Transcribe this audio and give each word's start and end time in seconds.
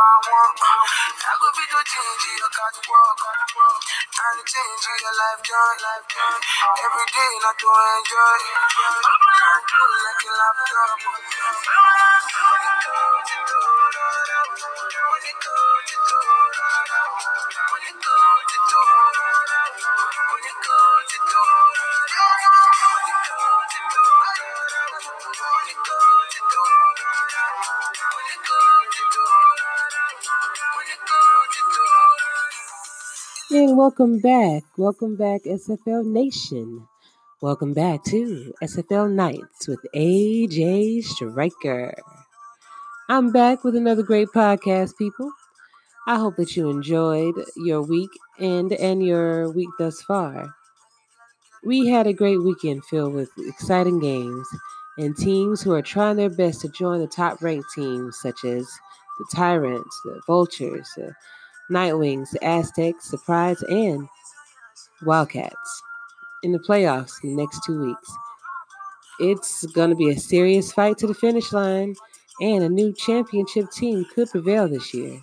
part 0.00 0.24
one. 0.32 0.56
I 0.56 1.32
go 1.36 1.48
be 1.52 1.64
to 1.68 1.80
change 1.84 2.24
your 2.40 2.48
catwalk 2.48 3.20
and 3.20 4.40
change 4.48 4.84
your 4.88 5.14
life 5.20 5.40
journey. 5.44 6.00
Every 6.80 7.06
day, 7.12 7.32
not 7.44 7.56
to 7.60 7.68
enjoy. 7.68 8.40
Cool 9.68 9.92
like 10.00 10.24
a 10.24 10.32
laptop. 10.40 11.00
And 15.20 16.39
welcome 33.80 34.18
back. 34.18 34.62
Welcome 34.76 35.16
back, 35.16 35.44
SFL 35.44 36.04
Nation. 36.04 36.86
Welcome 37.40 37.72
back 37.72 38.04
to 38.04 38.52
SFL 38.62 39.10
Nights 39.10 39.66
with 39.66 39.80
AJ 39.96 41.02
Striker. 41.02 41.94
I'm 43.08 43.32
back 43.32 43.64
with 43.64 43.74
another 43.74 44.02
great 44.02 44.28
podcast, 44.34 44.98
people. 44.98 45.32
I 46.06 46.16
hope 46.16 46.36
that 46.36 46.54
you 46.58 46.68
enjoyed 46.68 47.36
your 47.56 47.80
week 47.80 48.10
and 48.38 48.70
and 48.74 49.02
your 49.02 49.50
week 49.50 49.70
thus 49.78 50.02
far. 50.02 50.54
We 51.64 51.86
had 51.86 52.06
a 52.06 52.12
great 52.12 52.42
weekend 52.42 52.84
filled 52.84 53.14
with 53.14 53.30
exciting 53.38 53.98
games 53.98 54.46
and 54.98 55.16
teams 55.16 55.62
who 55.62 55.72
are 55.72 55.80
trying 55.80 56.16
their 56.16 56.28
best 56.28 56.60
to 56.60 56.68
join 56.68 57.00
the 57.00 57.06
top 57.06 57.40
ranked 57.40 57.70
teams 57.74 58.18
such 58.20 58.44
as 58.44 58.70
the 59.18 59.26
Tyrants, 59.34 59.98
the 60.04 60.20
Vultures, 60.26 60.86
the 60.98 61.14
Nightwings, 61.70 62.30
the 62.30 62.44
Aztecs, 62.44 63.14
Prides, 63.24 63.62
and 63.62 64.08
Wildcats 65.02 65.82
in 66.42 66.52
the 66.52 66.58
playoffs 66.58 67.12
in 67.22 67.36
the 67.36 67.42
next 67.42 67.60
two 67.64 67.80
weeks. 67.80 68.12
It's 69.18 69.66
going 69.66 69.90
to 69.90 69.96
be 69.96 70.10
a 70.10 70.18
serious 70.18 70.72
fight 70.72 70.98
to 70.98 71.06
the 71.06 71.14
finish 71.14 71.52
line, 71.52 71.94
and 72.40 72.64
a 72.64 72.68
new 72.68 72.92
championship 72.92 73.70
team 73.70 74.06
could 74.14 74.30
prevail 74.30 74.68
this 74.68 74.94
year. 74.94 75.20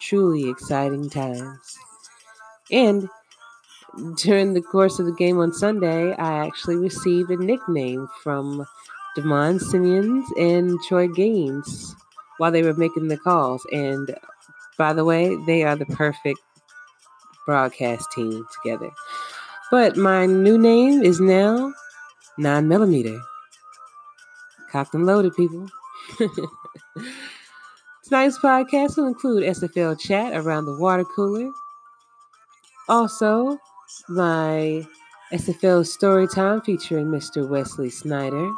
Truly 0.00 0.50
exciting 0.50 1.08
times. 1.08 1.78
And 2.70 3.08
during 4.16 4.54
the 4.54 4.60
course 4.60 4.98
of 4.98 5.06
the 5.06 5.12
game 5.12 5.38
on 5.38 5.52
Sunday, 5.52 6.12
I 6.14 6.46
actually 6.46 6.76
received 6.76 7.30
a 7.30 7.36
nickname 7.36 8.08
from 8.22 8.66
Devon 9.16 9.58
Simeons 9.58 10.26
and 10.38 10.78
Troy 10.86 11.08
Gaines 11.08 11.94
while 12.38 12.52
they 12.52 12.62
were 12.62 12.74
making 12.74 13.08
the 13.08 13.16
calls. 13.16 13.66
And 13.72 14.14
by 14.78 14.92
the 14.92 15.04
way, 15.04 15.36
they 15.46 15.64
are 15.64 15.76
the 15.76 15.86
perfect 15.86 16.40
broadcast 17.44 18.10
team 18.12 18.46
together. 18.62 18.90
But 19.70 19.96
my 19.96 20.24
new 20.26 20.56
name 20.56 21.02
is 21.02 21.20
now 21.20 21.72
9 22.38 22.68
millimeter. 22.68 23.20
Cocked 24.70 24.94
and 24.94 25.04
loaded, 25.04 25.34
people. 25.34 25.68
Tonight's 28.04 28.38
podcast 28.38 28.96
will 28.96 29.06
include 29.06 29.44
SFL 29.44 29.98
chat 29.98 30.32
around 30.34 30.64
the 30.64 30.78
water 30.78 31.04
cooler. 31.04 31.50
Also, 32.88 33.58
my 34.08 34.86
SFL 35.32 35.86
story 35.86 36.26
time 36.26 36.62
featuring 36.62 37.06
Mr. 37.06 37.46
Wesley 37.46 37.90
Snyder. 37.90 38.48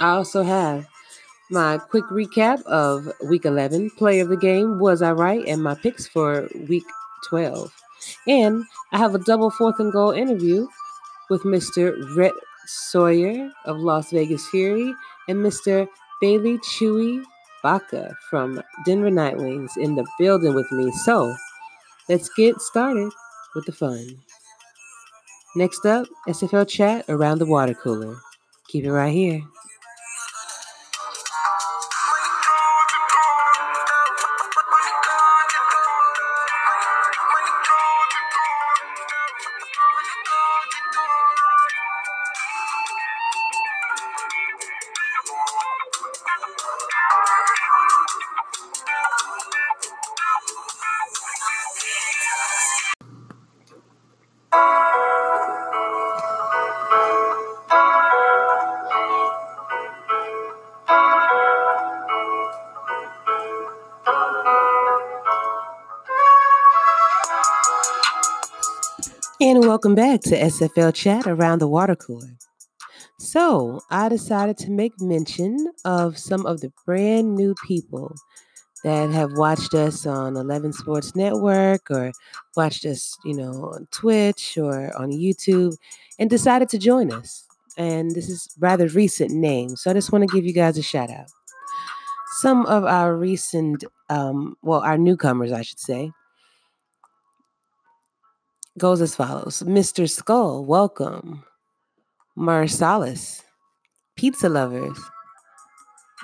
I 0.00 0.10
also 0.10 0.42
have 0.42 0.86
my 1.50 1.78
quick 1.78 2.04
recap 2.06 2.62
of 2.64 3.10
week 3.24 3.44
11, 3.44 3.90
play 3.90 4.20
of 4.20 4.28
the 4.28 4.36
game, 4.36 4.78
was 4.78 5.02
I 5.02 5.12
right, 5.12 5.44
and 5.46 5.62
my 5.62 5.74
picks 5.74 6.06
for 6.06 6.48
week 6.68 6.84
12. 7.28 7.72
And 8.26 8.64
I 8.92 8.98
have 8.98 9.14
a 9.14 9.18
double 9.18 9.50
fourth 9.50 9.80
and 9.80 9.92
goal 9.92 10.10
interview 10.10 10.66
with 11.30 11.42
Mr. 11.42 11.94
Rhett 12.16 12.32
Sawyer 12.66 13.50
of 13.64 13.78
Las 13.78 14.10
Vegas 14.10 14.46
Fury 14.48 14.94
and 15.28 15.38
Mr. 15.38 15.88
Bailey 16.20 16.58
Chewy 16.58 17.22
Bacca 17.64 18.14
from 18.30 18.62
Denver 18.84 19.10
Nightwings 19.10 19.76
in 19.76 19.94
the 19.94 20.06
building 20.18 20.54
with 20.54 20.70
me. 20.70 20.90
So 20.92 21.34
let's 22.08 22.28
get 22.36 22.60
started 22.60 23.12
with 23.54 23.66
the 23.66 23.72
fun. 23.72 24.06
Next 25.56 25.84
up, 25.86 26.06
SFL 26.28 26.68
chat 26.68 27.04
around 27.08 27.38
the 27.38 27.46
water 27.46 27.74
cooler. 27.74 28.16
Keep 28.68 28.84
it 28.84 28.92
right 28.92 29.12
here. 29.12 29.42
And 69.48 69.64
welcome 69.64 69.94
back 69.94 70.20
to 70.24 70.38
SFL 70.38 70.94
Chat 70.94 71.26
around 71.26 71.60
the 71.60 71.68
water 71.68 71.96
cooler. 71.96 72.36
So, 73.18 73.80
I 73.90 74.10
decided 74.10 74.58
to 74.58 74.70
make 74.70 75.00
mention 75.00 75.72
of 75.86 76.18
some 76.18 76.44
of 76.44 76.60
the 76.60 76.70
brand 76.84 77.34
new 77.34 77.54
people 77.66 78.14
that 78.84 79.10
have 79.10 79.38
watched 79.38 79.72
us 79.72 80.04
on 80.04 80.36
11 80.36 80.74
Sports 80.74 81.16
Network 81.16 81.90
or 81.90 82.12
watched 82.58 82.84
us, 82.84 83.16
you 83.24 83.34
know, 83.34 83.70
on 83.72 83.88
Twitch 83.90 84.58
or 84.58 84.94
on 85.00 85.12
YouTube 85.12 85.74
and 86.18 86.28
decided 86.28 86.68
to 86.68 86.78
join 86.78 87.10
us. 87.10 87.46
And 87.78 88.10
this 88.10 88.28
is 88.28 88.54
rather 88.58 88.86
recent 88.88 89.30
names. 89.30 89.80
So, 89.80 89.90
I 89.90 89.94
just 89.94 90.12
want 90.12 90.28
to 90.28 90.36
give 90.36 90.44
you 90.44 90.52
guys 90.52 90.76
a 90.76 90.82
shout 90.82 91.08
out. 91.08 91.30
Some 92.40 92.66
of 92.66 92.84
our 92.84 93.16
recent, 93.16 93.82
um, 94.10 94.58
well, 94.60 94.80
our 94.80 94.98
newcomers, 94.98 95.52
I 95.52 95.62
should 95.62 95.80
say, 95.80 96.12
goes 98.78 99.00
as 99.00 99.14
follows 99.14 99.62
Mr. 99.64 100.08
Skull, 100.08 100.64
welcome. 100.64 101.44
Marsalis, 102.38 103.42
Pizza 104.16 104.48
Lovers, 104.48 104.98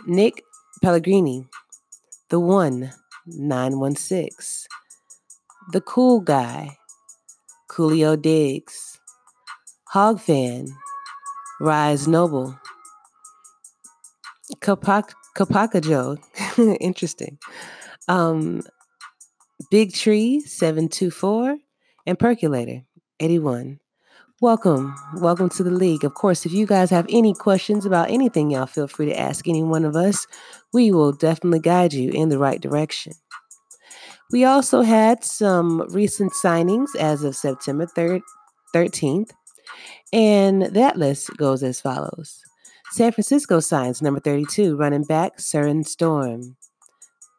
Nick 0.07 0.43
Pellegrini, 0.81 1.49
The 2.31 2.39
One, 2.39 2.93
916, 3.27 4.69
The 5.73 5.81
Cool 5.81 6.21
Guy, 6.21 6.77
Coolio 7.69 8.21
Diggs, 8.21 9.01
Hog 9.89 10.21
Fan, 10.21 10.69
Rise 11.61 12.07
Noble, 12.07 12.57
Kapak- 14.61 15.15
Kapaka 15.37 15.83
Joe, 15.83 16.17
interesting. 16.81 17.39
Um, 18.07 18.63
Big 19.71 19.93
Tree 19.95 20.41
724 20.41 21.59
and 22.07 22.19
Percolator 22.19 22.83
81. 23.21 23.81
Welcome. 24.41 24.95
Welcome 25.17 25.49
to 25.51 25.63
the 25.63 25.71
league. 25.71 26.05
Of 26.05 26.15
course, 26.15 26.45
if 26.45 26.53
you 26.53 26.67
guys 26.67 26.91
have 26.91 27.07
any 27.09 27.35
questions 27.35 27.87
about 27.87 28.11
anything, 28.11 28.51
y'all 28.51 28.67
feel 28.67 28.89
free 28.89 29.07
to 29.07 29.19
ask 29.19 29.49
any 29.49 29.63
one 29.63 29.85
of 29.85 29.97
us. 29.97 30.27
We 30.73 30.91
will 30.91 31.13
definitely 31.13 31.61
guide 31.61 31.93
you 31.93 32.11
in 32.11 32.29
the 32.29 32.39
right 32.39 32.61
direction. 32.61 33.13
We 34.33 34.45
also 34.45 34.83
had 34.83 35.25
some 35.25 35.87
recent 35.91 36.33
signings 36.33 36.89
as 36.99 37.23
of 37.23 37.37
September 37.37 37.87
3rd, 37.87 38.23
13th, 38.75 39.31
and 40.13 40.63
that 40.63 40.97
list 40.97 41.37
goes 41.37 41.63
as 41.63 41.81
follows. 41.81 42.41
San 42.91 43.13
Francisco 43.13 43.61
signs 43.61 44.03
number 44.03 44.21
32, 44.21 44.77
running 44.77 45.05
back 45.05 45.39
Surin 45.39 45.87
Storm. 45.87 46.57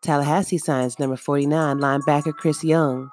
Tallahassee 0.01 0.57
signs 0.57 0.99
number 0.99 1.17
49, 1.17 1.77
linebacker 1.77 2.33
Chris 2.33 2.63
Young. 2.63 3.09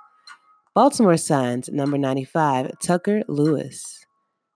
Baltimore 0.75 1.19
signs 1.19 1.69
number 1.69 1.99
95, 1.99 2.71
Tucker 2.83 3.23
Lewis. 3.29 4.07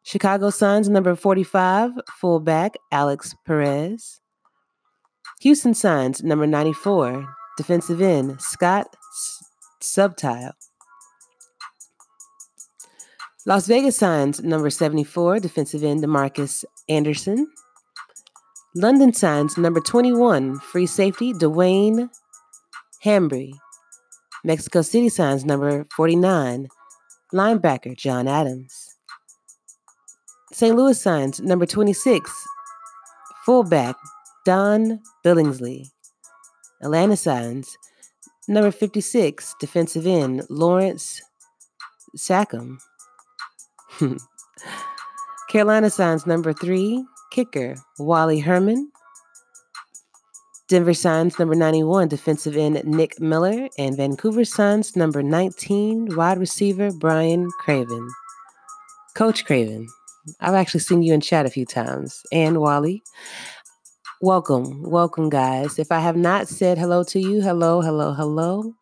Chicago 0.03 0.49
signs 0.49 0.89
number 0.89 1.15
45, 1.15 1.91
fullback 2.19 2.77
Alex 2.91 3.35
Perez. 3.45 4.21
Houston 5.41 5.75
signs 5.75 6.23
number 6.23 6.47
94, 6.47 7.27
defensive 7.59 8.01
end 8.01 8.41
Scott 8.41 8.97
Subtile. 9.83 10.53
Las 13.45 13.67
Vegas 13.67 13.99
signs 13.99 14.43
number 14.43 14.71
74, 14.71 15.41
defensive 15.41 15.85
end 15.85 16.03
Demarcus 16.03 16.65
Anderson. 16.89 17.47
London 18.75 19.13
signs 19.13 19.59
number 19.59 19.81
21, 19.81 20.61
free 20.61 20.87
safety 20.87 21.35
Dwayne 21.35 22.09
Hambry. 23.05 23.53
Mexico 24.47 24.81
City 24.81 25.09
signs 25.09 25.45
number 25.45 25.85
49, 25.97 26.69
linebacker 27.35 27.97
John 27.97 28.29
Adams. 28.29 28.95
St. 30.53 30.77
Louis 30.77 31.01
signs 31.01 31.41
number 31.41 31.67
26, 31.67 32.31
fullback 33.45 33.97
Don 34.45 35.01
Billingsley. 35.25 35.89
Atlanta 36.81 37.17
signs 37.17 37.77
number 38.47 38.71
56, 38.71 39.57
defensive 39.59 40.07
end 40.07 40.45
Lawrence 40.49 41.21
Sackham. 42.15 42.79
Carolina 45.51 45.91
signs 45.91 46.25
number 46.25 46.53
three, 46.53 47.05
kicker 47.33 47.75
Wally 47.99 48.39
Herman. 48.39 48.93
Denver 50.69 50.95
signs 50.95 51.39
number 51.39 51.55
91, 51.55 52.09
defensive 52.09 52.57
end 52.57 52.83
Nick 52.85 53.21
Miller. 53.21 53.69
And 53.79 53.97
Vancouver 53.97 54.45
signs 54.45 54.97
number 54.97 55.23
19, 55.23 56.17
wide 56.17 56.39
receiver 56.39 56.91
Brian 56.91 57.49
Craven. 57.61 58.09
Coach 59.15 59.45
Craven, 59.45 59.87
I've 60.41 60.55
actually 60.55 60.81
seen 60.81 61.03
you 61.03 61.15
in 61.15 61.21
chat 61.21 61.47
a 61.47 61.51
few 61.51 61.65
times. 61.65 62.21
And 62.33 62.61
Wally, 62.61 63.05
welcome, 64.21 64.83
welcome, 64.83 65.29
guys. 65.29 65.79
If 65.79 65.93
I 65.93 66.01
have 66.01 66.17
not 66.17 66.49
said 66.49 66.79
hello 66.79 67.05
to 67.05 67.21
you, 67.21 67.41
hello, 67.41 67.81
hello, 67.81 68.13
hello. 68.13 68.75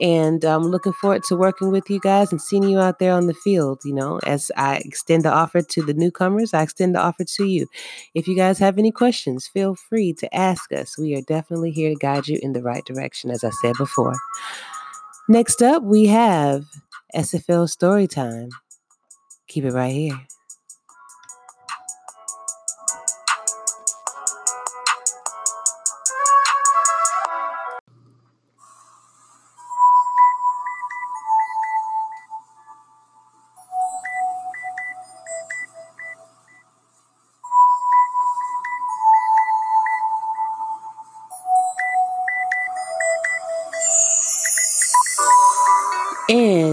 And 0.00 0.44
I'm 0.44 0.62
looking 0.62 0.92
forward 0.92 1.24
to 1.24 1.36
working 1.36 1.70
with 1.70 1.90
you 1.90 2.00
guys 2.00 2.30
and 2.30 2.40
seeing 2.40 2.68
you 2.68 2.78
out 2.78 2.98
there 2.98 3.12
on 3.12 3.26
the 3.26 3.34
field. 3.34 3.80
You 3.84 3.94
know, 3.94 4.20
as 4.24 4.50
I 4.56 4.76
extend 4.84 5.24
the 5.24 5.32
offer 5.32 5.62
to 5.62 5.82
the 5.82 5.94
newcomers, 5.94 6.54
I 6.54 6.62
extend 6.62 6.94
the 6.94 7.00
offer 7.00 7.24
to 7.24 7.44
you. 7.44 7.66
If 8.14 8.28
you 8.28 8.36
guys 8.36 8.58
have 8.58 8.78
any 8.78 8.92
questions, 8.92 9.48
feel 9.48 9.74
free 9.74 10.12
to 10.14 10.34
ask 10.34 10.72
us. 10.72 10.96
We 10.98 11.14
are 11.16 11.22
definitely 11.22 11.70
here 11.72 11.90
to 11.90 11.96
guide 11.96 12.28
you 12.28 12.38
in 12.42 12.52
the 12.52 12.62
right 12.62 12.84
direction, 12.84 13.30
as 13.30 13.44
I 13.44 13.50
said 13.50 13.76
before. 13.76 14.14
Next 15.28 15.62
up, 15.62 15.82
we 15.82 16.06
have 16.06 16.64
SFL 17.14 17.68
Story 17.68 18.06
Time. 18.06 18.48
Keep 19.48 19.64
it 19.64 19.72
right 19.72 19.92
here. 19.92 20.20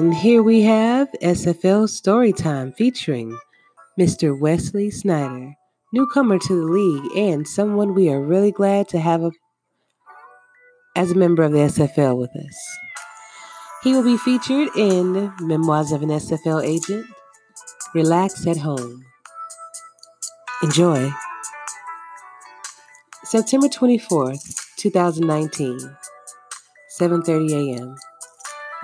And 0.06 0.14
here 0.14 0.44
we 0.44 0.62
have 0.62 1.12
SFL 1.14 1.90
Storytime 1.90 2.76
featuring 2.76 3.40
Mr. 4.00 4.40
Wesley 4.40 4.92
Snyder, 4.92 5.56
newcomer 5.92 6.38
to 6.38 6.56
the 6.56 6.72
league 6.72 7.18
and 7.18 7.48
someone 7.48 7.96
we 7.96 8.10
are 8.10 8.22
really 8.22 8.52
glad 8.52 8.88
to 8.90 9.00
have 9.00 9.24
a, 9.24 9.32
as 10.96 11.10
a 11.10 11.16
member 11.16 11.42
of 11.42 11.54
the 11.54 11.58
SFL 11.58 12.20
with 12.20 12.30
us. 12.36 12.78
He 13.82 13.94
will 13.94 14.04
be 14.04 14.16
featured 14.16 14.68
in 14.78 15.34
Memoirs 15.42 15.92
of 15.92 16.04
an 16.04 16.10
SFL 16.10 16.64
Agent, 16.64 17.08
Relax 17.96 18.46
at 18.46 18.58
Home. 18.58 19.04
Enjoy. 20.62 21.12
September 23.24 23.70
24th, 23.70 24.56
2019, 24.78 25.80
7:30 27.02 27.74
a.m. 27.74 27.96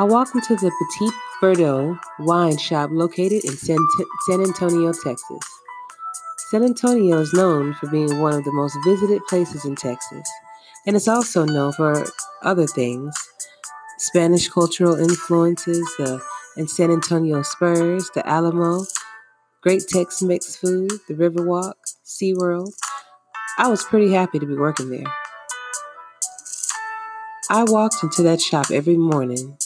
I 0.02 0.04
walked 0.04 0.34
into 0.34 0.56
the 0.56 0.72
Petit 0.72 1.12
Verdot 1.44 2.00
wine 2.18 2.58
shop 2.58 2.90
located 2.92 3.46
in 3.46 3.56
San, 3.56 3.78
San 4.28 4.42
Antonio, 4.42 4.92
Texas. 4.94 5.44
San 6.50 6.64
Antonio 6.64 7.20
is 7.20 7.32
known 7.34 7.76
for 7.76 7.86
being 7.86 8.20
one 8.20 8.34
of 8.34 8.44
the 8.44 8.52
most 8.52 8.76
visited 8.84 9.22
places 9.28 9.64
in 9.64 9.76
Texas, 9.76 10.28
and 10.88 10.96
it's 10.96 11.08
also 11.08 11.46
known 11.46 11.72
for 11.74 12.04
other 12.42 12.66
things 12.66 13.16
Spanish 14.00 14.50
cultural 14.50 14.96
influences, 14.96 15.88
the 16.00 16.20
and 16.58 16.68
San 16.68 16.90
Antonio 16.90 17.44
Spurs, 17.44 18.10
the 18.16 18.28
Alamo, 18.28 18.84
great 19.62 19.84
Tex 19.88 20.24
Mex 20.24 20.56
food, 20.56 20.90
the 21.08 21.14
Riverwalk, 21.14 21.76
SeaWorld. 22.04 22.74
I 23.60 23.68
was 23.68 23.84
pretty 23.84 24.12
happy 24.12 24.40
to 24.40 24.48
be 24.48 24.56
working 24.56 24.90
there. 24.90 25.14
I 27.52 27.66
walked 27.66 28.02
into 28.02 28.24
that 28.24 28.42
shop 28.42 28.72
every 28.72 28.98
morning 28.98 29.60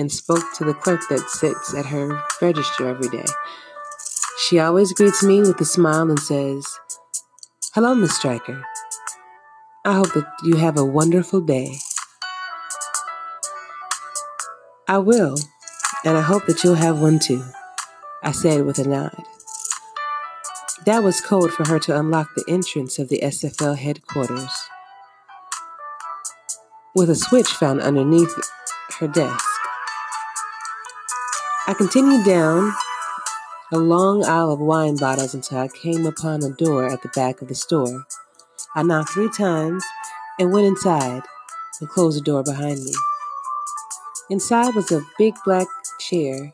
and 0.00 0.10
spoke 0.10 0.42
to 0.54 0.64
the 0.64 0.72
clerk 0.72 1.02
that 1.10 1.28
sits 1.28 1.74
at 1.74 1.84
her 1.84 2.22
register 2.40 2.88
every 2.88 3.08
day. 3.10 3.26
She 4.38 4.58
always 4.58 4.94
greets 4.94 5.22
me 5.22 5.40
with 5.40 5.60
a 5.60 5.66
smile 5.66 6.08
and 6.08 6.18
says, 6.18 6.66
Hello, 7.74 7.94
Miss 7.94 8.16
Striker. 8.16 8.64
I 9.84 9.92
hope 9.92 10.12
that 10.14 10.26
you 10.42 10.56
have 10.56 10.78
a 10.78 10.84
wonderful 10.84 11.42
day. 11.42 11.76
I 14.88 14.96
will, 14.98 15.36
and 16.06 16.16
I 16.16 16.22
hope 16.22 16.46
that 16.46 16.64
you'll 16.64 16.74
have 16.76 16.98
one 16.98 17.18
too, 17.18 17.44
I 18.22 18.32
said 18.32 18.64
with 18.64 18.78
a 18.78 18.88
nod. 18.88 19.14
That 20.86 21.02
was 21.02 21.20
code 21.20 21.52
for 21.52 21.68
her 21.68 21.78
to 21.80 21.98
unlock 21.98 22.30
the 22.34 22.44
entrance 22.48 22.98
of 22.98 23.10
the 23.10 23.20
SFL 23.22 23.76
headquarters 23.76 24.50
with 26.96 27.10
a 27.10 27.14
switch 27.14 27.48
found 27.48 27.82
underneath 27.82 28.34
her 28.98 29.06
desk. 29.06 29.49
I 31.70 31.74
continued 31.74 32.24
down 32.24 32.72
a 33.70 33.78
long 33.78 34.24
aisle 34.24 34.50
of 34.50 34.58
wine 34.58 34.96
bottles 34.96 35.34
until 35.34 35.58
I 35.58 35.68
came 35.68 36.04
upon 36.04 36.42
a 36.42 36.50
door 36.50 36.90
at 36.90 37.00
the 37.02 37.08
back 37.10 37.40
of 37.42 37.46
the 37.46 37.54
store. 37.54 38.06
I 38.74 38.82
knocked 38.82 39.10
three 39.10 39.30
times 39.30 39.84
and 40.40 40.52
went 40.52 40.66
inside 40.66 41.22
and 41.80 41.88
closed 41.88 42.18
the 42.18 42.24
door 42.24 42.42
behind 42.42 42.82
me. 42.82 42.90
Inside 44.30 44.74
was 44.74 44.90
a 44.90 45.06
big 45.16 45.34
black 45.44 45.68
chair 46.00 46.52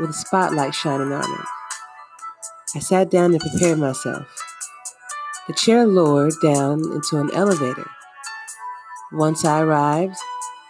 with 0.00 0.10
a 0.10 0.12
spotlight 0.12 0.74
shining 0.74 1.12
on 1.12 1.22
it. 1.22 1.46
I 2.74 2.80
sat 2.80 3.08
down 3.08 3.34
and 3.34 3.40
prepared 3.40 3.78
myself. 3.78 4.26
The 5.46 5.54
chair 5.54 5.86
lowered 5.86 6.34
down 6.42 6.80
into 6.92 7.20
an 7.20 7.30
elevator. 7.32 7.88
Once 9.12 9.44
I 9.44 9.60
arrived 9.60 10.16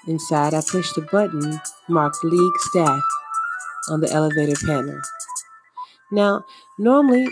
inside, 0.06 0.52
I 0.52 0.60
pushed 0.60 0.98
a 0.98 1.00
button 1.00 1.58
marked 1.88 2.22
League 2.22 2.58
Staff 2.58 3.00
on 3.88 4.00
the 4.00 4.10
elevator 4.12 4.56
panel. 4.66 5.00
Now, 6.10 6.44
normally 6.78 7.28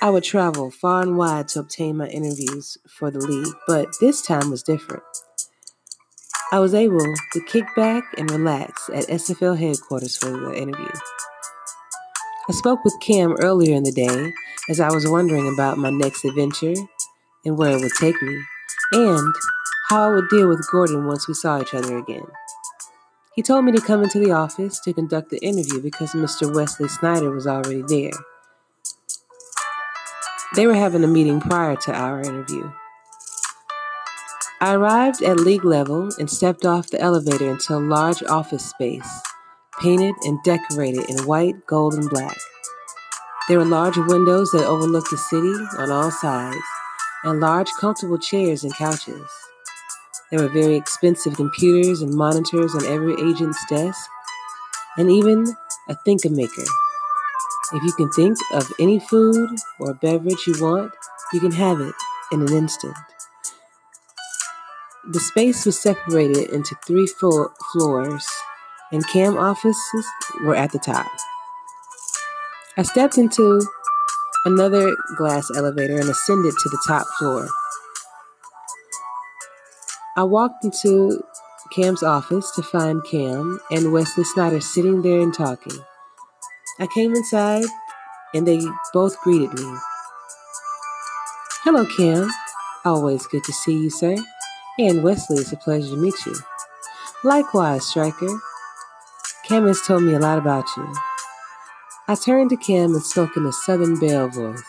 I 0.00 0.10
would 0.10 0.24
travel 0.24 0.70
far 0.70 1.02
and 1.02 1.16
wide 1.16 1.48
to 1.48 1.60
obtain 1.60 1.96
my 1.96 2.08
interviews 2.08 2.78
for 2.88 3.10
the 3.10 3.18
league, 3.18 3.54
but 3.66 3.88
this 4.00 4.22
time 4.22 4.50
was 4.50 4.62
different. 4.62 5.02
I 6.50 6.60
was 6.60 6.72
able 6.72 7.14
to 7.32 7.40
kick 7.46 7.64
back 7.76 8.04
and 8.16 8.30
relax 8.30 8.88
at 8.94 9.06
SFL 9.08 9.58
headquarters 9.58 10.16
for 10.16 10.30
the 10.30 10.54
interview. 10.56 10.88
I 12.48 12.52
spoke 12.52 12.82
with 12.84 12.98
Cam 13.00 13.36
earlier 13.40 13.74
in 13.74 13.82
the 13.82 13.92
day 13.92 14.32
as 14.70 14.80
I 14.80 14.90
was 14.90 15.06
wondering 15.06 15.52
about 15.52 15.76
my 15.76 15.90
next 15.90 16.24
adventure 16.24 16.74
and 17.44 17.58
where 17.58 17.76
it 17.76 17.82
would 17.82 17.92
take 18.00 18.20
me, 18.22 18.40
and 18.92 19.34
how 19.88 20.08
I 20.08 20.14
would 20.14 20.28
deal 20.28 20.48
with 20.48 20.66
Gordon 20.70 21.06
once 21.06 21.28
we 21.28 21.34
saw 21.34 21.60
each 21.60 21.74
other 21.74 21.98
again. 21.98 22.26
He 23.38 23.42
told 23.42 23.64
me 23.64 23.70
to 23.70 23.80
come 23.80 24.02
into 24.02 24.18
the 24.18 24.32
office 24.32 24.80
to 24.80 24.92
conduct 24.92 25.30
the 25.30 25.38
interview 25.38 25.80
because 25.80 26.10
Mr. 26.10 26.52
Wesley 26.52 26.88
Snyder 26.88 27.30
was 27.30 27.46
already 27.46 27.82
there. 27.86 28.10
They 30.56 30.66
were 30.66 30.74
having 30.74 31.04
a 31.04 31.06
meeting 31.06 31.40
prior 31.40 31.76
to 31.76 31.92
our 31.92 32.20
interview. 32.20 32.68
I 34.60 34.74
arrived 34.74 35.22
at 35.22 35.38
league 35.38 35.64
level 35.64 36.10
and 36.18 36.28
stepped 36.28 36.66
off 36.66 36.90
the 36.90 37.00
elevator 37.00 37.48
into 37.48 37.76
a 37.76 37.78
large 37.78 38.24
office 38.24 38.68
space, 38.68 39.08
painted 39.78 40.16
and 40.24 40.42
decorated 40.42 41.08
in 41.08 41.24
white, 41.24 41.64
gold, 41.64 41.94
and 41.94 42.10
black. 42.10 42.36
There 43.48 43.58
were 43.58 43.64
large 43.64 43.98
windows 43.98 44.50
that 44.50 44.66
overlooked 44.66 45.12
the 45.12 45.16
city 45.16 45.54
on 45.78 45.92
all 45.92 46.10
sides, 46.10 46.58
and 47.22 47.38
large, 47.38 47.70
comfortable 47.78 48.18
chairs 48.18 48.64
and 48.64 48.74
couches. 48.74 49.47
There 50.30 50.40
were 50.40 50.48
very 50.48 50.76
expensive 50.76 51.36
computers 51.36 52.02
and 52.02 52.14
monitors 52.14 52.74
on 52.74 52.84
every 52.84 53.14
agent's 53.14 53.64
desk, 53.68 53.98
and 54.96 55.10
even 55.10 55.46
a 55.88 55.94
Think-A-Maker. 56.04 56.64
If 57.72 57.82
you 57.82 57.92
can 57.92 58.10
think 58.12 58.36
of 58.52 58.70
any 58.78 58.98
food 58.98 59.58
or 59.78 59.94
beverage 59.94 60.46
you 60.46 60.54
want, 60.58 60.92
you 61.32 61.40
can 61.40 61.52
have 61.52 61.80
it 61.80 61.94
in 62.32 62.42
an 62.42 62.52
instant. 62.52 62.94
The 65.10 65.20
space 65.20 65.64
was 65.64 65.80
separated 65.80 66.50
into 66.50 66.76
three 66.86 67.06
floors, 67.06 68.26
and 68.92 69.06
cam 69.08 69.38
offices 69.38 70.06
were 70.42 70.54
at 70.54 70.72
the 70.72 70.78
top. 70.78 71.06
I 72.76 72.82
stepped 72.82 73.16
into 73.16 73.66
another 74.44 74.94
glass 75.16 75.48
elevator 75.56 75.98
and 75.98 76.10
ascended 76.10 76.52
to 76.52 76.68
the 76.68 76.82
top 76.86 77.06
floor. 77.18 77.48
I 80.18 80.24
walked 80.24 80.64
into 80.64 81.22
Cam's 81.70 82.02
office 82.02 82.50
to 82.56 82.62
find 82.64 83.04
Cam 83.04 83.60
and 83.70 83.92
Wesley 83.92 84.24
Snyder 84.24 84.60
sitting 84.60 85.00
there 85.02 85.20
and 85.20 85.32
talking. 85.32 85.78
I 86.80 86.88
came 86.88 87.14
inside 87.14 87.66
and 88.34 88.44
they 88.44 88.60
both 88.92 89.16
greeted 89.20 89.54
me. 89.54 89.76
Hello, 91.62 91.86
Cam. 91.96 92.28
Always 92.84 93.28
good 93.28 93.44
to 93.44 93.52
see 93.52 93.78
you, 93.78 93.90
sir. 93.90 94.16
And 94.76 95.04
Wesley, 95.04 95.36
it's 95.36 95.52
a 95.52 95.56
pleasure 95.56 95.90
to 95.90 95.96
meet 95.96 96.26
you. 96.26 96.34
Likewise, 97.22 97.86
Striker. 97.86 98.40
Cam 99.44 99.68
has 99.68 99.82
told 99.82 100.02
me 100.02 100.14
a 100.14 100.18
lot 100.18 100.38
about 100.38 100.64
you. 100.76 100.92
I 102.08 102.16
turned 102.16 102.50
to 102.50 102.56
Cam 102.56 102.92
and 102.92 103.04
spoke 103.04 103.36
in 103.36 103.46
a 103.46 103.52
Southern 103.52 104.00
Belle 104.00 104.30
voice. 104.30 104.64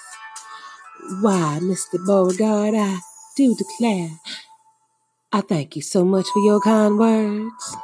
Why, 1.22 1.58
Mr. 1.60 2.06
Beauregard, 2.06 2.75
I 2.75 3.00
do 3.36 3.56
declare, 3.56 4.12
I 5.32 5.42
thank 5.42 5.76
you 5.76 5.84
so 5.84 6.04
much 6.04 6.26
for 6.34 6.40
your 6.40 6.60
kind 6.60 6.98
words. 6.98 7.78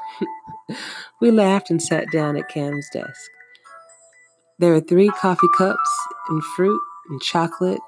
we 1.21 1.29
laughed 1.29 1.69
and 1.69 1.79
sat 1.79 2.11
down 2.11 2.35
at 2.37 2.49
Cam's 2.49 2.89
desk. 2.91 3.29
There 4.57 4.71
were 4.71 4.81
three 4.81 5.09
coffee 5.09 5.47
cups 5.55 5.97
and 6.27 6.43
fruit 6.43 6.81
and 7.07 7.21
chocolate 7.21 7.81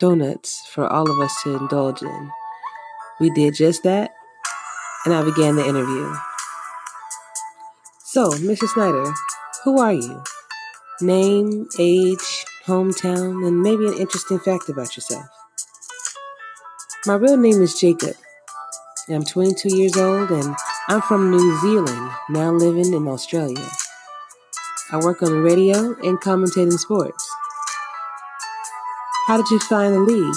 donuts 0.00 0.66
for 0.72 0.88
all 0.88 1.08
of 1.08 1.20
us 1.20 1.32
to 1.44 1.54
indulge 1.54 2.02
in. 2.02 2.30
We 3.20 3.30
did 3.30 3.54
just 3.54 3.84
that, 3.84 4.10
and 5.04 5.14
I 5.14 5.22
began 5.22 5.54
the 5.54 5.64
interview. 5.64 6.12
So, 8.06 8.30
Mr. 8.30 8.66
Snyder, 8.66 9.12
who 9.62 9.80
are 9.80 9.92
you? 9.92 10.22
Name, 11.00 11.68
age, 11.78 12.44
hometown, 12.64 13.46
and 13.46 13.62
maybe 13.62 13.86
an 13.86 13.98
interesting 13.98 14.40
fact 14.40 14.68
about 14.68 14.96
yourself. 14.96 15.26
My 17.06 17.14
real 17.14 17.36
name 17.36 17.62
is 17.62 17.78
Jacob. 17.78 18.16
I'm 19.08 19.24
22 19.24 19.76
years 19.76 19.96
old 19.96 20.32
and 20.32 20.56
I'm 20.88 21.00
from 21.00 21.30
New 21.30 21.60
Zealand, 21.60 22.10
now 22.28 22.50
living 22.50 22.92
in 22.92 23.06
Australia. 23.06 23.70
I 24.90 24.96
work 24.96 25.22
on 25.22 25.30
the 25.30 25.40
radio 25.40 25.94
and 26.02 26.20
commentating 26.20 26.76
sports. 26.76 27.30
How 29.28 29.36
did 29.36 29.48
you 29.48 29.60
find 29.60 29.94
the 29.94 30.00
league? 30.00 30.34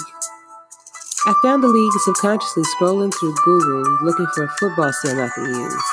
I 1.26 1.34
found 1.42 1.64
the 1.64 1.68
league 1.68 1.92
subconsciously 2.04 2.62
scrolling 2.62 3.12
through 3.12 3.34
Google 3.44 3.82
looking 4.04 4.28
for 4.36 4.44
a 4.44 4.48
football 4.50 4.92
sim 4.92 5.18
I 5.18 5.28
can 5.34 5.46
use, 5.46 5.84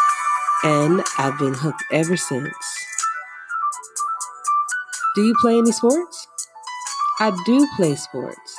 and 0.64 1.04
I've 1.18 1.40
been 1.40 1.56
hooked 1.56 1.84
ever 1.92 2.16
since. 2.16 2.54
Do 5.16 5.24
you 5.24 5.34
play 5.42 5.58
any 5.58 5.72
sports? 5.72 6.28
I 7.20 7.36
do 7.44 7.68
play 7.76 7.96
sports. 7.96 8.56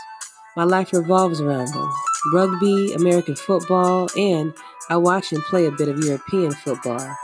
My 0.57 0.65
life 0.65 0.93
revolves 0.93 1.41
around 1.41 1.69
them 1.73 1.93
rugby, 2.33 2.93
American 2.93 3.37
football, 3.37 4.09
and 4.17 4.53
I 4.91 4.97
watch 4.97 5.33
and 5.33 5.43
play 5.45 5.67
a 5.67 5.71
bit 5.71 5.89
of 5.89 5.99
European 6.03 6.53
football. 6.53 7.17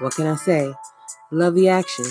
What 0.00 0.14
can 0.14 0.26
I 0.26 0.36
say? 0.36 0.72
Love 1.30 1.54
the 1.54 1.68
action. 1.68 2.06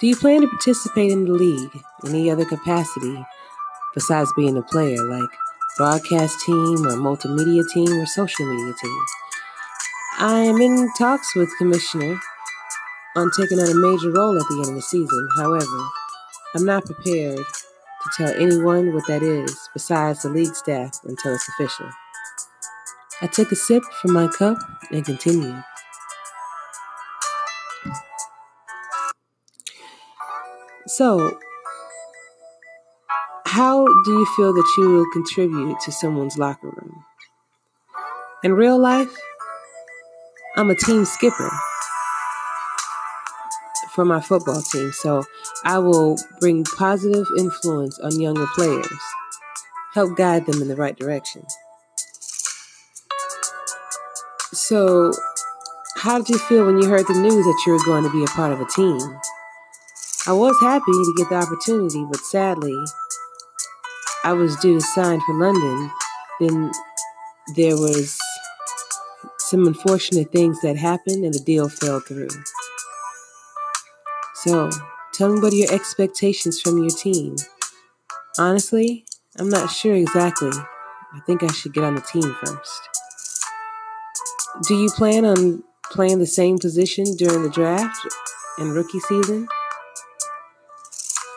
Do 0.00 0.06
you 0.06 0.16
plan 0.16 0.42
to 0.42 0.48
participate 0.48 1.10
in 1.10 1.24
the 1.24 1.32
league 1.32 1.82
in 2.04 2.10
any 2.10 2.30
other 2.30 2.44
capacity 2.44 3.24
besides 3.94 4.32
being 4.36 4.56
a 4.56 4.62
player, 4.62 5.02
like 5.04 5.28
broadcast 5.76 6.36
team 6.46 6.86
or 6.86 6.92
multimedia 6.92 7.64
team 7.72 7.92
or 7.92 8.06
social 8.06 8.46
media 8.46 8.74
team? 8.80 9.04
I 10.18 10.40
am 10.40 10.60
in 10.60 10.88
talks 10.98 11.34
with 11.34 11.50
Commissioner 11.58 12.18
on 13.16 13.30
taking 13.36 13.58
on 13.58 13.68
a 13.68 13.74
major 13.74 14.12
role 14.12 14.38
at 14.38 14.46
the 14.48 14.56
end 14.58 14.70
of 14.70 14.74
the 14.76 14.82
season. 14.82 15.28
However, 15.36 15.88
I'm 16.54 16.64
not 16.64 16.86
prepared 16.86 17.44
to 18.02 18.10
tell 18.16 18.34
anyone 18.40 18.92
what 18.94 19.06
that 19.06 19.22
is 19.22 19.68
besides 19.72 20.22
the 20.22 20.28
league 20.28 20.54
staff 20.54 21.00
until 21.04 21.34
it's 21.34 21.48
official. 21.48 21.90
I 23.20 23.26
took 23.26 23.50
a 23.50 23.56
sip 23.56 23.82
from 24.00 24.12
my 24.12 24.28
cup 24.28 24.58
and 24.90 25.04
continued. 25.04 25.62
So, 30.86 31.38
how 33.44 33.84
do 34.04 34.12
you 34.12 34.26
feel 34.36 34.52
that 34.52 34.74
you 34.78 34.90
will 34.90 35.06
contribute 35.12 35.80
to 35.80 35.92
someone's 35.92 36.38
locker 36.38 36.68
room? 36.68 37.04
In 38.44 38.52
real 38.52 38.78
life, 38.78 39.14
I'm 40.56 40.70
a 40.70 40.76
team 40.76 41.04
skipper 41.04 41.50
for 43.98 44.04
my 44.04 44.20
football 44.20 44.62
team, 44.62 44.92
so 44.92 45.24
I 45.64 45.80
will 45.80 46.16
bring 46.38 46.62
positive 46.62 47.26
influence 47.36 47.98
on 47.98 48.20
younger 48.20 48.46
players, 48.54 48.86
help 49.92 50.16
guide 50.16 50.46
them 50.46 50.62
in 50.62 50.68
the 50.68 50.76
right 50.76 50.96
direction. 50.96 51.42
So, 54.52 55.10
how 55.96 56.18
did 56.18 56.28
you 56.28 56.38
feel 56.38 56.64
when 56.64 56.80
you 56.80 56.88
heard 56.88 57.08
the 57.08 57.20
news 57.20 57.44
that 57.44 57.62
you 57.66 57.72
were 57.72 57.84
going 57.84 58.04
to 58.04 58.12
be 58.12 58.22
a 58.22 58.28
part 58.28 58.52
of 58.52 58.60
a 58.60 58.66
team? 58.66 59.00
I 60.28 60.32
was 60.32 60.56
happy 60.60 60.92
to 60.92 61.14
get 61.16 61.28
the 61.30 61.34
opportunity, 61.34 62.04
but 62.08 62.20
sadly, 62.20 62.78
I 64.22 64.32
was 64.32 64.54
due 64.58 64.74
to 64.74 64.80
sign 64.80 65.20
for 65.26 65.34
London. 65.34 65.90
Then 66.38 66.70
there 67.56 67.74
was 67.74 68.16
some 69.38 69.66
unfortunate 69.66 70.30
things 70.30 70.60
that 70.60 70.76
happened 70.76 71.24
and 71.24 71.34
the 71.34 71.40
deal 71.40 71.68
fell 71.68 71.98
through. 71.98 72.28
So, 74.42 74.70
tell 75.12 75.32
me 75.32 75.40
what 75.40 75.52
are 75.52 75.56
your 75.56 75.74
expectations 75.74 76.60
from 76.60 76.78
your 76.78 76.90
team? 76.90 77.34
Honestly, 78.38 79.04
I'm 79.36 79.48
not 79.48 79.68
sure 79.68 79.94
exactly. 79.94 80.52
I 80.52 81.20
think 81.26 81.42
I 81.42 81.50
should 81.50 81.74
get 81.74 81.82
on 81.82 81.96
the 81.96 82.00
team 82.02 82.36
first. 82.44 82.88
Do 84.68 84.76
you 84.76 84.90
plan 84.90 85.24
on 85.24 85.64
playing 85.90 86.20
the 86.20 86.26
same 86.26 86.58
position 86.58 87.16
during 87.16 87.42
the 87.42 87.50
draft 87.50 87.98
and 88.58 88.74
rookie 88.74 89.00
season? 89.00 89.48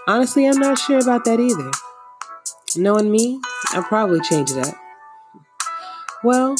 Honestly, 0.07 0.45
I'm 0.45 0.59
not 0.59 0.77
sure 0.77 0.99
about 0.99 1.25
that 1.25 1.39
either. 1.39 1.71
Knowing 2.75 3.09
me, 3.09 3.41
I'll 3.69 3.83
probably 3.83 4.19
change 4.21 4.51
it 4.51 4.67
up. 4.67 4.75
Well, 6.23 6.55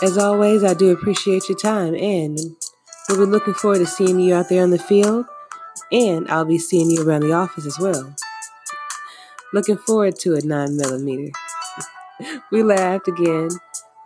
as 0.00 0.16
always, 0.16 0.62
I 0.62 0.74
do 0.74 0.90
appreciate 0.90 1.48
your 1.48 1.58
time 1.58 1.96
and 1.96 2.38
we'll 3.10 3.26
be 3.26 3.32
looking 3.32 3.54
forward 3.54 3.78
to 3.78 3.86
seeing 3.86 4.20
you 4.20 4.34
out 4.34 4.48
there 4.48 4.62
on 4.62 4.70
the 4.70 4.78
field 4.78 5.26
and 5.90 6.30
I'll 6.30 6.44
be 6.44 6.58
seeing 6.58 6.90
you 6.90 7.02
around 7.02 7.22
the 7.22 7.32
office 7.32 7.66
as 7.66 7.78
well. 7.78 8.14
Looking 9.52 9.78
forward 9.78 10.16
to 10.20 10.34
a 10.34 10.40
9 10.40 10.76
millimeter. 10.76 11.32
we 12.52 12.62
laughed 12.62 13.08
again, 13.08 13.48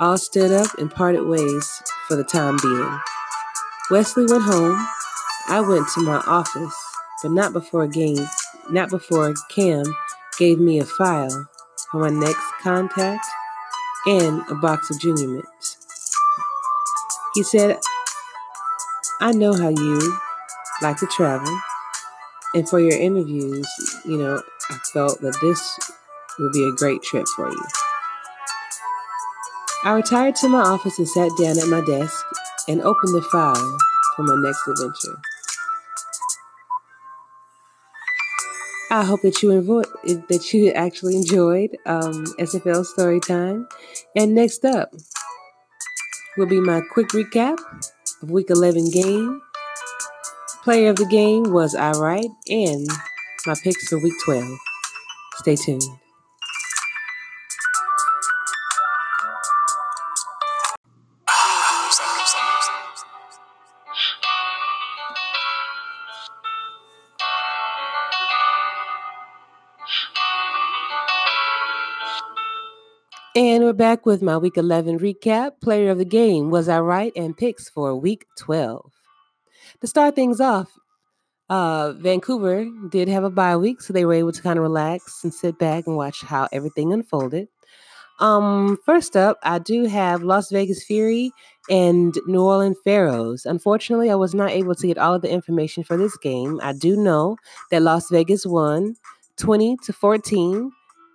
all 0.00 0.16
stood 0.16 0.52
up 0.52 0.78
and 0.78 0.90
parted 0.90 1.26
ways 1.26 1.82
for 2.08 2.16
the 2.16 2.24
time 2.24 2.56
being. 2.62 3.00
Wesley 3.90 4.24
went 4.26 4.44
home. 4.44 4.86
I 5.48 5.60
went 5.60 5.86
to 5.94 6.00
my 6.00 6.22
office 6.26 6.74
but 7.24 7.32
not 7.32 7.54
before 7.54 7.86
game, 7.86 8.28
not 8.70 8.90
before 8.90 9.32
Cam 9.48 9.84
gave 10.38 10.58
me 10.58 10.78
a 10.78 10.84
file 10.84 11.48
for 11.90 12.00
my 12.00 12.10
next 12.10 12.44
contact 12.62 13.24
and 14.06 14.42
a 14.50 14.54
box 14.54 14.90
of 14.90 15.00
junior 15.00 15.28
mints. 15.28 15.78
He 17.34 17.42
said, 17.42 17.78
I 19.24 19.32
know 19.32 19.54
how 19.54 19.70
you 19.70 20.18
like 20.82 20.98
to 20.98 21.06
travel, 21.06 21.48
and 22.52 22.68
for 22.68 22.78
your 22.78 22.92
interviews, 22.92 23.66
you 24.04 24.18
know, 24.18 24.42
I 24.68 24.78
felt 24.92 25.22
that 25.22 25.34
this 25.40 25.78
would 26.38 26.52
be 26.52 26.62
a 26.62 26.72
great 26.72 27.02
trip 27.02 27.24
for 27.34 27.50
you. 27.50 27.64
I 29.82 29.94
retired 29.94 30.36
to 30.36 30.48
my 30.50 30.60
office 30.60 30.98
and 30.98 31.08
sat 31.08 31.30
down 31.40 31.58
at 31.58 31.68
my 31.68 31.80
desk 31.86 32.22
and 32.68 32.82
opened 32.82 33.14
the 33.14 33.22
file 33.22 33.78
for 34.14 34.24
my 34.24 34.46
next 34.46 34.60
adventure. 34.68 35.18
I 38.90 39.04
hope 39.04 39.22
that 39.22 39.42
you 39.42 39.52
enjoyed 39.52 39.86
that 40.28 40.52
you 40.52 40.68
actually 40.72 41.16
enjoyed 41.16 41.78
um, 41.86 42.26
SFL 42.38 42.84
story 42.84 43.20
time. 43.20 43.68
And 44.14 44.34
next 44.34 44.66
up 44.66 44.92
will 46.36 46.44
be 46.44 46.60
my 46.60 46.82
quick 46.92 47.08
recap 47.08 47.56
of 48.24 48.30
Week 48.30 48.48
11 48.48 48.90
game. 48.90 49.42
Player 50.62 50.88
of 50.88 50.96
the 50.96 51.04
game 51.04 51.52
was 51.52 51.74
I 51.74 51.92
right, 51.92 52.30
and 52.48 52.88
my 53.46 53.54
picks 53.62 53.86
for 53.88 53.98
Week 53.98 54.14
12. 54.24 54.44
Stay 55.36 55.56
tuned. 55.56 55.82
And 73.36 73.64
we're 73.64 73.72
back 73.72 74.06
with 74.06 74.22
my 74.22 74.36
week 74.38 74.56
11 74.56 75.00
recap. 75.00 75.60
Player 75.60 75.90
of 75.90 75.98
the 75.98 76.04
game, 76.04 76.50
was 76.50 76.68
I 76.68 76.80
right? 76.80 77.12
And 77.16 77.36
picks 77.36 77.68
for 77.68 77.94
week 77.96 78.26
12. 78.38 78.92
To 79.80 79.86
start 79.86 80.14
things 80.14 80.40
off, 80.40 80.68
Uh, 81.50 81.92
Vancouver 81.98 82.64
did 82.88 83.06
have 83.06 83.22
a 83.22 83.30
bye 83.30 83.56
week, 83.56 83.82
so 83.82 83.92
they 83.92 84.06
were 84.06 84.14
able 84.14 84.32
to 84.32 84.40
kind 84.40 84.58
of 84.58 84.62
relax 84.62 85.22
and 85.24 85.34
sit 85.34 85.58
back 85.58 85.86
and 85.86 85.94
watch 85.94 86.22
how 86.22 86.48
everything 86.52 86.90
unfolded. 86.90 87.48
Um, 88.18 88.78
first 88.86 89.14
up, 89.16 89.38
I 89.42 89.58
do 89.58 89.84
have 89.84 90.22
Las 90.22 90.50
Vegas 90.50 90.82
Fury 90.84 91.32
and 91.68 92.14
New 92.26 92.42
Orleans 92.42 92.78
Pharaohs. 92.82 93.44
Unfortunately, 93.46 94.10
I 94.10 94.14
was 94.14 94.34
not 94.34 94.52
able 94.52 94.74
to 94.74 94.86
get 94.86 94.96
all 94.96 95.14
of 95.14 95.22
the 95.22 95.30
information 95.30 95.84
for 95.84 95.98
this 95.98 96.16
game. 96.16 96.60
I 96.62 96.72
do 96.72 96.96
know 96.96 97.36
that 97.70 97.82
Las 97.82 98.08
Vegas 98.10 98.46
won 98.46 98.96
20 99.36 99.76
to 99.84 99.92
14, 99.92 100.72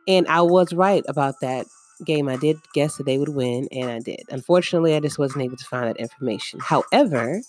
and 0.07 0.27
I 0.27 0.43
was 0.43 0.73
right 0.73 1.03
about 1.07 1.35
that 1.41 1.65
game. 2.05 2.27
I 2.27 2.37
did 2.37 2.57
guess 2.73 2.97
that 2.97 3.05
they 3.05 3.17
would 3.17 3.29
win, 3.29 3.67
and 3.71 3.89
I 3.89 3.99
did. 3.99 4.23
Unfortunately, 4.29 4.95
I 4.95 4.99
just 4.99 5.19
wasn't 5.19 5.43
able 5.43 5.57
to 5.57 5.65
find 5.65 5.87
that 5.87 5.97
information. 5.97 6.59
However, 6.59 7.41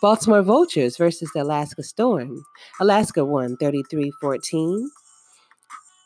Baltimore 0.00 0.42
Vultures 0.42 0.96
versus 0.96 1.30
the 1.34 1.42
Alaska 1.42 1.82
Storm. 1.82 2.44
Alaska 2.80 3.24
won 3.24 3.56
33 3.58 4.10
14. 4.20 4.90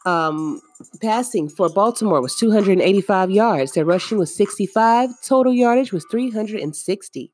Um, 0.07 0.61
passing 1.01 1.49
for 1.49 1.69
Baltimore 1.71 2.21
was 2.21 2.35
285 2.35 3.31
yards. 3.31 3.73
Their 3.73 3.85
rushing 3.85 4.19
was 4.19 4.35
65. 4.35 5.11
Total 5.23 5.53
yardage 5.53 5.93
was 5.93 6.05
360. 6.11 7.33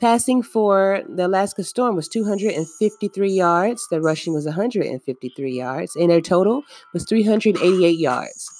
Passing 0.00 0.42
for 0.42 1.02
the 1.08 1.26
Alaska 1.26 1.62
Storm 1.62 1.96
was 1.96 2.08
253 2.08 3.30
yards. 3.30 3.86
Their 3.90 4.00
rushing 4.00 4.32
was 4.32 4.44
153 4.44 5.52
yards. 5.52 5.94
And 5.96 6.10
their 6.10 6.20
total 6.20 6.62
was 6.92 7.04
388 7.04 7.98
yards. 7.98 8.53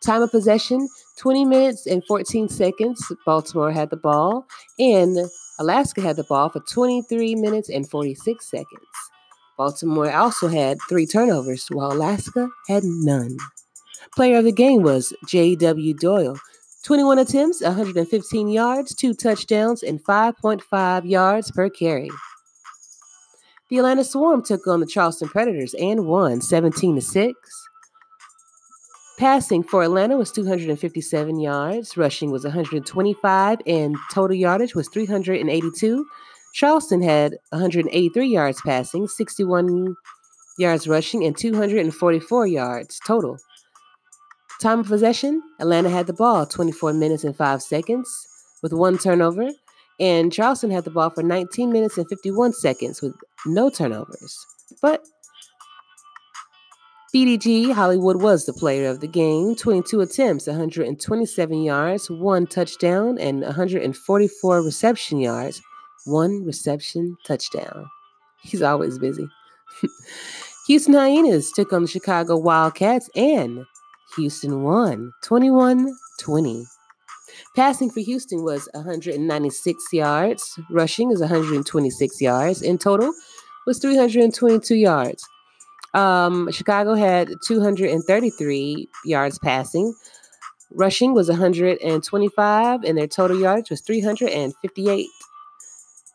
Time 0.00 0.22
of 0.22 0.30
possession 0.30 0.88
20 1.18 1.44
minutes 1.44 1.86
and 1.86 2.04
14 2.06 2.48
seconds. 2.48 3.04
Baltimore 3.26 3.72
had 3.72 3.90
the 3.90 3.96
ball. 3.96 4.46
And 4.78 5.18
Alaska 5.58 6.00
had 6.00 6.16
the 6.16 6.24
ball 6.24 6.48
for 6.50 6.60
23 6.60 7.34
minutes 7.34 7.68
and 7.68 7.88
46 7.88 8.48
seconds. 8.48 8.86
Baltimore 9.56 10.12
also 10.12 10.46
had 10.46 10.78
three 10.88 11.04
turnovers, 11.04 11.66
while 11.68 11.92
Alaska 11.92 12.48
had 12.68 12.84
none. 12.84 13.36
Player 14.14 14.38
of 14.38 14.44
the 14.44 14.52
game 14.52 14.82
was 14.82 15.12
J.W. 15.26 15.94
Doyle. 15.94 16.38
21 16.84 17.18
attempts, 17.18 17.60
115 17.60 18.48
yards, 18.48 18.94
two 18.94 19.12
touchdowns, 19.12 19.82
and 19.82 20.02
5.5 20.04 21.10
yards 21.10 21.50
per 21.50 21.68
carry. 21.68 22.08
The 23.68 23.78
Atlanta 23.78 24.04
Swarm 24.04 24.44
took 24.44 24.66
on 24.66 24.80
the 24.80 24.86
Charleston 24.86 25.28
Predators 25.28 25.74
and 25.74 26.06
won 26.06 26.40
17 26.40 26.94
to 26.94 27.02
6. 27.02 27.68
Passing 29.18 29.64
for 29.64 29.82
Atlanta 29.82 30.16
was 30.16 30.30
257 30.30 31.40
yards, 31.40 31.96
rushing 31.96 32.30
was 32.30 32.44
125, 32.44 33.58
and 33.66 33.96
total 34.12 34.36
yardage 34.36 34.76
was 34.76 34.88
382. 34.88 36.06
Charleston 36.54 37.02
had 37.02 37.36
183 37.50 38.28
yards 38.28 38.60
passing, 38.62 39.08
61 39.08 39.96
yards 40.56 40.86
rushing, 40.86 41.24
and 41.24 41.36
244 41.36 42.46
yards 42.46 43.00
total. 43.04 43.38
Time 44.60 44.80
of 44.80 44.86
possession 44.86 45.42
Atlanta 45.58 45.90
had 45.90 46.06
the 46.06 46.12
ball 46.12 46.46
24 46.46 46.92
minutes 46.92 47.24
and 47.24 47.36
5 47.36 47.60
seconds 47.60 48.08
with 48.62 48.72
one 48.72 48.98
turnover, 48.98 49.50
and 49.98 50.32
Charleston 50.32 50.70
had 50.70 50.84
the 50.84 50.90
ball 50.90 51.10
for 51.10 51.24
19 51.24 51.72
minutes 51.72 51.98
and 51.98 52.08
51 52.08 52.52
seconds 52.52 53.02
with 53.02 53.16
no 53.46 53.68
turnovers. 53.68 54.46
But 54.80 55.04
BDG 57.14 57.72
Hollywood 57.72 58.20
was 58.20 58.44
the 58.44 58.52
player 58.52 58.88
of 58.88 59.00
the 59.00 59.08
game 59.08 59.54
22 59.54 60.00
attempts, 60.02 60.46
127 60.46 61.62
yards, 61.62 62.10
one 62.10 62.46
touchdown, 62.46 63.18
and 63.18 63.40
144 63.42 64.62
reception 64.62 65.18
yards 65.18 65.62
one 66.08 66.44
reception 66.44 67.16
touchdown. 67.24 67.86
He's 68.42 68.62
always 68.62 68.98
busy. 68.98 69.28
Houston 70.66 70.94
Hyenas 70.94 71.52
took 71.52 71.72
on 71.72 71.82
the 71.82 71.88
Chicago 71.88 72.36
Wildcats 72.36 73.08
and 73.14 73.64
Houston 74.16 74.62
won 74.62 75.12
21 75.22 75.94
20. 76.20 76.64
Passing 77.54 77.90
for 77.90 78.00
Houston 78.00 78.42
was 78.42 78.68
196 78.74 79.84
yards, 79.92 80.58
rushing 80.70 81.12
is 81.12 81.20
126 81.20 82.20
yards, 82.20 82.62
in 82.62 82.78
total 82.78 83.12
was 83.66 83.78
322 83.78 84.74
yards. 84.74 85.28
Um, 85.94 86.50
Chicago 86.52 86.94
had 86.94 87.30
233 87.46 88.88
yards 89.04 89.38
passing. 89.38 89.94
Rushing 90.70 91.14
was 91.14 91.28
125, 91.28 92.84
and 92.84 92.98
their 92.98 93.06
total 93.06 93.40
yards 93.40 93.70
was 93.70 93.80
358. 93.80 95.06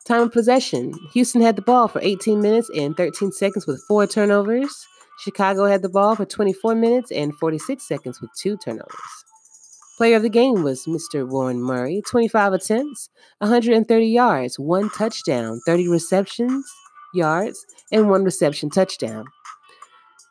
Time 0.05 0.21
of 0.23 0.31
possession 0.33 0.93
Houston 1.13 1.41
had 1.41 1.55
the 1.55 1.61
ball 1.61 1.87
for 1.87 2.01
18 2.01 2.41
minutes 2.41 2.69
and 2.75 2.95
13 2.97 3.31
seconds 3.31 3.65
with 3.65 3.81
four 3.87 4.05
turnovers. 4.05 4.85
Chicago 5.19 5.65
had 5.65 5.81
the 5.81 5.89
ball 5.89 6.15
for 6.15 6.25
24 6.25 6.75
minutes 6.75 7.11
and 7.11 7.33
46 7.35 7.87
seconds 7.87 8.19
with 8.19 8.29
two 8.37 8.57
turnovers. 8.57 9.23
Player 9.97 10.17
of 10.17 10.23
the 10.23 10.29
game 10.29 10.63
was 10.63 10.85
Mr. 10.85 11.27
Warren 11.27 11.61
Murray, 11.61 12.01
25 12.05 12.53
attempts, 12.53 13.09
130 13.39 14.05
yards, 14.05 14.59
one 14.59 14.89
touchdown, 14.89 15.61
30 15.65 15.87
receptions, 15.87 16.65
yards, 17.13 17.63
and 17.91 18.09
one 18.09 18.23
reception 18.23 18.69
touchdown. 18.69 19.25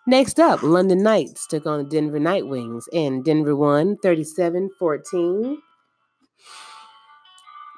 Next 0.07 0.41
up, 0.41 0.65
London 0.65 1.03
Knights 1.03 1.47
took 1.47 1.65
on 1.65 1.79
the 1.79 1.85
Denver 1.85 2.19
Nightwings, 2.19 2.85
and 2.93 3.25
Denver 3.25 3.55
won 3.55 3.97
37 4.03 4.71
14. 4.79 5.59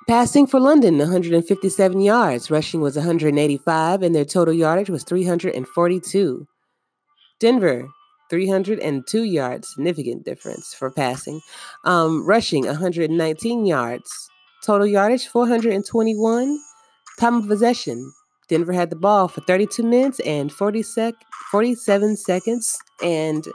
Passing 0.09 0.47
for 0.47 0.61
London, 0.61 0.99
157 0.99 2.01
yards. 2.01 2.51
Rushing 2.51 2.81
was 2.81 2.97
185, 2.97 4.03
and 4.03 4.15
their 4.15 4.25
total 4.25 4.55
yardage 4.55 4.91
was 4.91 5.03
342. 5.05 6.47
Denver, 7.41 7.89
302 8.31 9.23
yards. 9.23 9.75
Significant 9.75 10.25
difference 10.25 10.75
for 10.75 10.91
passing. 10.91 11.41
Um, 11.85 12.27
rushing, 12.27 12.67
119 12.67 13.67
yards. 13.67 14.11
Total 14.65 14.87
yardage, 14.87 15.27
421. 15.27 16.59
Time 17.19 17.35
of 17.37 17.49
possession. 17.49 18.13
Denver 18.49 18.73
had 18.73 18.91
the 18.91 18.97
ball 18.97 19.29
for 19.29 19.41
32 19.43 19.83
minutes 19.83 20.21
and 20.21 20.53
40 20.53 20.83
sec- 20.83 21.15
47 21.51 22.17
seconds, 22.17 22.79
and 23.03 23.47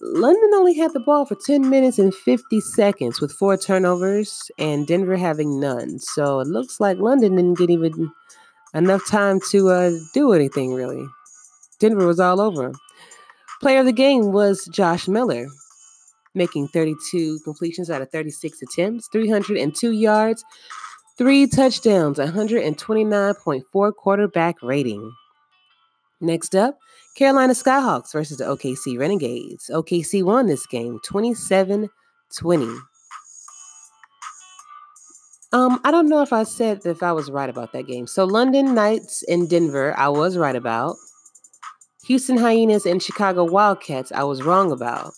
London 0.00 0.50
only 0.54 0.74
had 0.74 0.92
the 0.92 1.00
ball 1.00 1.24
for 1.24 1.36
10 1.36 1.70
minutes 1.70 1.98
and 1.98 2.14
50 2.14 2.60
seconds 2.60 3.20
with 3.20 3.32
four 3.32 3.56
turnovers 3.56 4.50
and 4.58 4.86
Denver 4.86 5.16
having 5.16 5.60
none. 5.60 5.98
So 6.00 6.40
it 6.40 6.48
looks 6.48 6.80
like 6.80 6.98
London 6.98 7.36
didn't 7.36 7.58
get 7.58 7.70
even 7.70 8.10
enough 8.74 9.06
time 9.08 9.38
to 9.50 9.68
uh, 9.68 9.92
do 10.12 10.32
anything 10.32 10.74
really. 10.74 11.06
Denver 11.78 12.06
was 12.06 12.20
all 12.20 12.40
over. 12.40 12.72
Player 13.60 13.80
of 13.80 13.86
the 13.86 13.92
game 13.92 14.32
was 14.32 14.68
Josh 14.72 15.06
Miller, 15.06 15.46
making 16.34 16.68
32 16.68 17.38
completions 17.44 17.90
out 17.90 18.02
of 18.02 18.10
36 18.10 18.60
attempts, 18.62 19.08
302 19.12 19.92
yards, 19.92 20.44
three 21.16 21.46
touchdowns, 21.46 22.18
129.4 22.18 23.94
quarterback 23.94 24.62
rating. 24.62 25.12
Next 26.20 26.54
up, 26.54 26.78
Carolina 27.16 27.52
Skyhawks 27.52 28.12
versus 28.12 28.38
the 28.38 28.44
OKC 28.44 28.98
Renegades. 28.98 29.70
OKC 29.72 30.22
won 30.22 30.46
this 30.46 30.66
game 30.66 31.00
27 31.04 31.90
20. 32.38 32.66
Um, 35.54 35.80
I 35.84 35.90
don't 35.90 36.08
know 36.08 36.22
if 36.22 36.32
I 36.32 36.44
said 36.44 36.86
if 36.86 37.02
I 37.02 37.12
was 37.12 37.30
right 37.30 37.50
about 37.50 37.72
that 37.72 37.86
game. 37.86 38.06
So 38.06 38.24
London 38.24 38.74
Knights 38.74 39.22
and 39.28 39.50
Denver, 39.50 39.94
I 39.98 40.08
was 40.08 40.38
right 40.38 40.56
about. 40.56 40.96
Houston 42.06 42.38
Hyenas 42.38 42.86
and 42.86 43.02
Chicago 43.02 43.44
Wildcats, 43.44 44.10
I 44.12 44.24
was 44.24 44.42
wrong 44.42 44.72
about. 44.72 45.12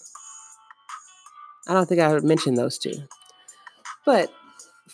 I 1.69 1.73
don't 1.73 1.89
think 1.89 2.01
I 2.01 2.19
mentioned 2.19 2.59
those 2.59 2.79
two. 2.79 2.95
But 4.05 4.31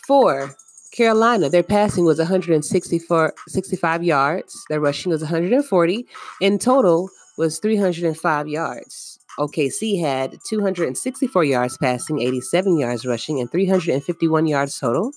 for 0.07 0.55
Carolina, 0.91 1.49
their 1.49 1.63
passing 1.63 2.03
was 2.03 2.17
164, 2.17 3.33
65 3.47 4.03
yards. 4.03 4.65
Their 4.69 4.81
rushing 4.81 5.11
was 5.11 5.21
140. 5.21 6.05
In 6.41 6.59
total 6.59 7.09
was 7.37 7.59
305 7.59 8.47
yards. 8.49 9.19
OKC 9.39 10.01
had 10.01 10.37
264 10.45 11.43
yards 11.45 11.77
passing, 11.77 12.19
87 12.21 12.77
yards 12.77 13.05
rushing, 13.05 13.39
and 13.39 13.49
351 13.49 14.47
yards 14.47 14.77
total. 14.77 15.13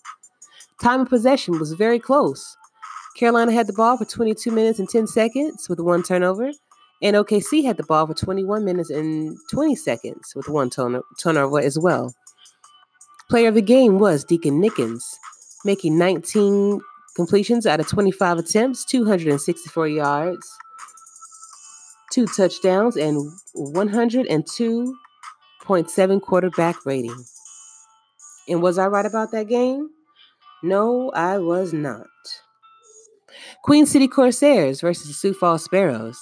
Time 0.80 1.00
of 1.00 1.08
possession 1.08 1.58
was 1.58 1.72
very 1.72 1.98
close. 1.98 2.56
Carolina 3.16 3.52
had 3.52 3.66
the 3.66 3.72
ball 3.72 3.96
for 3.96 4.04
22 4.04 4.52
minutes 4.52 4.78
and 4.78 4.88
10 4.88 5.08
seconds 5.08 5.68
with 5.68 5.80
one 5.80 6.04
turnover, 6.04 6.52
and 7.02 7.16
OKC 7.16 7.64
had 7.64 7.76
the 7.76 7.84
ball 7.84 8.06
for 8.06 8.14
21 8.14 8.64
minutes 8.64 8.90
and 8.90 9.36
20 9.50 9.74
seconds 9.74 10.34
with 10.36 10.48
one 10.48 10.70
turnover 10.70 11.60
as 11.60 11.78
well. 11.78 12.14
Player 13.28 13.48
of 13.48 13.54
the 13.54 13.62
game 13.62 13.98
was 13.98 14.24
Deacon 14.24 14.60
Nickens 14.62 15.02
making 15.64 15.98
19 15.98 16.80
completions 17.16 17.66
out 17.66 17.80
of 17.80 17.88
25 17.88 18.38
attempts, 18.38 18.84
264 18.84 19.88
yards, 19.88 20.48
two 22.12 22.26
touchdowns, 22.26 22.96
and 22.96 23.32
102.7 23.56 26.22
quarterback 26.22 26.84
rating. 26.84 27.24
And 28.48 28.62
was 28.62 28.78
I 28.78 28.86
right 28.86 29.06
about 29.06 29.32
that 29.32 29.48
game? 29.48 29.90
No, 30.62 31.10
I 31.10 31.38
was 31.38 31.72
not. 31.72 32.06
Queen 33.62 33.86
City 33.86 34.08
Corsairs 34.08 34.80
versus 34.80 35.18
Sioux 35.18 35.34
Falls 35.34 35.64
Sparrows. 35.64 36.18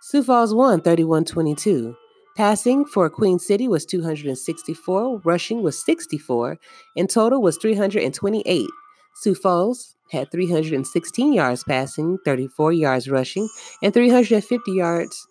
Sioux 0.00 0.22
Falls 0.22 0.54
won 0.54 0.80
31 0.80 1.24
22. 1.24 1.96
Passing 2.36 2.84
for 2.84 3.08
Queen 3.08 3.38
City 3.38 3.66
was 3.66 3.86
264, 3.86 5.22
rushing 5.24 5.62
was 5.62 5.82
64, 5.82 6.58
and 6.94 7.08
total 7.08 7.40
was 7.40 7.56
328. 7.56 8.68
Sioux 9.14 9.34
Falls 9.34 9.96
had 10.10 10.30
316 10.30 11.32
yards 11.32 11.64
passing, 11.64 12.18
34 12.26 12.74
yards 12.74 13.08
rushing, 13.08 13.48
and 13.82 13.94
350 13.94 14.70
yards 14.70 15.26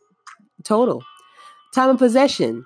total. 0.63 1.03
Time 1.75 1.91
of 1.91 1.99
possession 1.99 2.65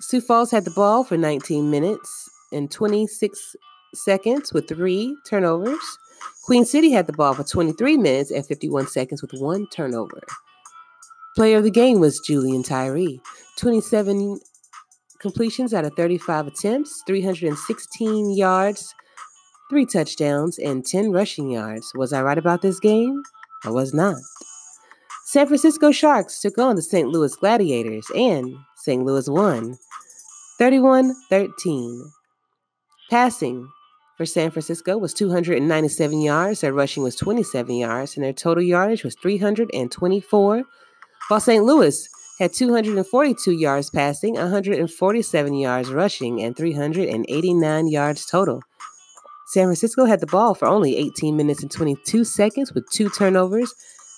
Sioux 0.00 0.20
Falls 0.20 0.52
had 0.52 0.64
the 0.64 0.70
ball 0.70 1.02
for 1.02 1.16
19 1.16 1.68
minutes 1.68 2.30
and 2.52 2.70
26 2.70 3.56
seconds 3.92 4.52
with 4.52 4.68
three 4.68 5.16
turnovers. 5.26 5.98
Queen 6.44 6.64
City 6.64 6.92
had 6.92 7.08
the 7.08 7.12
ball 7.12 7.34
for 7.34 7.42
23 7.42 7.96
minutes 7.96 8.30
and 8.30 8.46
51 8.46 8.86
seconds 8.86 9.20
with 9.20 9.32
one 9.40 9.66
turnover. 9.70 10.20
Player 11.36 11.58
of 11.58 11.64
the 11.64 11.70
game 11.70 11.98
was 11.98 12.20
Julian 12.20 12.62
Tyree. 12.62 13.20
27 13.58 14.38
completions 15.18 15.74
out 15.74 15.84
of 15.84 15.94
35 15.94 16.46
attempts, 16.46 17.02
316 17.06 18.36
yards, 18.36 18.94
three 19.68 19.86
touchdowns, 19.86 20.58
and 20.58 20.86
10 20.86 21.10
rushing 21.10 21.50
yards. 21.50 21.90
Was 21.94 22.12
I 22.12 22.22
right 22.22 22.38
about 22.38 22.62
this 22.62 22.78
game? 22.78 23.22
I 23.64 23.70
was 23.70 23.92
not. 23.92 24.16
San 25.26 25.46
Francisco 25.48 25.90
Sharks 25.90 26.40
took 26.40 26.58
on 26.58 26.76
the 26.76 26.82
St. 26.82 27.08
Louis 27.08 27.34
Gladiators, 27.34 28.06
and 28.14 28.54
St. 28.76 29.02
Louis 29.02 29.28
won 29.28 29.76
31 30.58 31.14
13. 31.30 32.12
Passing 33.10 33.68
for 34.16 34.24
San 34.24 34.50
Francisco 34.50 34.96
was 34.96 35.12
297 35.14 36.20
yards, 36.20 36.60
their 36.60 36.72
rushing 36.72 37.02
was 37.02 37.16
27 37.16 37.74
yards, 37.74 38.16
and 38.16 38.24
their 38.24 38.32
total 38.32 38.62
yardage 38.62 39.02
was 39.02 39.16
324, 39.16 40.62
while 41.28 41.40
St. 41.40 41.64
Louis 41.64 42.08
had 42.38 42.52
242 42.52 43.52
yards 43.52 43.90
passing, 43.90 44.34
147 44.34 45.54
yards 45.54 45.90
rushing, 45.90 46.42
and 46.42 46.56
389 46.56 47.88
yards 47.88 48.26
total. 48.26 48.60
San 49.46 49.66
Francisco 49.66 50.04
had 50.04 50.20
the 50.20 50.26
ball 50.26 50.54
for 50.54 50.66
only 50.66 50.96
18 50.96 51.36
minutes 51.36 51.62
and 51.62 51.70
22 51.70 52.24
seconds 52.24 52.72
with 52.72 52.90
two 52.90 53.08
turnovers. 53.10 53.74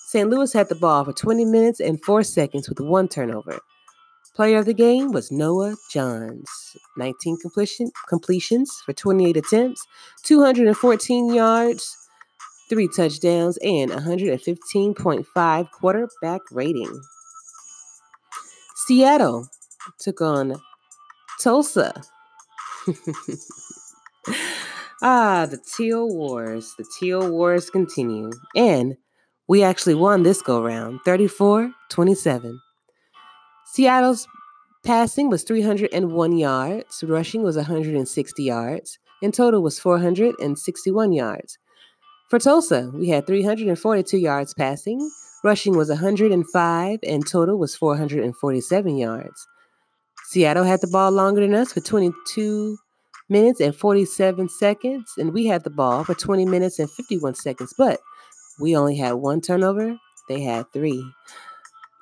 St. 0.07 0.31
Louis 0.31 0.53
had 0.53 0.69
the 0.69 0.75
ball 0.75 1.05
for 1.05 1.13
20 1.13 1.45
minutes 1.45 1.81
and 1.81 2.03
4 2.03 2.23
seconds 2.23 2.69
with 2.69 2.81
one 2.81 3.09
turnover. 3.09 3.59
Player 4.35 4.59
of 4.59 4.67
the 4.67 4.75
game 4.75 5.13
was 5.13 5.33
Noah 5.33 5.77
Johns. 5.91 6.77
19 6.97 7.39
completion, 7.39 7.91
completions 8.09 8.71
for 8.85 8.93
28 8.93 9.37
attempts, 9.37 9.87
214 10.25 11.35
yards, 11.35 12.06
3 12.69 12.89
touchdowns, 12.97 13.57
and 13.59 13.91
115.5 13.91 15.71
quarterback 15.71 16.41
rating. 16.51 17.01
Seattle 18.87 19.49
took 19.99 20.21
on 20.21 20.61
Tulsa. 21.41 21.93
ah, 25.03 25.47
the 25.51 25.59
Teal 25.77 26.09
Wars. 26.09 26.75
The 26.79 26.87
Teal 26.99 27.31
Wars 27.31 27.71
continue. 27.71 28.31
And 28.55 28.97
we 29.49 29.63
actually 29.63 29.95
won 29.95 30.23
this 30.23 30.43
go 30.43 30.63
round 30.63 31.01
34 31.05 31.73
27. 31.89 32.61
Seattle's 33.67 34.27
passing 34.85 35.29
was 35.29 35.43
301 35.43 36.39
yards, 36.39 37.05
rushing 37.05 37.43
was 37.43 37.57
160 37.57 38.43
yards, 38.43 38.99
and 39.23 39.35
total 39.35 39.63
was 39.63 39.79
461 39.79 41.13
yards. 41.13 41.59
For 42.29 42.41
Tulsa, 42.41 42.91
we 42.93 43.09
had 43.09 43.25
342 43.25 44.19
yards 44.19 44.53
passing, 44.53 45.11
rushing 45.45 45.77
was 45.77 45.89
105, 45.89 46.99
and 47.05 47.27
total 47.27 47.57
was 47.57 47.77
447 47.77 48.99
yards. 48.99 49.47
Seattle 50.25 50.65
had 50.65 50.81
the 50.81 50.89
ball 50.89 51.13
longer 51.13 51.41
than 51.41 51.55
us 51.55 51.73
for 51.73 51.81
22 51.81 52.79
minutes 53.29 53.61
and 53.61 53.77
47 53.77 54.49
seconds, 54.49 55.13
and 55.19 55.33
we 55.33 55.47
had 55.47 55.63
the 55.63 55.71
ball 55.71 56.03
for 56.03 56.15
20 56.15 56.47
minutes 56.47 56.81
and 56.81 56.91
51 56.91 57.37
seconds, 57.37 57.73
but 57.79 58.01
we 58.61 58.77
only 58.77 58.97
had 58.97 59.13
one 59.13 59.41
turnover. 59.41 59.97
They 60.29 60.41
had 60.41 60.67
three. 60.73 61.09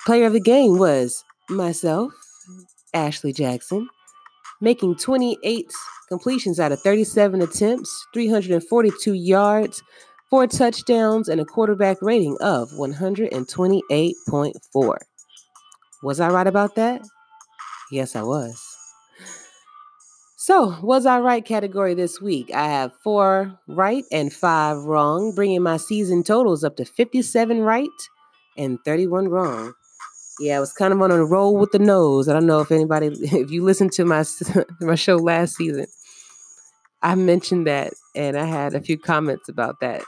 Player 0.06 0.26
of 0.26 0.32
the 0.32 0.40
game 0.40 0.78
was 0.78 1.22
myself, 1.50 2.14
Ashley 2.94 3.34
Jackson, 3.34 3.90
making 4.62 4.96
28 4.96 5.70
completions 6.08 6.58
out 6.58 6.72
of 6.72 6.80
37 6.80 7.42
attempts, 7.42 8.06
342 8.14 9.12
yards, 9.12 9.82
four 10.34 10.46
touchdowns, 10.48 11.28
and 11.28 11.40
a 11.40 11.44
quarterback 11.44 11.96
rating 12.02 12.36
of 12.40 12.72
128.4. 12.72 14.96
Was 16.02 16.18
I 16.18 16.28
right 16.28 16.48
about 16.48 16.74
that? 16.74 17.02
Yes, 17.92 18.16
I 18.16 18.22
was. 18.22 18.60
So, 20.36 20.76
was 20.82 21.06
I 21.06 21.20
right 21.20 21.44
category 21.44 21.94
this 21.94 22.20
week? 22.20 22.52
I 22.52 22.66
have 22.66 22.90
four 23.04 23.56
right 23.68 24.04
and 24.10 24.32
five 24.32 24.78
wrong, 24.78 25.32
bringing 25.36 25.62
my 25.62 25.76
season 25.76 26.24
totals 26.24 26.64
up 26.64 26.74
to 26.78 26.84
57 26.84 27.60
right 27.60 27.86
and 28.58 28.80
31 28.84 29.28
wrong. 29.28 29.72
Yeah, 30.40 30.56
I 30.56 30.60
was 30.60 30.72
kind 30.72 30.92
of 30.92 31.00
on 31.00 31.12
a 31.12 31.24
roll 31.24 31.56
with 31.56 31.70
the 31.70 31.78
nose. 31.78 32.28
I 32.28 32.32
don't 32.32 32.46
know 32.46 32.58
if 32.58 32.72
anybody, 32.72 33.06
if 33.20 33.52
you 33.52 33.62
listened 33.62 33.92
to 33.92 34.04
my 34.04 34.24
my 34.80 34.96
show 34.96 35.14
last 35.14 35.54
season, 35.54 35.86
I 37.04 37.14
mentioned 37.14 37.68
that, 37.68 37.92
and 38.16 38.36
I 38.36 38.46
had 38.46 38.74
a 38.74 38.80
few 38.80 38.98
comments 38.98 39.48
about 39.48 39.78
that. 39.80 40.02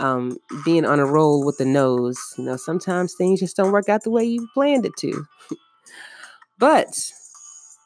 Um, 0.00 0.38
being 0.64 0.84
on 0.84 0.98
a 0.98 1.06
roll 1.06 1.44
with 1.44 1.58
the 1.58 1.64
nose, 1.64 2.18
you 2.36 2.44
know, 2.44 2.56
sometimes 2.56 3.14
things 3.14 3.40
just 3.40 3.56
don't 3.56 3.70
work 3.70 3.88
out 3.88 4.02
the 4.02 4.10
way 4.10 4.24
you 4.24 4.48
planned 4.52 4.84
it 4.84 4.96
to. 4.98 5.24
but 6.58 6.88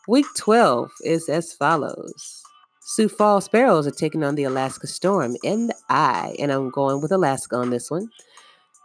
Week 0.08 0.24
12 0.38 0.90
is 1.04 1.28
as 1.28 1.52
follows. 1.52 2.42
Sioux 2.80 3.10
Falls 3.10 3.44
Sparrows 3.44 3.86
are 3.86 3.90
taking 3.90 4.24
on 4.24 4.36
the 4.36 4.44
Alaska 4.44 4.86
Storm 4.86 5.36
in 5.44 5.66
the 5.66 5.74
eye, 5.90 6.34
and 6.38 6.50
I'm 6.50 6.70
going 6.70 7.02
with 7.02 7.12
Alaska 7.12 7.56
on 7.56 7.68
this 7.68 7.90
one. 7.90 8.08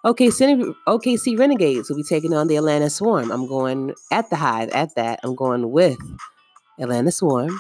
OKC, 0.06 0.76
OKC 0.86 1.40
Renegades 1.40 1.90
will 1.90 1.96
be 1.96 2.04
taking 2.04 2.34
on 2.34 2.50
the 2.50 2.58
Atlanta 2.58 2.90
Swarm. 2.90 3.32
I'm 3.32 3.48
going 3.48 3.94
at 4.12 4.30
the 4.30 4.36
Hive, 4.36 4.70
at 4.72 4.96
that. 4.96 5.22
I'm 5.24 5.34
going 5.34 5.72
with 5.72 5.98
Atlanta 6.78 7.14
Swarm. 7.14 7.58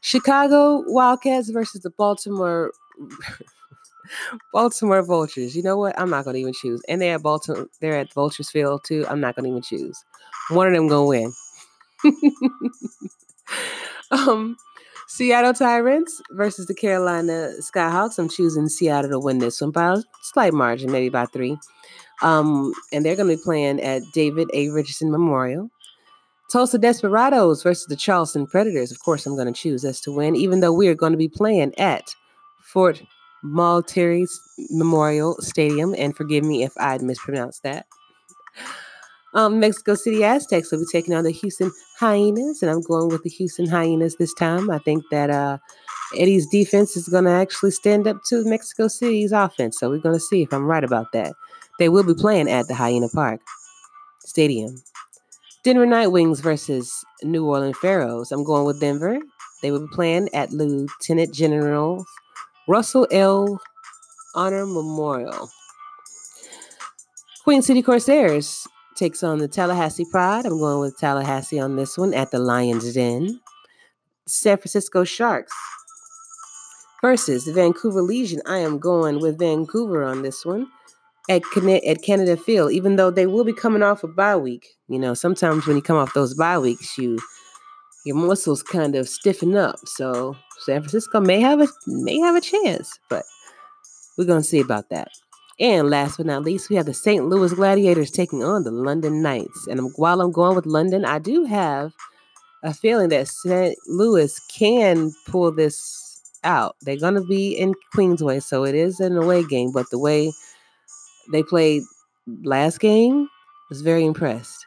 Chicago 0.00 0.84
Wildcats 0.86 1.50
versus 1.50 1.80
the 1.80 1.90
Baltimore 1.90 2.70
Baltimore 4.52 5.02
Vultures. 5.02 5.56
You 5.56 5.62
know 5.62 5.76
what? 5.76 5.98
I'm 5.98 6.10
not 6.10 6.24
to 6.24 6.34
even 6.34 6.52
choose. 6.52 6.82
And 6.88 7.00
they're 7.00 7.14
at 7.16 7.22
Baltimore. 7.22 7.68
They're 7.80 7.98
at 7.98 8.12
Vultures 8.12 8.50
Field 8.50 8.82
too. 8.84 9.06
I'm 9.08 9.20
not 9.20 9.36
to 9.36 9.46
even 9.46 9.62
choose. 9.62 10.04
One 10.50 10.66
of 10.66 10.74
them 10.74 10.88
to 10.88 11.02
win. 11.02 11.32
um, 14.10 14.56
Seattle 15.08 15.54
Tyrants 15.54 16.22
versus 16.32 16.66
the 16.66 16.74
Carolina 16.74 17.52
Skyhawks. 17.60 18.18
I'm 18.18 18.28
choosing 18.28 18.68
Seattle 18.68 19.10
to 19.10 19.18
win 19.18 19.38
this 19.38 19.60
one 19.60 19.70
by 19.70 19.94
a 19.94 20.02
slight 20.22 20.52
margin, 20.52 20.90
maybe 20.90 21.08
by 21.08 21.26
three. 21.26 21.56
Um, 22.22 22.72
and 22.92 23.04
they're 23.04 23.16
to 23.28 23.36
be 23.36 23.42
playing 23.42 23.80
at 23.80 24.02
David 24.12 24.48
A. 24.54 24.70
Richardson 24.70 25.10
Memorial. 25.10 25.70
Tulsa 26.50 26.78
Desperados 26.78 27.62
versus 27.62 27.86
the 27.86 27.96
Charleston 27.96 28.46
Predators. 28.46 28.92
Of 28.92 29.02
course, 29.02 29.26
I'm 29.26 29.36
going 29.36 29.52
to 29.52 29.58
choose 29.58 29.84
us 29.84 30.00
to 30.02 30.12
win, 30.12 30.36
even 30.36 30.60
though 30.60 30.72
we 30.72 30.86
are 30.88 30.94
going 30.94 31.12
to 31.12 31.18
be 31.18 31.28
playing 31.28 31.72
at 31.78 32.14
Fort 32.60 33.02
Moultrie 33.42 34.26
Memorial 34.70 35.36
Stadium. 35.40 35.94
And 35.96 36.16
forgive 36.16 36.44
me 36.44 36.62
if 36.62 36.72
I 36.78 36.98
mispronounced 36.98 37.62
that. 37.62 37.86
Um, 39.34 39.60
Mexico 39.60 39.94
City 39.94 40.24
Aztecs 40.24 40.70
will 40.70 40.80
be 40.80 40.86
taking 40.92 41.14
on 41.14 41.24
the 41.24 41.30
Houston 41.30 41.72
Hyenas, 41.98 42.60
and 42.60 42.70
I'm 42.70 42.82
going 42.82 43.08
with 43.08 43.22
the 43.22 43.30
Houston 43.30 43.66
Hyenas 43.66 44.16
this 44.16 44.34
time. 44.34 44.70
I 44.70 44.78
think 44.78 45.04
that 45.10 45.30
uh, 45.30 45.56
Eddie's 46.18 46.46
defense 46.46 46.96
is 46.96 47.08
going 47.08 47.24
to 47.24 47.30
actually 47.30 47.70
stand 47.70 48.06
up 48.06 48.18
to 48.28 48.44
Mexico 48.44 48.88
City's 48.88 49.32
offense, 49.32 49.78
so 49.78 49.88
we're 49.88 49.98
going 49.98 50.16
to 50.16 50.20
see 50.20 50.42
if 50.42 50.52
I'm 50.52 50.66
right 50.66 50.84
about 50.84 51.12
that. 51.12 51.32
They 51.78 51.88
will 51.88 52.04
be 52.04 52.14
playing 52.14 52.50
at 52.50 52.68
the 52.68 52.74
Hyena 52.74 53.08
Park 53.08 53.40
Stadium. 54.20 54.76
Denver 55.64 55.86
Nightwings 55.86 56.42
versus 56.42 56.92
New 57.22 57.46
Orleans 57.46 57.78
Pharaohs. 57.78 58.32
I'm 58.32 58.44
going 58.44 58.66
with 58.66 58.80
Denver. 58.80 59.18
They 59.62 59.70
will 59.70 59.86
be 59.86 59.94
playing 59.94 60.28
at 60.34 60.52
Lieutenant 60.52 61.32
General 61.32 62.04
Russell 62.68 63.08
L. 63.10 63.60
Honor 64.34 64.66
Memorial. 64.66 65.50
Queen 67.42 67.60
City 67.60 67.82
Corsairs 67.82 68.66
takes 68.94 69.22
on 69.24 69.38
the 69.38 69.48
Tallahassee 69.48 70.06
Pride. 70.10 70.46
I'm 70.46 70.58
going 70.58 70.80
with 70.80 70.96
Tallahassee 70.96 71.58
on 71.58 71.76
this 71.76 71.98
one 71.98 72.14
at 72.14 72.30
the 72.30 72.38
Lions 72.38 72.94
Den. 72.94 73.40
San 74.26 74.56
Francisco 74.58 75.02
Sharks 75.02 75.52
versus 77.02 77.44
the 77.44 77.52
Vancouver 77.52 78.00
Legion. 78.00 78.40
I 78.46 78.58
am 78.58 78.78
going 78.78 79.20
with 79.20 79.40
Vancouver 79.40 80.04
on 80.04 80.22
this 80.22 80.44
one 80.46 80.68
at 81.28 81.42
at 81.84 82.02
Canada 82.02 82.36
Field, 82.36 82.70
even 82.70 82.94
though 82.94 83.10
they 83.10 83.26
will 83.26 83.44
be 83.44 83.52
coming 83.52 83.82
off 83.82 84.04
a 84.04 84.08
bye 84.08 84.36
week. 84.36 84.76
You 84.88 85.00
know, 85.00 85.14
sometimes 85.14 85.66
when 85.66 85.76
you 85.76 85.82
come 85.82 85.96
off 85.96 86.14
those 86.14 86.34
bye 86.34 86.58
weeks, 86.58 86.96
you 86.96 87.18
your 88.04 88.16
muscles 88.16 88.62
kind 88.62 88.94
of 88.94 89.08
stiffen 89.08 89.56
up. 89.56 89.76
So 89.86 90.36
San 90.60 90.80
Francisco 90.80 91.20
may 91.20 91.40
have 91.40 91.60
a 91.60 91.68
may 91.86 92.18
have 92.18 92.36
a 92.36 92.40
chance, 92.40 92.98
but 93.08 93.24
we're 94.16 94.26
gonna 94.26 94.42
see 94.42 94.60
about 94.60 94.88
that. 94.90 95.08
And 95.60 95.90
last 95.90 96.16
but 96.16 96.26
not 96.26 96.42
least, 96.42 96.70
we 96.70 96.76
have 96.76 96.86
the 96.86 96.94
St. 96.94 97.24
Louis 97.26 97.52
Gladiators 97.52 98.10
taking 98.10 98.42
on 98.42 98.64
the 98.64 98.70
London 98.70 99.22
Knights. 99.22 99.66
And 99.68 99.92
while 99.96 100.20
I'm 100.20 100.32
going 100.32 100.56
with 100.56 100.66
London, 100.66 101.04
I 101.04 101.18
do 101.18 101.44
have 101.44 101.92
a 102.64 102.72
feeling 102.74 103.10
that 103.10 103.28
St. 103.28 103.76
Louis 103.86 104.40
can 104.56 105.12
pull 105.26 105.52
this 105.52 106.20
out. 106.42 106.76
They're 106.82 106.96
going 106.96 107.14
to 107.14 107.24
be 107.24 107.52
in 107.52 107.74
Queensway, 107.94 108.42
so 108.42 108.64
it 108.64 108.74
is 108.74 108.98
an 109.00 109.16
away 109.16 109.44
game, 109.44 109.72
but 109.72 109.90
the 109.90 109.98
way 109.98 110.32
they 111.30 111.42
played 111.42 111.82
last 112.42 112.80
game 112.80 113.28
was 113.68 113.82
very 113.82 114.04
impressed. 114.04 114.66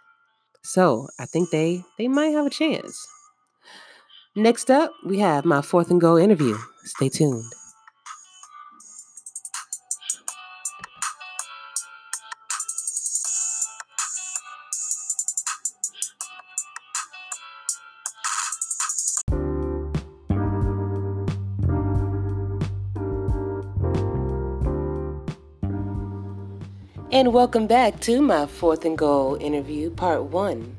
So 0.64 1.08
I 1.20 1.26
think 1.26 1.50
they 1.50 1.84
they 1.98 2.08
might 2.08 2.30
have 2.30 2.46
a 2.46 2.50
chance. 2.50 3.08
Next 4.38 4.70
up, 4.70 4.92
we 5.06 5.20
have 5.20 5.46
my 5.46 5.62
fourth 5.62 5.90
and 5.90 6.02
goal 6.02 6.18
interview. 6.18 6.58
Stay 6.84 7.08
tuned. 7.08 7.46
And 27.10 27.32
welcome 27.32 27.68
back 27.68 28.02
to 28.02 28.22
my 28.22 28.46
fourth 28.48 28.84
and 28.84 28.98
goal 28.98 29.36
interview, 29.36 29.92
part 29.92 30.24
one. 30.24 30.76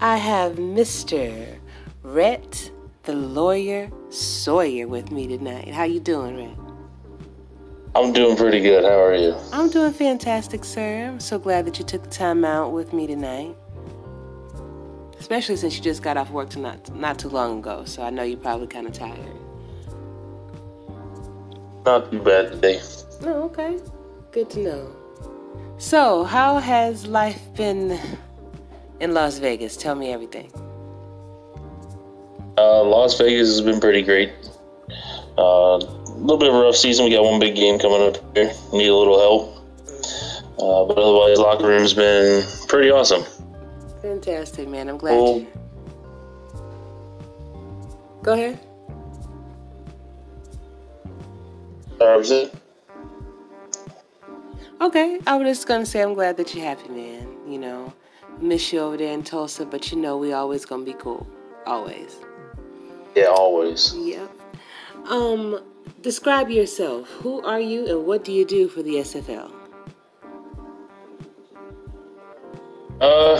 I 0.00 0.18
have 0.18 0.52
Mr. 0.52 1.58
Rhett, 2.04 2.70
the 3.04 3.14
lawyer 3.14 3.90
Sawyer, 4.10 4.86
with 4.86 5.10
me 5.10 5.26
tonight. 5.26 5.68
How 5.68 5.84
you 5.84 6.00
doing, 6.00 6.36
Rhett? 6.36 6.56
I'm 7.96 8.12
doing 8.12 8.36
pretty 8.36 8.60
good. 8.60 8.84
How 8.84 9.02
are 9.02 9.14
you? 9.14 9.34
I'm 9.52 9.70
doing 9.70 9.92
fantastic, 9.92 10.64
sir. 10.64 11.06
I'm 11.08 11.20
so 11.20 11.38
glad 11.38 11.66
that 11.66 11.78
you 11.78 11.84
took 11.84 12.02
the 12.02 12.10
time 12.10 12.44
out 12.44 12.72
with 12.72 12.92
me 12.92 13.06
tonight. 13.06 13.56
Especially 15.18 15.56
since 15.56 15.76
you 15.76 15.82
just 15.82 16.02
got 16.02 16.16
off 16.16 16.30
work 16.30 16.56
not 16.56 16.94
not 16.94 17.18
too 17.18 17.28
long 17.28 17.58
ago, 17.58 17.84
so 17.84 18.02
I 18.02 18.10
know 18.10 18.22
you're 18.22 18.38
probably 18.38 18.66
kind 18.66 18.86
of 18.86 18.92
tired. 18.92 19.18
Not 21.84 22.10
too 22.10 22.20
bad 22.20 22.52
today. 22.52 22.80
Oh, 23.22 23.44
okay. 23.44 23.78
Good 24.32 24.50
to 24.50 24.60
know. 24.60 24.96
So, 25.78 26.24
how 26.24 26.58
has 26.58 27.06
life 27.06 27.42
been 27.54 27.98
in 29.00 29.12
Las 29.12 29.38
Vegas? 29.38 29.76
Tell 29.76 29.94
me 29.94 30.12
everything. 30.12 30.52
Uh, 32.56 32.84
Las 32.84 33.18
Vegas 33.18 33.48
has 33.48 33.60
been 33.60 33.80
pretty 33.80 34.02
great. 34.02 34.32
Uh, 35.36 35.76
a 35.76 36.18
little 36.18 36.38
bit 36.38 36.48
of 36.48 36.54
a 36.54 36.60
rough 36.60 36.76
season. 36.76 37.04
We 37.04 37.10
got 37.10 37.24
one 37.24 37.40
big 37.40 37.56
game 37.56 37.78
coming 37.78 38.02
up 38.02 38.36
here. 38.36 38.52
Need 38.72 38.88
a 38.88 38.94
little 38.94 39.18
help. 39.18 39.54
Uh, 40.58 40.84
but 40.86 40.96
otherwise, 40.96 41.38
locker 41.38 41.66
room's 41.66 41.94
been 41.94 42.44
pretty 42.68 42.90
awesome. 42.90 43.24
Fantastic, 44.02 44.68
man. 44.68 44.88
I'm 44.88 44.98
glad 44.98 45.16
well, 45.16 45.38
you. 45.38 45.46
Go 48.22 48.32
ahead. 48.34 48.60
Uh. 52.00 52.48
Okay, 54.80 55.18
I 55.26 55.36
was 55.36 55.48
just 55.48 55.66
gonna 55.66 55.86
say 55.86 56.02
I'm 56.02 56.14
glad 56.14 56.36
that 56.36 56.54
you're 56.54 56.64
happy, 56.64 56.88
man. 56.88 57.26
You 57.48 57.58
know, 57.58 57.92
miss 58.40 58.72
you 58.72 58.80
over 58.80 58.96
there 58.96 59.12
in 59.12 59.22
Tulsa, 59.22 59.64
but 59.64 59.90
you 59.90 59.98
know 59.98 60.16
we 60.16 60.32
always 60.32 60.64
gonna 60.64 60.84
be 60.84 60.94
cool, 60.94 61.26
always. 61.66 62.16
Yeah, 63.14 63.26
always. 63.26 63.94
Yep. 63.96 64.30
Um, 65.06 65.62
describe 66.02 66.50
yourself. 66.50 67.08
Who 67.22 67.42
are 67.42 67.60
you, 67.60 67.86
and 67.86 68.06
what 68.06 68.24
do 68.24 68.32
you 68.32 68.44
do 68.44 68.68
for 68.68 68.82
the 68.82 68.96
SFL? 68.96 69.50
Uh, 73.00 73.36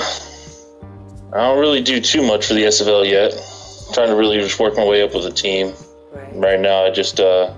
I 1.33 1.39
don't 1.39 1.59
really 1.59 1.83
do 1.83 2.01
too 2.01 2.23
much 2.23 2.47
for 2.47 2.55
the 2.55 2.65
SFL 2.65 3.09
yet. 3.09 3.33
I'm 3.33 3.95
trying 3.95 4.09
to 4.09 4.17
really 4.17 4.39
just 4.39 4.59
work 4.59 4.77
my 4.77 4.85
way 4.85 5.03
up 5.03 5.15
with 5.15 5.25
the 5.25 5.33
team. 5.33 5.73
Right. 6.13 6.37
Right 6.37 6.61
now, 6.61 6.85
I 6.85 6.91
just 6.91 7.21
uh 7.21 7.55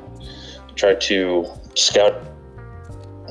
try 0.77 0.95
to 0.95 1.47
scout 1.75 2.15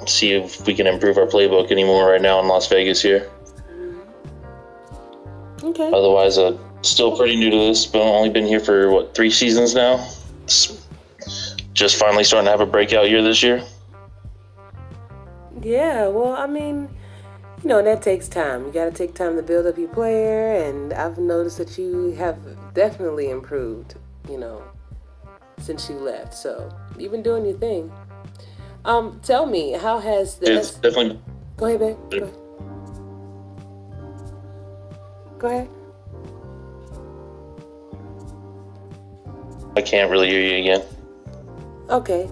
see 0.05 0.33
if 0.33 0.65
we 0.65 0.73
can 0.73 0.87
improve 0.87 1.17
our 1.17 1.25
playbook 1.25 1.71
anymore 1.71 2.11
right 2.11 2.21
now 2.21 2.39
in 2.39 2.47
Las 2.47 2.67
Vegas 2.67 3.01
here. 3.01 3.29
Okay. 5.63 5.91
Otherwise, 5.91 6.37
uh, 6.37 6.57
still 6.89 7.15
pretty 7.15 7.35
new 7.35 7.49
to 7.49 7.57
this, 7.57 7.85
but 7.85 8.01
only 8.01 8.29
been 8.29 8.45
here 8.45 8.59
for 8.59 8.91
what 8.91 9.15
three 9.15 9.31
seasons 9.31 9.75
now. 9.75 10.07
just 11.73 11.99
finally 11.99 12.23
starting 12.23 12.45
to 12.45 12.51
have 12.51 12.61
a 12.61 12.65
breakout 12.65 13.09
year 13.09 13.21
this 13.21 13.43
year. 13.43 13.63
Yeah, 15.61 16.07
well, 16.07 16.33
I 16.33 16.45
mean, 16.45 16.89
you 17.63 17.69
know, 17.69 17.81
that 17.81 18.01
takes 18.01 18.27
time. 18.27 18.65
You 18.65 18.71
got 18.71 18.85
to 18.85 18.91
take 18.91 19.15
time 19.15 19.35
to 19.35 19.41
build 19.41 19.65
up 19.65 19.77
your 19.77 19.89
player, 19.89 20.55
and 20.63 20.93
I've 20.93 21.17
noticed 21.17 21.57
that 21.57 21.77
you 21.77 22.11
have 22.11 22.37
definitely 22.73 23.29
improved. 23.29 23.95
You 24.29 24.37
know, 24.37 24.63
since 25.59 25.89
you 25.89 25.95
left, 25.95 26.33
so 26.33 26.69
you've 26.97 27.11
been 27.11 27.23
doing 27.23 27.45
your 27.45 27.57
thing. 27.57 27.91
Um, 28.85 29.19
tell 29.23 29.45
me, 29.45 29.71
how 29.71 29.99
has 29.99 30.37
this? 30.37 30.69
It's 30.69 30.79
definitely. 30.79 31.19
Go 31.57 31.65
ahead, 31.65 31.79
babe. 31.79 31.97
Go 32.09 32.17
ahead. 32.17 32.35
Go 35.39 35.47
ahead. 35.47 35.69
I 39.75 39.81
can't 39.81 40.09
really 40.09 40.29
hear 40.29 40.41
you 40.41 40.57
again. 40.59 40.83
Okay. 41.89 42.29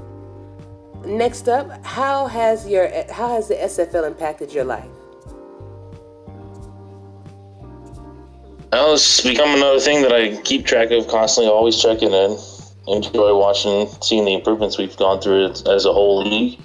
Next 1.06 1.49
up, 1.49 1.86
how 1.86 2.27
has 2.27 2.67
your 2.67 2.89
how 3.12 3.27
has 3.27 3.47
the 3.47 3.56
SFL 3.56 4.08
impacted 4.08 4.53
your 4.53 4.63
life? 4.63 4.89
Well, 8.71 8.93
it's 8.95 9.21
become 9.21 9.56
another 9.56 9.79
thing 9.79 10.01
that 10.01 10.13
I 10.13 10.36
keep 10.41 10.65
track 10.65 10.91
of 10.91 11.08
constantly, 11.08 11.51
always 11.51 11.79
checking 11.79 12.12
in 12.12 12.38
enjoy 12.88 13.36
watching, 13.36 13.88
seeing 14.01 14.25
the 14.25 14.34
improvements 14.34 14.77
we've 14.77 14.95
gone 14.97 15.21
through 15.21 15.45
as 15.45 15.86
a 15.86 15.93
whole 15.93 16.23
league. 16.23 16.60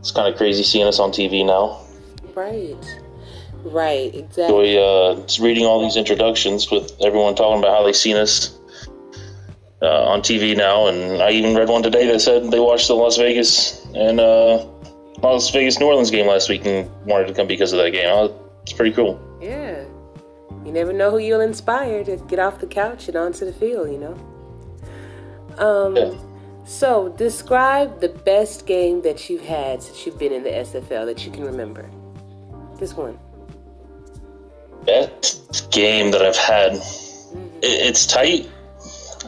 It's 0.00 0.10
kind 0.10 0.28
of 0.28 0.36
crazy 0.36 0.62
seeing 0.62 0.86
us 0.86 0.98
on 0.98 1.10
TV 1.10 1.44
now. 1.44 1.80
Right. 2.34 2.76
Right, 3.64 4.14
exactly. 4.14 4.76
Enjoy 4.76 4.80
uh, 4.80 5.26
reading 5.40 5.64
all 5.64 5.82
these 5.82 5.96
introductions 5.96 6.70
with 6.70 6.92
everyone 7.02 7.34
talking 7.34 7.58
about 7.58 7.76
how 7.76 7.84
they've 7.84 7.96
seen 7.96 8.16
us 8.16 8.55
uh, 9.82 10.04
on 10.04 10.20
TV 10.20 10.56
now, 10.56 10.86
and 10.86 11.22
I 11.22 11.30
even 11.30 11.54
read 11.54 11.68
one 11.68 11.82
today 11.82 12.06
that 12.06 12.20
said 12.20 12.50
they 12.50 12.60
watched 12.60 12.88
the 12.88 12.94
Las 12.94 13.16
Vegas 13.16 13.84
and 13.94 14.20
uh, 14.20 14.64
Las 15.22 15.50
Vegas 15.50 15.78
New 15.78 15.86
Orleans 15.86 16.10
game 16.10 16.26
last 16.26 16.48
week 16.48 16.64
and 16.64 16.90
wanted 17.06 17.28
to 17.28 17.34
come 17.34 17.46
because 17.46 17.72
of 17.72 17.78
that 17.78 17.90
game. 17.90 18.06
Oh, 18.08 18.34
it's 18.62 18.72
pretty 18.72 18.92
cool. 18.92 19.20
Yeah, 19.40 19.84
you 20.64 20.72
never 20.72 20.92
know 20.92 21.10
who 21.10 21.18
you'll 21.18 21.40
inspire 21.40 22.04
to 22.04 22.16
get 22.28 22.38
off 22.38 22.60
the 22.60 22.66
couch 22.66 23.08
and 23.08 23.16
onto 23.16 23.44
the 23.44 23.52
field. 23.52 23.90
You 23.90 23.98
know. 23.98 24.36
Um, 25.58 25.96
yeah. 25.96 26.12
So, 26.64 27.10
describe 27.10 28.00
the 28.00 28.08
best 28.08 28.66
game 28.66 29.00
that 29.02 29.30
you've 29.30 29.44
had 29.44 29.82
since 29.82 30.04
you've 30.04 30.18
been 30.18 30.32
in 30.32 30.42
the 30.42 30.50
SFL 30.50 31.06
that 31.06 31.24
you 31.24 31.30
can 31.30 31.44
remember. 31.44 31.88
This 32.80 32.94
one. 32.94 33.18
Best 34.84 35.70
game 35.70 36.10
that 36.10 36.22
I've 36.22 36.36
had. 36.36 36.72
Mm-hmm. 36.72 37.58
It's 37.62 38.04
tight. 38.04 38.50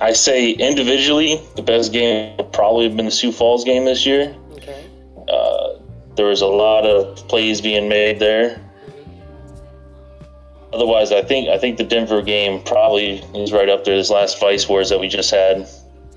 I 0.00 0.12
say 0.12 0.50
individually, 0.50 1.40
the 1.56 1.62
best 1.62 1.92
game 1.92 2.36
would 2.36 2.52
probably 2.52 2.84
have 2.88 2.96
been 2.96 3.06
the 3.06 3.10
Sioux 3.10 3.32
Falls 3.32 3.64
game 3.64 3.84
this 3.84 4.06
year. 4.06 4.34
Okay. 4.52 4.84
Uh, 5.28 5.80
there 6.16 6.26
was 6.26 6.40
a 6.40 6.46
lot 6.46 6.84
of 6.84 7.16
plays 7.28 7.60
being 7.60 7.88
made 7.88 8.18
there. 8.18 8.60
Mm-hmm. 8.86 10.74
Otherwise, 10.74 11.12
I 11.12 11.22
think 11.22 11.48
I 11.48 11.58
think 11.58 11.78
the 11.78 11.84
Denver 11.84 12.22
game 12.22 12.62
probably 12.62 13.18
is 13.34 13.52
right 13.52 13.68
up 13.68 13.84
there. 13.84 13.96
This 13.96 14.10
last 14.10 14.40
Vice 14.40 14.68
Wars 14.68 14.88
that 14.90 15.00
we 15.00 15.08
just 15.08 15.30
had 15.30 15.68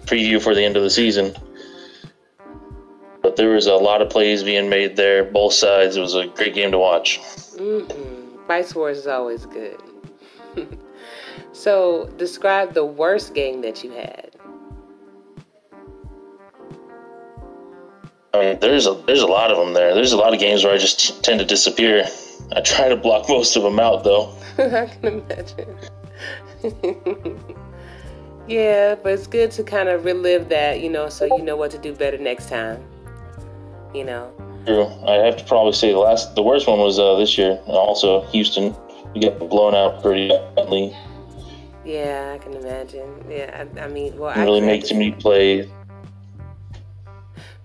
preview 0.05 0.41
for 0.41 0.53
the 0.53 0.63
end 0.63 0.77
of 0.77 0.83
the 0.83 0.89
season. 0.89 1.35
But 3.21 3.35
there 3.35 3.49
was 3.49 3.67
a 3.67 3.75
lot 3.75 4.01
of 4.01 4.09
plays 4.09 4.43
being 4.43 4.69
made 4.69 4.95
there, 4.95 5.23
both 5.23 5.53
sides. 5.53 5.95
It 5.95 6.01
was 6.01 6.15
a 6.15 6.27
great 6.27 6.55
game 6.55 6.71
to 6.71 6.79
watch. 6.79 7.19
Mm-hmm. 7.55 8.47
Vice 8.47 8.75
Wars 8.75 8.97
is 8.97 9.07
always 9.07 9.45
good. 9.45 9.79
so, 11.61 12.07
describe 12.17 12.73
the 12.73 12.85
worst 12.85 13.33
game 13.33 13.61
that 13.61 13.83
you 13.83 13.91
had. 13.91 14.31
I 18.33 18.39
mean, 18.39 18.59
there's 18.59 18.87
a 18.87 18.93
there's 19.05 19.21
a 19.21 19.27
lot 19.27 19.51
of 19.51 19.57
them 19.57 19.73
there. 19.73 19.93
There's 19.93 20.13
a 20.13 20.17
lot 20.17 20.33
of 20.33 20.39
games 20.39 20.63
where 20.63 20.73
I 20.73 20.77
just 20.77 20.99
t- 20.99 21.21
tend 21.21 21.39
to 21.39 21.45
disappear. 21.45 22.05
I 22.55 22.61
try 22.61 22.89
to 22.89 22.95
block 22.95 23.29
most 23.37 23.55
of 23.55 23.63
them 23.63 23.79
out, 23.79 24.03
though. 24.03 24.33
I 24.57 24.87
can 24.87 25.21
imagine. 25.21 25.77
Yeah, 28.47 28.95
but 28.95 29.13
it's 29.13 29.27
good 29.27 29.51
to 29.51 29.63
kind 29.63 29.87
of 29.87 30.03
relive 30.03 30.49
that, 30.49 30.81
you 30.81 30.89
know, 30.89 31.09
so 31.09 31.25
you 31.25 31.43
know 31.43 31.55
what 31.55 31.71
to 31.71 31.77
do 31.77 31.93
better 31.93 32.17
next 32.17 32.49
time. 32.49 32.83
You 33.93 34.03
know. 34.03 34.33
True. 34.65 34.87
I 35.07 35.13
have 35.25 35.37
to 35.37 35.43
probably 35.45 35.73
say 35.73 35.91
the 35.91 35.99
last, 35.99 36.35
the 36.35 36.43
worst 36.43 36.67
one 36.67 36.79
was 36.79 36.99
uh, 36.99 37.15
this 37.15 37.37
year. 37.37 37.59
Also, 37.67 38.21
Houston, 38.27 38.75
we 39.13 39.21
got 39.21 39.39
blown 39.39 39.73
out 39.73 40.01
pretty 40.01 40.27
badly. 40.55 40.95
Yeah, 41.83 42.33
I 42.35 42.37
can 42.37 42.53
imagine. 42.53 43.25
Yeah, 43.29 43.65
I, 43.77 43.81
I 43.81 43.87
mean, 43.87 44.17
well, 44.17 44.31
Didn't 44.31 44.41
I 44.41 44.45
really 44.45 44.61
make 44.61 44.85
too 44.85 44.95
many 44.95 45.11
plays. 45.11 45.67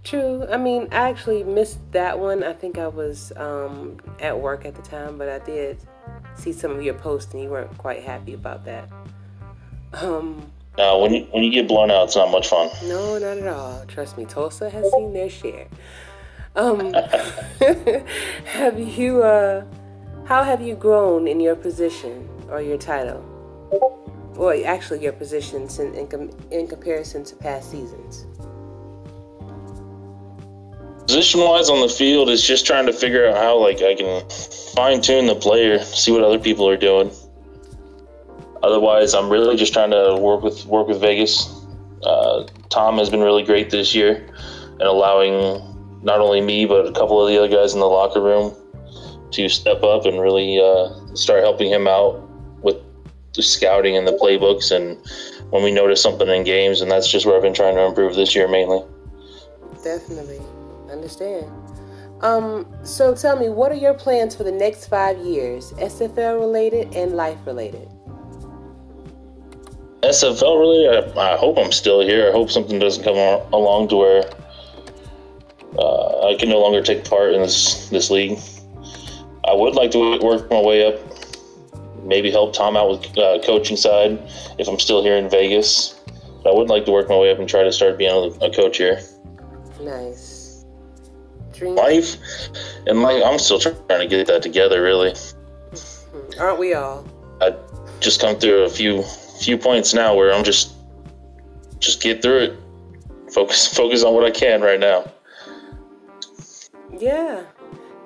True. 0.04 0.46
I 0.50 0.56
mean, 0.56 0.88
I 0.92 1.10
actually 1.10 1.42
missed 1.42 1.80
that 1.92 2.18
one. 2.18 2.44
I 2.44 2.52
think 2.52 2.78
I 2.78 2.86
was 2.86 3.32
um, 3.36 3.98
at 4.20 4.38
work 4.38 4.64
at 4.64 4.74
the 4.76 4.82
time, 4.82 5.18
but 5.18 5.28
I 5.28 5.40
did 5.40 5.78
see 6.34 6.52
some 6.52 6.70
of 6.70 6.82
your 6.82 6.94
posts, 6.94 7.34
and 7.34 7.42
you 7.42 7.50
weren't 7.50 7.76
quite 7.76 8.04
happy 8.04 8.32
about 8.32 8.64
that. 8.66 8.88
Um, 9.92 10.50
no, 10.78 11.00
when 11.00 11.12
you 11.12 11.22
when 11.32 11.42
you 11.42 11.50
get 11.50 11.66
blown 11.66 11.90
out, 11.90 12.04
it's 12.04 12.16
not 12.16 12.30
much 12.30 12.48
fun. 12.48 12.70
No, 12.84 13.18
not 13.18 13.38
at 13.38 13.48
all. 13.48 13.84
Trust 13.86 14.16
me, 14.16 14.26
Tulsa 14.26 14.70
has 14.70 14.90
seen 14.92 15.12
their 15.12 15.28
share. 15.28 15.66
Um, 16.54 16.92
have 18.44 18.78
you? 18.78 19.22
Uh, 19.22 19.64
how 20.26 20.42
have 20.42 20.60
you 20.60 20.74
grown 20.74 21.26
in 21.26 21.40
your 21.40 21.56
position 21.56 22.28
or 22.48 22.60
your 22.60 22.78
title? 22.78 23.24
Well, 24.36 24.60
actually, 24.66 25.02
your 25.02 25.12
positions 25.12 25.78
in, 25.78 25.94
in, 25.94 26.30
in 26.50 26.68
comparison 26.68 27.24
to 27.24 27.36
past 27.36 27.70
seasons. 27.70 28.26
Position 31.06 31.40
wise 31.40 31.70
on 31.70 31.80
the 31.80 31.88
field 31.88 32.28
is 32.28 32.46
just 32.46 32.66
trying 32.66 32.84
to 32.86 32.92
figure 32.92 33.28
out 33.28 33.36
how 33.36 33.56
like 33.58 33.80
I 33.80 33.94
can 33.94 34.28
fine 34.74 35.00
tune 35.00 35.26
the 35.26 35.36
player, 35.36 35.78
see 35.78 36.12
what 36.12 36.22
other 36.22 36.38
people 36.38 36.68
are 36.68 36.76
doing. 36.76 37.10
Otherwise, 38.62 39.14
I'm 39.14 39.30
really 39.30 39.56
just 39.56 39.72
trying 39.72 39.92
to 39.92 40.16
work 40.20 40.42
with 40.42 40.66
work 40.66 40.88
with 40.88 41.00
Vegas. 41.00 41.48
Uh, 42.02 42.46
Tom 42.68 42.98
has 42.98 43.08
been 43.08 43.20
really 43.20 43.44
great 43.44 43.70
this 43.70 43.94
year, 43.94 44.28
and 44.72 44.82
allowing 44.82 45.62
not 46.02 46.20
only 46.20 46.40
me 46.40 46.66
but 46.66 46.86
a 46.86 46.92
couple 46.92 47.24
of 47.24 47.32
the 47.32 47.38
other 47.38 47.48
guys 47.48 47.72
in 47.72 47.80
the 47.80 47.86
locker 47.86 48.20
room 48.20 48.54
to 49.30 49.48
step 49.48 49.82
up 49.82 50.04
and 50.04 50.20
really 50.20 50.60
uh, 50.60 51.14
start 51.14 51.42
helping 51.42 51.70
him 51.70 51.86
out 51.86 52.25
the 53.36 53.42
scouting 53.42 53.96
and 53.96 54.06
the 54.06 54.12
playbooks 54.12 54.74
and 54.74 54.98
when 55.50 55.62
we 55.62 55.70
notice 55.70 56.02
something 56.02 56.28
in 56.28 56.44
games 56.44 56.80
and 56.80 56.90
that's 56.90 57.08
just 57.08 57.26
where 57.26 57.36
I've 57.36 57.42
been 57.42 57.54
trying 57.54 57.76
to 57.76 57.82
improve 57.82 58.16
this 58.16 58.34
year 58.34 58.48
mainly. 58.48 58.82
Definitely 59.84 60.40
understand. 60.90 61.50
Um, 62.22 62.66
so 62.82 63.14
tell 63.14 63.38
me, 63.38 63.50
what 63.50 63.70
are 63.70 63.76
your 63.76 63.94
plans 63.94 64.34
for 64.34 64.42
the 64.42 64.52
next 64.52 64.86
five 64.86 65.18
years, 65.18 65.72
SFL 65.72 66.40
related 66.40 66.94
and 66.94 67.12
life 67.12 67.38
related? 67.44 67.88
SFL 70.00 70.58
related, 70.58 71.16
I, 71.16 71.34
I 71.34 71.36
hope 71.36 71.58
I'm 71.58 71.72
still 71.72 72.00
here. 72.00 72.28
I 72.28 72.32
hope 72.32 72.50
something 72.50 72.78
doesn't 72.78 73.04
come 73.04 73.16
along 73.52 73.88
to 73.88 73.96
where 73.96 74.30
uh, 75.78 76.28
I 76.28 76.36
can 76.36 76.48
no 76.48 76.58
longer 76.58 76.82
take 76.82 77.04
part 77.04 77.34
in 77.34 77.42
this 77.42 77.88
this 77.90 78.10
league. 78.10 78.38
I 79.44 79.52
would 79.52 79.74
like 79.74 79.90
to 79.92 80.18
work 80.20 80.50
my 80.50 80.60
way 80.60 80.86
up, 80.86 80.98
maybe 82.06 82.30
help 82.30 82.54
Tom 82.54 82.76
out 82.76 82.90
with 82.90 83.18
uh, 83.18 83.40
coaching 83.44 83.76
side 83.76 84.18
if 84.58 84.68
I'm 84.68 84.78
still 84.78 85.02
here 85.02 85.16
in 85.16 85.28
Vegas. 85.28 86.00
But 86.42 86.50
I 86.50 86.54
would 86.54 86.68
like 86.68 86.84
to 86.86 86.92
work 86.92 87.08
my 87.08 87.16
way 87.16 87.30
up 87.30 87.38
and 87.38 87.48
try 87.48 87.64
to 87.64 87.72
start 87.72 87.98
being 87.98 88.36
a 88.40 88.50
coach 88.50 88.78
here. 88.78 89.00
Nice. 89.80 90.64
Dream. 91.52 91.74
Life 91.74 92.16
and 92.86 93.02
like 93.02 93.22
I'm 93.22 93.38
still 93.38 93.58
trying 93.58 93.76
to 93.88 94.06
get 94.06 94.26
that 94.26 94.42
together 94.42 94.82
really. 94.82 95.10
Mm-hmm. 95.12 96.40
aren't 96.40 96.58
we 96.58 96.74
all? 96.74 97.06
I 97.40 97.54
just 98.00 98.20
come 98.20 98.38
through 98.38 98.64
a 98.64 98.68
few 98.68 99.02
few 99.40 99.58
points 99.58 99.94
now 99.94 100.14
where 100.14 100.32
I'm 100.32 100.44
just 100.44 100.74
just 101.78 102.02
get 102.02 102.22
through 102.22 102.38
it. 102.38 102.58
Focus 103.32 103.66
focus 103.76 104.04
on 104.04 104.14
what 104.14 104.24
I 104.24 104.30
can 104.30 104.60
right 104.60 104.80
now. 104.80 105.10
Yeah. 106.98 107.44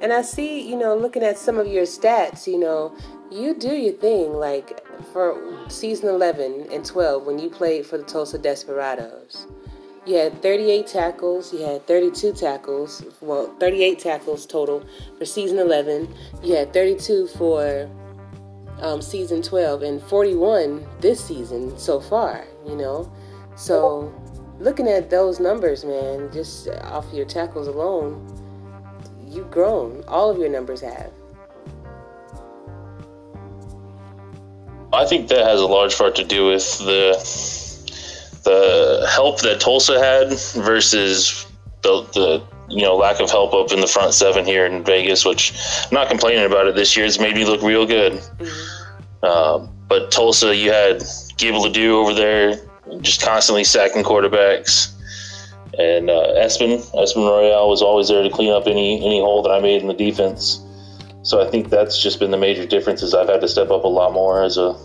And 0.01 0.13
I 0.13 0.23
see 0.23 0.69
you 0.69 0.77
know 0.77 0.97
looking 0.97 1.23
at 1.23 1.37
some 1.37 1.59
of 1.59 1.67
your 1.67 1.85
stats 1.85 2.47
you 2.47 2.59
know 2.59 2.97
you 3.31 3.55
do 3.55 3.75
your 3.75 3.93
thing 3.95 4.33
like 4.33 4.85
for 5.13 5.69
season 5.69 6.09
11 6.09 6.69
and 6.73 6.85
12 6.85 7.27
when 7.27 7.39
you 7.39 7.49
played 7.49 7.87
for 7.87 7.99
the 7.99 8.05
Tulsa 8.05 8.39
Desperados 8.39 9.47
you 10.07 10.17
had 10.17 10.41
38 10.41 10.87
tackles. 10.87 11.53
You 11.53 11.61
had 11.61 11.87
32 11.87 12.33
tackles. 12.33 13.03
Well, 13.21 13.55
38 13.61 13.99
tackles 13.99 14.47
total 14.47 14.85
for 15.19 15.25
season 15.25 15.59
11. 15.59 16.13
You 16.43 16.57
had 16.57 16.73
32 16.73 17.29
for 17.29 17.89
um, 18.81 19.03
season 19.03 19.43
12 19.43 19.83
and 19.83 20.03
41 20.03 20.87
this 21.01 21.23
season 21.23 21.79
so 21.79 22.01
far, 22.01 22.47
you 22.67 22.77
know? 22.77 23.13
So 23.57 24.13
looking 24.59 24.89
at 24.89 25.11
those 25.11 25.39
numbers, 25.39 25.85
man, 25.85 26.33
just 26.33 26.69
off 26.69 27.07
your 27.13 27.27
tackles 27.27 27.69
alone, 27.69 28.27
you've 29.29 29.51
grown. 29.51 30.03
All 30.09 30.31
of 30.31 30.39
your 30.39 30.49
numbers 30.49 30.81
have. 30.81 31.13
I 34.93 35.05
think 35.07 35.29
that 35.29 35.47
has 35.47 35.61
a 35.61 35.67
large 35.67 35.97
part 35.97 36.17
to 36.17 36.25
do 36.25 36.47
with 36.47 36.79
the 36.79 37.13
the 38.45 39.09
help 39.13 39.41
that 39.41 39.61
Tulsa 39.61 40.03
had 40.03 40.31
versus 40.65 41.47
the, 41.83 42.03
the 42.15 42.43
you 42.69 42.83
know 42.83 42.97
lack 42.97 43.21
of 43.21 43.31
help 43.31 43.53
up 43.55 43.73
in 43.73 43.81
the 43.81 43.87
front 43.87 44.15
seven 44.15 44.45
here 44.45 44.67
in 44.67 44.83
Vegas, 44.85 45.25
which 45.25 45.53
I'm 45.85 45.95
not 45.95 46.09
complaining 46.09 46.45
about 46.45 46.67
it 46.67 46.75
this 46.75 46.97
year. 46.97 47.07
It's 47.07 47.21
made 47.21 47.35
me 47.35 47.45
look 47.45 47.63
real 47.63 47.87
good. 47.87 48.15
Mm-hmm. 48.15 48.77
Uh, 49.23 49.67
but 49.89 50.11
Tulsa, 50.11 50.55
you 50.55 50.73
had 50.73 51.03
Gable 51.37 51.69
do 51.71 51.99
over 51.99 52.15
there, 52.15 52.61
just 53.01 53.23
constantly 53.23 53.65
sacking 53.65 54.03
quarterbacks. 54.03 54.95
And 55.79 56.11
uh, 56.11 56.35
Espen, 56.37 56.79
Espen 56.95 57.29
Royale 57.29 57.69
was 57.69 57.83
always 57.83 58.09
there 58.09 58.23
to 58.23 58.31
clean 58.31 58.51
up 58.51 58.67
any 58.67 58.97
any 58.99 59.21
hole 59.21 59.43
that 59.43 59.51
I 59.51 59.61
made 59.61 59.83
in 59.83 59.89
the 59.89 59.95
defense. 59.95 60.61
So 61.23 61.47
I 61.47 61.51
think 61.51 61.69
that's 61.69 62.03
just 62.03 62.19
been 62.19 62.31
the 62.31 62.39
major 62.39 62.67
difference. 62.67 63.03
Is 63.03 63.15
I've 63.15 63.29
had 63.29 63.41
to 63.43 63.49
step 63.49 63.71
up 63.71 63.85
a 63.85 63.89
lot 63.89 64.13
more 64.13 64.43
as 64.43 64.57
a 64.57 64.77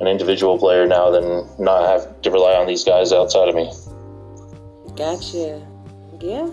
an 0.00 0.06
individual 0.06 0.58
player 0.58 0.86
now 0.86 1.10
than 1.10 1.46
not 1.58 1.86
have 1.86 2.22
to 2.22 2.30
rely 2.30 2.54
on 2.54 2.66
these 2.66 2.84
guys 2.84 3.12
outside 3.12 3.48
of 3.48 3.54
me. 3.54 3.70
Gotcha. 4.96 5.66
Yeah. 6.20 6.48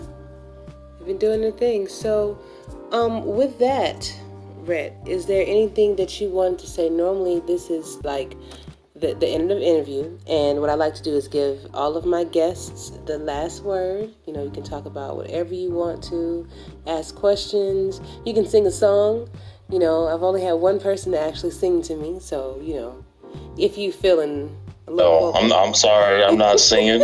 You've 0.98 1.06
been 1.06 1.18
doing 1.18 1.40
the 1.40 1.52
thing. 1.52 1.88
So, 1.88 2.38
um, 2.92 3.24
with 3.24 3.58
that, 3.58 4.14
Rhett, 4.60 4.94
is 5.06 5.26
there 5.26 5.44
anything 5.46 5.96
that 5.96 6.20
you 6.20 6.28
want 6.28 6.58
to 6.60 6.66
say? 6.66 6.90
Normally, 6.90 7.40
this 7.40 7.70
is 7.70 8.02
like 8.04 8.36
the, 9.00 9.14
the 9.14 9.26
end 9.26 9.50
of 9.50 9.58
the 9.58 9.66
interview, 9.66 10.18
and 10.26 10.60
what 10.60 10.70
I 10.70 10.74
like 10.74 10.94
to 10.94 11.02
do 11.02 11.14
is 11.14 11.28
give 11.28 11.66
all 11.74 11.96
of 11.96 12.04
my 12.04 12.24
guests 12.24 12.90
the 13.06 13.18
last 13.18 13.62
word. 13.62 14.10
You 14.26 14.32
know, 14.32 14.42
you 14.42 14.50
can 14.50 14.62
talk 14.62 14.86
about 14.86 15.16
whatever 15.16 15.54
you 15.54 15.70
want 15.70 16.02
to, 16.04 16.46
ask 16.86 17.14
questions, 17.14 18.00
you 18.24 18.34
can 18.34 18.46
sing 18.46 18.66
a 18.66 18.70
song. 18.70 19.28
You 19.70 19.78
know, 19.78 20.08
I've 20.08 20.22
only 20.22 20.42
had 20.42 20.54
one 20.54 20.80
person 20.80 21.12
to 21.12 21.20
actually 21.20 21.50
sing 21.50 21.82
to 21.82 21.96
me, 21.96 22.18
so 22.20 22.58
you 22.62 22.74
know, 22.74 23.04
if 23.56 23.76
you 23.78 23.92
feeling 23.92 24.56
no 24.88 25.02
oh, 25.02 25.32
I'm, 25.34 25.52
I'm 25.52 25.74
sorry. 25.74 26.24
I'm 26.24 26.38
not 26.38 26.60
singing. 26.60 27.00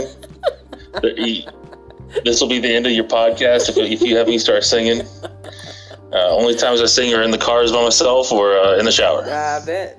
This 2.25 2.41
will 2.41 2.49
be 2.49 2.61
the 2.61 2.75
end 2.75 2.87
of 2.87 2.93
your 2.93 3.05
podcast 3.05 3.69
if, 3.69 3.77
if 3.77 4.01
you 4.03 4.17
have 4.17 4.29
me 4.29 4.39
start 4.39 4.65
singing 4.65 5.03
uh, 6.15 6.29
only 6.31 6.55
times 6.55 6.81
I 6.81 6.87
sing 6.87 7.13
are 7.13 7.23
in 7.23 7.31
the 7.31 7.39
cars 7.39 7.73
by 7.73 7.83
myself 7.83 8.31
or 8.31 8.57
uh, 8.57 8.79
in 8.79 8.85
the 8.85 8.93
shower. 8.93 9.25
I 9.25 9.65
bet. 9.65 9.99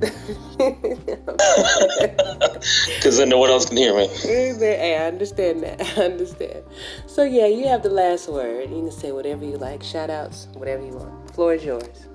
Because 2.95 3.17
then 3.17 3.29
no 3.29 3.37
one 3.37 3.51
else 3.51 3.65
can 3.65 3.77
hear 3.77 3.95
me. 3.95 4.07
Hey, 4.07 4.97
I 4.97 5.07
understand 5.07 5.61
that. 5.61 5.79
I 5.97 6.05
understand. 6.05 6.63
So, 7.05 7.23
yeah, 7.23 7.45
you 7.45 7.67
have 7.67 7.83
the 7.83 7.89
last 7.89 8.27
word. 8.27 8.69
You 8.71 8.81
can 8.81 8.91
say 8.91 9.11
whatever 9.11 9.45
you 9.45 9.57
like, 9.57 9.83
shout 9.83 10.09
outs, 10.09 10.47
whatever 10.53 10.83
you 10.83 10.93
want. 10.93 11.27
The 11.27 11.33
floor 11.33 11.53
is 11.53 11.63
yours. 11.63 12.07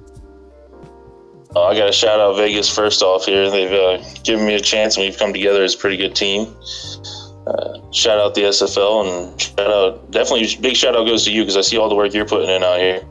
Uh, 1.55 1.65
I 1.65 1.77
got 1.77 1.87
to 1.87 1.93
shout 1.93 2.21
out 2.21 2.37
Vegas 2.37 2.75
first 2.75 3.03
off 3.03 3.27
here. 3.27 3.51
They've 3.51 3.73
uh, 3.73 4.03
given 4.25 4.47
me 4.47 4.55
a 4.55 4.61
chance, 4.61 4.97
and 4.97 5.05
we've 5.05 5.19
come 5.19 5.33
together 5.33 5.63
as 5.63 5.75
a 5.75 5.79
pretty 5.79 5.97
good 5.97 6.15
team. 6.15 6.55
Uh, 7.47 7.91
shout 7.91 8.19
out 8.19 8.35
the 8.35 8.43
SFL, 8.43 9.31
and 9.31 9.41
shout 9.41 9.59
out 9.61 10.11
definitely 10.11 10.49
big 10.61 10.77
shout 10.77 10.95
out 10.95 11.07
goes 11.07 11.25
to 11.25 11.33
you 11.33 11.43
because 11.43 11.57
I 11.57 11.63
see 11.63 11.77
all 11.77 11.89
the 11.89 11.95
work 11.97 12.15
you're 12.15 12.27
putting 12.27 12.51
in 12.51 12.63
out 12.63 12.79
here, 12.79 13.03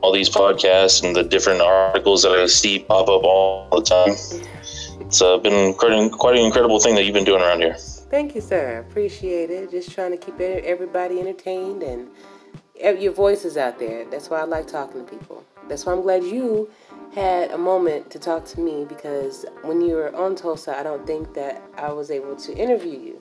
all 0.00 0.12
these 0.12 0.30
podcasts 0.30 1.04
and 1.04 1.14
the 1.14 1.22
different 1.22 1.60
articles 1.60 2.22
that 2.22 2.32
I 2.32 2.46
see 2.46 2.80
pop 2.80 3.08
up 3.08 3.24
all 3.24 3.68
the 3.70 3.82
time. 3.82 4.10
It's 5.00 5.22
uh, 5.22 5.38
been 5.38 5.74
quite, 5.74 6.12
quite 6.12 6.36
an 6.36 6.44
incredible 6.44 6.80
thing 6.80 6.94
that 6.94 7.04
you've 7.04 7.14
been 7.14 7.24
doing 7.24 7.42
around 7.42 7.60
here. 7.60 7.74
Thank 8.10 8.34
you, 8.34 8.40
sir. 8.40 8.76
I 8.76 8.88
appreciate 8.88 9.50
it. 9.50 9.70
Just 9.70 9.92
trying 9.92 10.12
to 10.12 10.16
keep 10.16 10.40
everybody 10.40 11.20
entertained 11.20 11.82
and 11.82 12.08
your 12.80 13.12
voice 13.12 13.44
is 13.44 13.56
out 13.56 13.78
there. 13.78 14.04
That's 14.04 14.30
why 14.30 14.40
I 14.40 14.44
like 14.44 14.66
talking 14.66 15.04
to 15.04 15.10
people. 15.10 15.44
That's 15.68 15.84
why 15.84 15.92
I'm 15.92 16.02
glad 16.02 16.24
you 16.24 16.70
had 17.14 17.50
a 17.50 17.58
moment 17.58 18.10
to 18.10 18.18
talk 18.18 18.44
to 18.46 18.60
me 18.60 18.84
because 18.84 19.44
when 19.62 19.80
you 19.80 19.94
were 19.94 20.14
on 20.14 20.36
Tulsa, 20.36 20.76
I 20.76 20.82
don't 20.82 21.06
think 21.06 21.34
that 21.34 21.62
I 21.76 21.92
was 21.92 22.10
able 22.10 22.36
to 22.36 22.56
interview 22.56 22.98
you. 22.98 23.18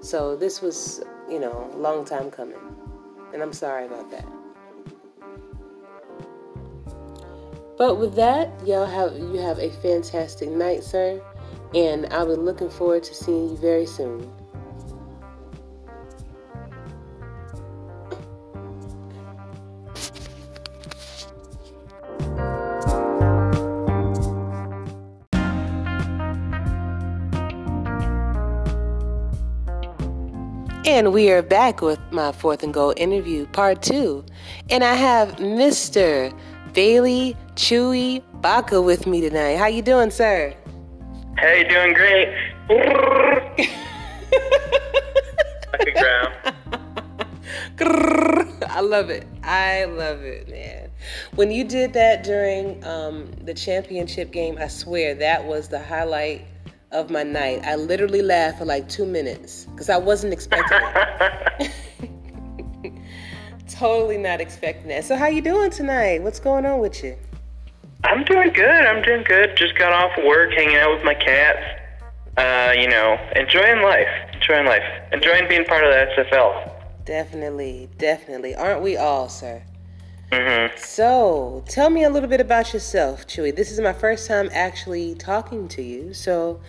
So 0.00 0.36
this 0.36 0.62
was, 0.62 1.02
you 1.28 1.40
know, 1.40 1.70
a 1.74 1.76
long 1.76 2.04
time 2.04 2.30
coming. 2.30 2.58
And 3.34 3.42
I'm 3.42 3.52
sorry 3.52 3.86
about 3.86 4.10
that. 4.10 4.39
But 7.80 7.94
with 7.94 8.14
that, 8.16 8.50
y'all 8.66 8.84
have 8.84 9.16
you 9.16 9.38
have 9.38 9.58
a 9.58 9.70
fantastic 9.70 10.50
night, 10.50 10.84
sir. 10.84 11.18
And 11.74 12.06
I'll 12.12 12.26
be 12.26 12.34
looking 12.34 12.68
forward 12.68 13.04
to 13.04 13.14
seeing 13.14 13.48
you 13.48 13.56
very 13.56 13.86
soon. 13.86 14.30
And 30.84 31.14
we 31.14 31.30
are 31.30 31.40
back 31.40 31.80
with 31.80 31.98
my 32.10 32.30
fourth 32.32 32.62
and 32.62 32.74
goal 32.74 32.92
interview, 32.98 33.46
part 33.46 33.80
two. 33.80 34.22
And 34.68 34.84
I 34.84 34.96
have 34.96 35.36
Mr. 35.36 36.30
Bailey 36.72 37.36
Chewy 37.54 38.22
Bacca 38.40 38.84
with 38.84 39.06
me 39.06 39.20
tonight. 39.20 39.56
How 39.56 39.66
you 39.66 39.82
doing, 39.82 40.10
sir? 40.10 40.54
Hey, 41.38 41.64
doing 41.64 41.94
great. 41.94 42.28
I 48.72 48.82
love 48.82 49.10
it. 49.10 49.26
I 49.42 49.84
love 49.84 50.22
it, 50.22 50.48
man. 50.48 50.90
When 51.34 51.50
you 51.50 51.64
did 51.64 51.92
that 51.94 52.22
during 52.22 52.82
um, 52.84 53.30
the 53.42 53.52
championship 53.52 54.30
game, 54.30 54.56
I 54.58 54.68
swear 54.68 55.14
that 55.16 55.44
was 55.44 55.68
the 55.68 55.82
highlight 55.82 56.46
of 56.92 57.10
my 57.10 57.22
night. 57.22 57.62
I 57.64 57.76
literally 57.76 58.22
laughed 58.22 58.58
for 58.58 58.64
like 58.64 58.88
two 58.88 59.06
minutes 59.06 59.66
because 59.66 59.90
I 59.90 59.96
wasn't 59.96 60.32
expecting 60.32 60.78
it. 60.80 61.70
totally 63.74 64.18
not 64.18 64.40
expecting 64.40 64.88
that. 64.88 65.04
So 65.04 65.16
how 65.16 65.26
you 65.26 65.42
doing 65.42 65.70
tonight? 65.70 66.22
What's 66.22 66.40
going 66.40 66.66
on 66.66 66.80
with 66.80 67.02
you? 67.02 67.16
I'm 68.04 68.24
doing 68.24 68.52
good. 68.52 68.86
I'm 68.86 69.02
doing 69.02 69.24
good. 69.24 69.56
Just 69.56 69.76
got 69.76 69.92
off 69.92 70.12
work, 70.24 70.52
hanging 70.52 70.76
out 70.76 70.94
with 70.94 71.04
my 71.04 71.14
cats. 71.14 71.62
Uh, 72.36 72.72
you 72.76 72.88
know, 72.88 73.18
enjoying 73.36 73.82
life. 73.82 74.08
Enjoying 74.32 74.66
life. 74.66 74.82
Enjoying 75.12 75.48
being 75.48 75.64
part 75.64 75.84
of 75.84 75.92
the 75.92 76.22
SFL. 76.22 76.72
Definitely, 77.04 77.88
definitely. 77.98 78.54
Aren't 78.54 78.82
we 78.82 78.96
all, 78.96 79.28
sir? 79.28 79.62
Mm-hmm. 80.32 80.78
So, 80.78 81.64
tell 81.68 81.90
me 81.90 82.04
a 82.04 82.10
little 82.10 82.28
bit 82.28 82.40
about 82.40 82.72
yourself, 82.72 83.26
Chewy. 83.26 83.54
This 83.54 83.72
is 83.72 83.80
my 83.80 83.92
first 83.92 84.28
time 84.28 84.48
actually 84.52 85.16
talking 85.16 85.66
to 85.68 85.82
you. 85.82 86.14
So, 86.14 86.60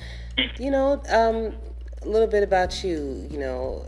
you 0.58 0.72
know, 0.72 1.02
um, 1.10 1.56
a 2.02 2.08
little 2.08 2.28
bit 2.28 2.42
about 2.42 2.84
you. 2.84 3.28
You 3.30 3.38
know, 3.38 3.86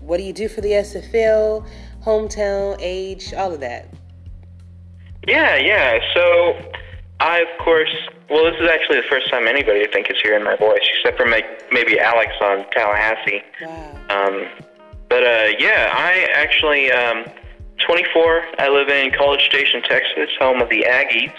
what 0.00 0.16
do 0.16 0.24
you 0.24 0.32
do 0.32 0.48
for 0.48 0.60
the 0.60 0.70
SFL, 0.70 1.66
hometown, 2.04 2.76
age, 2.80 3.32
all 3.34 3.52
of 3.52 3.60
that? 3.60 3.88
Yeah, 5.26 5.56
yeah. 5.56 5.98
So, 6.14 6.72
I, 7.20 7.40
of 7.40 7.64
course, 7.64 7.94
well, 8.30 8.44
this 8.44 8.60
is 8.60 8.68
actually 8.68 8.96
the 8.96 9.08
first 9.10 9.28
time 9.30 9.46
anybody, 9.46 9.82
I 9.82 9.90
think, 9.92 10.10
is 10.10 10.16
hearing 10.22 10.44
my 10.44 10.56
voice, 10.56 10.80
except 10.96 11.18
for 11.18 11.26
maybe 11.26 11.98
Alex 11.98 12.32
on 12.40 12.64
Tallahassee. 12.70 13.42
Wow. 13.60 14.06
Um, 14.08 14.48
but 15.08 15.24
uh, 15.24 15.48
yeah, 15.58 15.92
I 15.92 16.28
actually 16.32 16.90
um, 16.92 17.24
24. 17.84 18.42
I 18.58 18.68
live 18.68 18.88
in 18.88 19.10
College 19.10 19.42
Station, 19.42 19.82
Texas, 19.82 20.30
home 20.38 20.62
of 20.62 20.68
the 20.68 20.86
Aggies, 20.88 21.32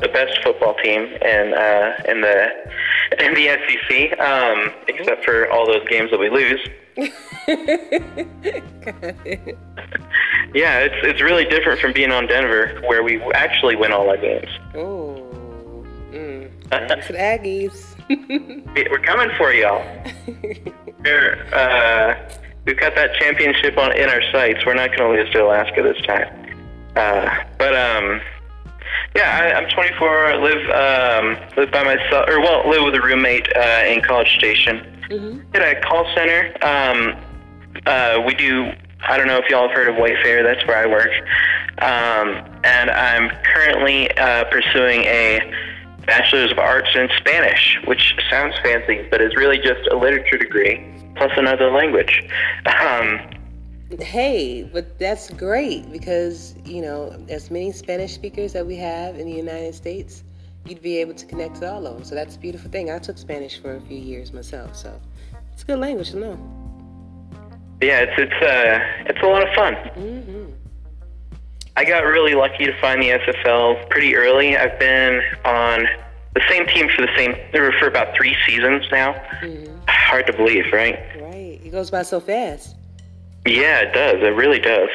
the 0.00 0.08
best 0.08 0.42
football 0.44 0.74
team 0.84 1.02
in 1.02 1.54
uh, 1.54 1.96
in 2.08 2.20
the 2.20 2.48
in 3.24 3.34
the 3.34 3.46
SEC, 3.46 4.20
um, 4.20 4.72
except 4.88 5.24
for 5.24 5.50
all 5.50 5.66
those 5.66 5.86
games 5.88 6.10
that 6.10 6.20
we 6.20 6.28
lose. 6.28 6.60
yeah, 6.98 7.08
it's 10.80 10.94
it's 11.02 11.20
really 11.20 11.44
different 11.44 11.78
from 11.78 11.92
being 11.92 12.10
on 12.10 12.26
Denver, 12.26 12.80
where 12.86 13.02
we 13.02 13.20
actually 13.34 13.76
win 13.76 13.92
all 13.92 14.08
our 14.08 14.16
games. 14.16 14.48
Oh, 14.74 15.84
mm. 16.10 16.50
for 17.04 17.12
the 17.12 17.18
Aggies. 17.18 17.92
We're 18.90 18.98
coming 19.00 19.28
for 19.36 19.52
y'all. 19.52 19.84
We're, 21.04 21.46
uh, 21.52 22.16
we've 22.64 22.78
got 22.78 22.94
that 22.94 23.14
championship 23.16 23.76
on 23.76 23.92
in 23.92 24.08
our 24.08 24.22
sights. 24.32 24.64
We're 24.64 24.74
not 24.74 24.96
going 24.96 25.16
to 25.16 25.22
lose 25.22 25.30
to 25.32 25.44
Alaska 25.44 25.82
this 25.82 26.00
time. 26.06 26.56
Uh, 26.96 27.44
but 27.58 27.76
um, 27.76 28.22
yeah, 29.14 29.52
I, 29.54 29.58
I'm 29.58 29.68
24. 29.68 30.26
I 30.26 30.36
live 30.36 30.70
um, 30.70 31.48
live 31.56 31.70
by 31.70 31.84
myself, 31.84 32.28
or 32.28 32.40
well, 32.40 32.68
live 32.68 32.84
with 32.84 32.94
a 32.94 33.02
roommate 33.02 33.54
uh, 33.54 33.84
in 33.86 34.00
College 34.00 34.34
Station. 34.36 34.95
Mm-hmm. 35.10 35.54
At 35.54 35.62
a 35.62 35.80
call 35.80 36.04
center, 36.14 36.52
um, 36.62 37.16
uh, 37.86 38.22
we 38.26 38.34
do. 38.34 38.72
I 39.08 39.16
don't 39.16 39.28
know 39.28 39.38
if 39.38 39.48
y'all 39.48 39.68
have 39.68 39.76
heard 39.76 39.88
of 39.88 39.96
Wayfair. 39.96 40.42
That's 40.42 40.66
where 40.66 40.78
I 40.78 40.86
work, 40.86 41.10
um, 41.82 42.60
and 42.64 42.90
I'm 42.90 43.30
currently 43.44 44.10
uh, 44.16 44.44
pursuing 44.44 45.02
a 45.02 45.52
bachelor's 46.06 46.52
of 46.52 46.58
arts 46.58 46.88
in 46.94 47.08
Spanish, 47.18 47.78
which 47.84 48.14
sounds 48.30 48.54
fancy, 48.62 49.06
but 49.10 49.20
is 49.20 49.34
really 49.36 49.58
just 49.58 49.86
a 49.90 49.96
literature 49.96 50.38
degree 50.38 50.84
plus 51.16 51.32
another 51.36 51.70
language. 51.70 52.22
Um, 52.66 53.20
hey, 54.00 54.68
but 54.72 54.98
that's 54.98 55.30
great 55.30 55.90
because, 55.90 56.54
you 56.64 56.82
know, 56.82 57.16
as 57.28 57.50
many 57.50 57.72
Spanish 57.72 58.14
speakers 58.14 58.52
that 58.52 58.66
we 58.66 58.76
have 58.76 59.18
in 59.18 59.26
the 59.26 59.36
United 59.36 59.74
States, 59.74 60.22
you'd 60.66 60.82
be 60.82 60.98
able 60.98 61.14
to 61.14 61.26
connect 61.26 61.56
to 61.56 61.72
all 61.72 61.86
of 61.86 61.94
them. 61.94 62.04
So 62.04 62.14
that's 62.14 62.36
a 62.36 62.38
beautiful 62.38 62.70
thing. 62.70 62.90
I 62.90 62.98
took 62.98 63.18
Spanish 63.18 63.60
for 63.60 63.76
a 63.76 63.80
few 63.80 63.98
years 63.98 64.32
myself, 64.32 64.76
so 64.76 65.00
it's 65.52 65.62
a 65.62 65.66
good 65.66 65.78
language 65.78 66.10
to 66.10 66.18
know. 66.18 66.38
Yeah, 67.80 68.00
it's 68.00 68.12
it's 68.16 68.42
uh 68.42 69.10
it's 69.10 69.20
a 69.22 69.26
lot 69.26 69.46
of 69.46 69.54
fun. 69.54 69.74
Mm-hmm. 69.74 70.52
I 71.76 71.84
got 71.84 72.04
really 72.04 72.34
lucky 72.34 72.64
to 72.64 72.80
find 72.80 73.02
the 73.02 73.10
SFL 73.10 73.90
pretty 73.90 74.16
early. 74.16 74.56
I've 74.56 74.78
been 74.78 75.20
on 75.44 75.86
the 76.34 76.40
same 76.48 76.66
team 76.66 76.88
for 76.94 77.02
the 77.02 77.12
same 77.16 77.34
for 77.52 77.86
about 77.86 78.16
three 78.16 78.34
seasons 78.46 78.86
now. 78.90 79.12
Mm-hmm. 79.42 79.76
Hard 79.88 80.26
to 80.26 80.32
believe, 80.32 80.72
right? 80.72 80.98
Right. 81.20 81.60
It 81.62 81.70
goes 81.70 81.90
by 81.90 82.02
so 82.02 82.18
fast. 82.18 82.76
Yeah, 83.46 83.80
it 83.80 83.92
does. 83.92 84.22
It 84.22 84.34
really 84.34 84.58
does. 84.58 84.88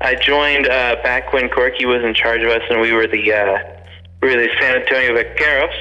I 0.00 0.14
joined 0.14 0.68
uh, 0.68 0.96
back 1.02 1.32
when 1.32 1.48
Corky 1.48 1.86
was 1.86 2.02
in 2.04 2.14
charge 2.14 2.42
of 2.42 2.50
us, 2.50 2.62
and 2.70 2.80
we 2.80 2.92
were 2.92 3.06
the 3.06 3.32
uh, 3.32 3.77
the 4.20 4.48
San 4.60 4.76
Antonio 4.80 5.14
Vaqueros. 5.14 5.74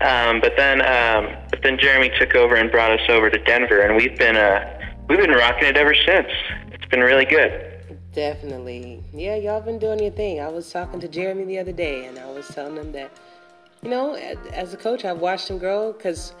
Um, 0.00 0.40
but 0.40 0.54
then, 0.56 0.80
um, 0.80 1.36
but 1.50 1.62
then 1.62 1.78
Jeremy 1.78 2.10
took 2.18 2.34
over 2.34 2.54
and 2.54 2.70
brought 2.70 2.92
us 2.92 3.06
over 3.08 3.28
to 3.28 3.38
Denver, 3.38 3.80
and 3.80 3.96
we've 3.96 4.16
been 4.18 4.36
uh, 4.36 4.94
we've 5.08 5.18
been 5.18 5.32
rocking 5.32 5.68
it 5.68 5.76
ever 5.76 5.94
since. 5.94 6.28
It's 6.72 6.86
been 6.86 7.00
really 7.00 7.26
good. 7.26 7.66
Definitely, 8.14 9.04
yeah. 9.12 9.36
Y'all 9.36 9.60
been 9.60 9.78
doing 9.78 10.00
your 10.00 10.10
thing. 10.10 10.40
I 10.40 10.48
was 10.48 10.70
talking 10.70 11.00
to 11.00 11.08
Jeremy 11.08 11.44
the 11.44 11.58
other 11.58 11.72
day, 11.72 12.06
and 12.06 12.18
I 12.18 12.30
was 12.30 12.48
telling 12.48 12.76
him 12.76 12.92
that, 12.92 13.10
you 13.82 13.90
know, 13.90 14.14
as 14.14 14.72
a 14.72 14.76
coach, 14.78 15.04
I've 15.04 15.20
watched 15.20 15.50
him 15.50 15.58
grow 15.58 15.92
because 15.92 16.32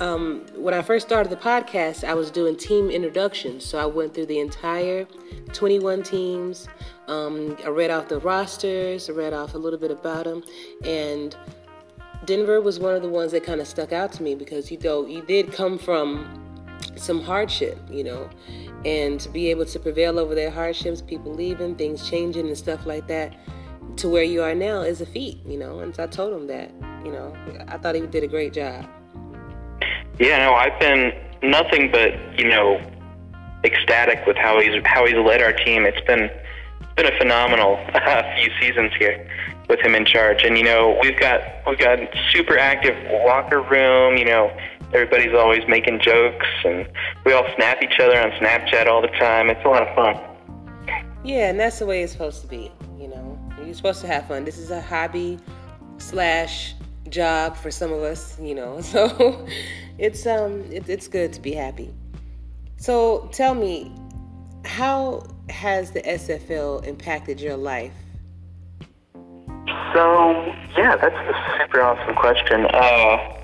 um, 0.00 0.46
when 0.54 0.74
I 0.74 0.82
first 0.82 1.06
started 1.06 1.30
the 1.30 1.36
podcast, 1.36 2.04
I 2.04 2.14
was 2.14 2.30
doing 2.30 2.56
team 2.56 2.90
introductions. 2.90 3.64
So 3.64 3.78
I 3.78 3.86
went 3.86 4.14
through 4.14 4.26
the 4.26 4.38
entire 4.38 5.06
21 5.52 6.02
teams. 6.02 6.68
Um, 7.08 7.56
I 7.64 7.68
read 7.68 7.90
off 7.90 8.08
the 8.08 8.20
rosters, 8.20 9.08
I 9.08 9.12
read 9.12 9.32
off 9.32 9.54
a 9.54 9.58
little 9.58 9.78
bit 9.78 9.90
about 9.90 10.24
them. 10.24 10.44
And 10.84 11.36
Denver 12.26 12.60
was 12.60 12.78
one 12.78 12.94
of 12.94 13.02
the 13.02 13.08
ones 13.08 13.32
that 13.32 13.44
kind 13.44 13.60
of 13.60 13.66
stuck 13.66 13.92
out 13.92 14.12
to 14.12 14.22
me 14.22 14.34
because 14.34 14.70
you 14.70 14.78
know 14.78 15.06
you 15.06 15.22
did 15.22 15.52
come 15.52 15.78
from 15.78 16.44
some 16.94 17.20
hardship, 17.20 17.78
you 17.90 18.04
know, 18.04 18.28
and 18.84 19.18
to 19.20 19.28
be 19.28 19.50
able 19.50 19.64
to 19.66 19.78
prevail 19.80 20.18
over 20.18 20.34
their 20.34 20.50
hardships, 20.50 21.02
people 21.02 21.32
leaving, 21.32 21.74
things 21.74 22.08
changing, 22.08 22.46
and 22.46 22.56
stuff 22.56 22.86
like 22.86 23.06
that, 23.08 23.34
to 23.96 24.08
where 24.08 24.22
you 24.22 24.42
are 24.42 24.54
now 24.54 24.82
is 24.82 25.00
a 25.00 25.06
feat, 25.06 25.40
you 25.46 25.58
know. 25.58 25.80
And 25.80 25.94
so 25.94 26.04
I 26.04 26.06
told 26.06 26.32
him 26.34 26.46
that, 26.48 26.70
you 27.04 27.10
know, 27.10 27.34
I 27.68 27.78
thought 27.78 27.94
he 27.94 28.02
did 28.02 28.22
a 28.22 28.28
great 28.28 28.52
job. 28.52 28.88
Yeah, 30.18 30.38
no, 30.38 30.54
I've 30.54 30.78
been 30.80 31.12
nothing 31.42 31.90
but 31.92 32.12
you 32.38 32.48
know 32.48 32.80
ecstatic 33.64 34.26
with 34.26 34.36
how 34.36 34.60
he's 34.60 34.82
how 34.84 35.06
he's 35.06 35.16
led 35.16 35.42
our 35.42 35.52
team. 35.52 35.84
It's 35.84 36.00
been 36.06 36.24
it's 36.80 36.94
been 36.96 37.06
a 37.06 37.16
phenomenal 37.18 37.78
uh, 37.94 38.22
few 38.36 38.50
seasons 38.60 38.92
here 38.98 39.28
with 39.68 39.80
him 39.80 39.94
in 39.94 40.04
charge. 40.04 40.42
And 40.42 40.58
you 40.58 40.64
know 40.64 40.98
we've 41.02 41.18
got 41.18 41.40
we've 41.66 41.78
got 41.78 41.98
super 42.32 42.58
active 42.58 42.96
locker 43.26 43.62
room. 43.62 44.16
You 44.16 44.24
know 44.24 44.56
everybody's 44.92 45.34
always 45.34 45.62
making 45.68 46.00
jokes, 46.00 46.46
and 46.64 46.88
we 47.24 47.32
all 47.32 47.46
snap 47.56 47.82
each 47.82 48.00
other 48.00 48.18
on 48.18 48.30
Snapchat 48.32 48.86
all 48.86 49.02
the 49.02 49.08
time. 49.18 49.50
It's 49.50 49.64
a 49.64 49.68
lot 49.68 49.86
of 49.86 49.94
fun. 49.94 50.16
Yeah, 51.24 51.50
and 51.50 51.60
that's 51.60 51.78
the 51.78 51.86
way 51.86 52.02
it's 52.02 52.12
supposed 52.12 52.40
to 52.42 52.46
be. 52.48 52.72
You 52.98 53.08
know, 53.08 53.38
you're 53.64 53.74
supposed 53.74 54.00
to 54.00 54.06
have 54.06 54.26
fun. 54.26 54.44
This 54.44 54.58
is 54.58 54.70
a 54.70 54.80
hobby 54.80 55.38
slash 55.98 56.74
job 57.10 57.56
for 57.56 57.70
some 57.70 57.92
of 57.92 58.02
us. 58.02 58.38
You 58.40 58.54
know, 58.54 58.80
so 58.92 59.46
it's 59.98 60.26
um 60.26 60.64
it, 60.70 60.88
it's 60.88 61.08
good 61.08 61.32
to 61.32 61.40
be 61.40 61.52
happy. 61.52 61.94
So 62.76 63.28
tell 63.32 63.54
me, 63.54 63.92
how 64.64 65.26
has 65.50 65.90
the 65.90 66.02
SFL 66.02 66.86
impacted 66.86 67.40
your 67.40 67.56
life? 67.56 67.92
So 69.94 70.30
yeah, 70.76 70.96
that's 70.96 71.14
a 71.14 71.58
super 71.58 71.80
awesome 71.80 72.14
question. 72.14 72.66
Uh, 72.66 73.34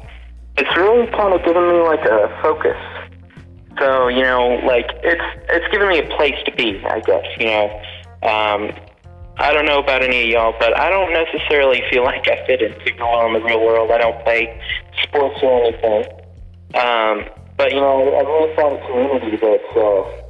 it's 0.57 0.77
really 0.77 1.07
kind 1.09 1.35
of 1.35 1.45
given 1.45 1.69
me 1.69 1.81
like 1.81 2.05
a 2.05 2.39
focus. 2.43 2.77
So 3.79 4.09
you 4.09 4.23
know, 4.23 4.61
like 4.65 4.87
it's 5.03 5.25
it's 5.49 5.67
given 5.73 5.89
me 5.89 5.99
a 5.99 6.17
place 6.17 6.37
to 6.45 6.53
be, 6.55 6.81
I 6.87 7.01
guess. 7.01 7.27
You 7.39 7.47
know, 7.47 7.83
um, 8.23 8.73
I 9.37 9.53
don't 9.53 9.67
know 9.67 9.81
about 9.81 10.03
any 10.03 10.23
of 10.25 10.29
y'all, 10.29 10.55
but 10.61 10.79
I 10.79 10.91
don't 10.91 11.13
necessarily 11.13 11.83
feel 11.91 12.05
like 12.05 12.29
I 12.29 12.47
fit 12.47 12.63
in 12.63 12.73
super 12.85 13.05
well 13.05 13.27
in 13.27 13.33
the 13.33 13.41
real 13.41 13.61
world. 13.61 13.91
I 13.91 13.99
don't 13.99 14.23
play 14.25 14.61
sports 15.03 15.39
or 15.43 15.65
anything. 15.65 16.05
Um, 16.75 17.25
but 17.57 17.73
you 17.73 17.81
know, 17.81 18.15
I 18.15 18.23
really 18.23 18.57
found 18.57 18.77
a 18.77 18.87
community 18.87 19.37
that's 19.37 19.77
uh, 19.77 20.25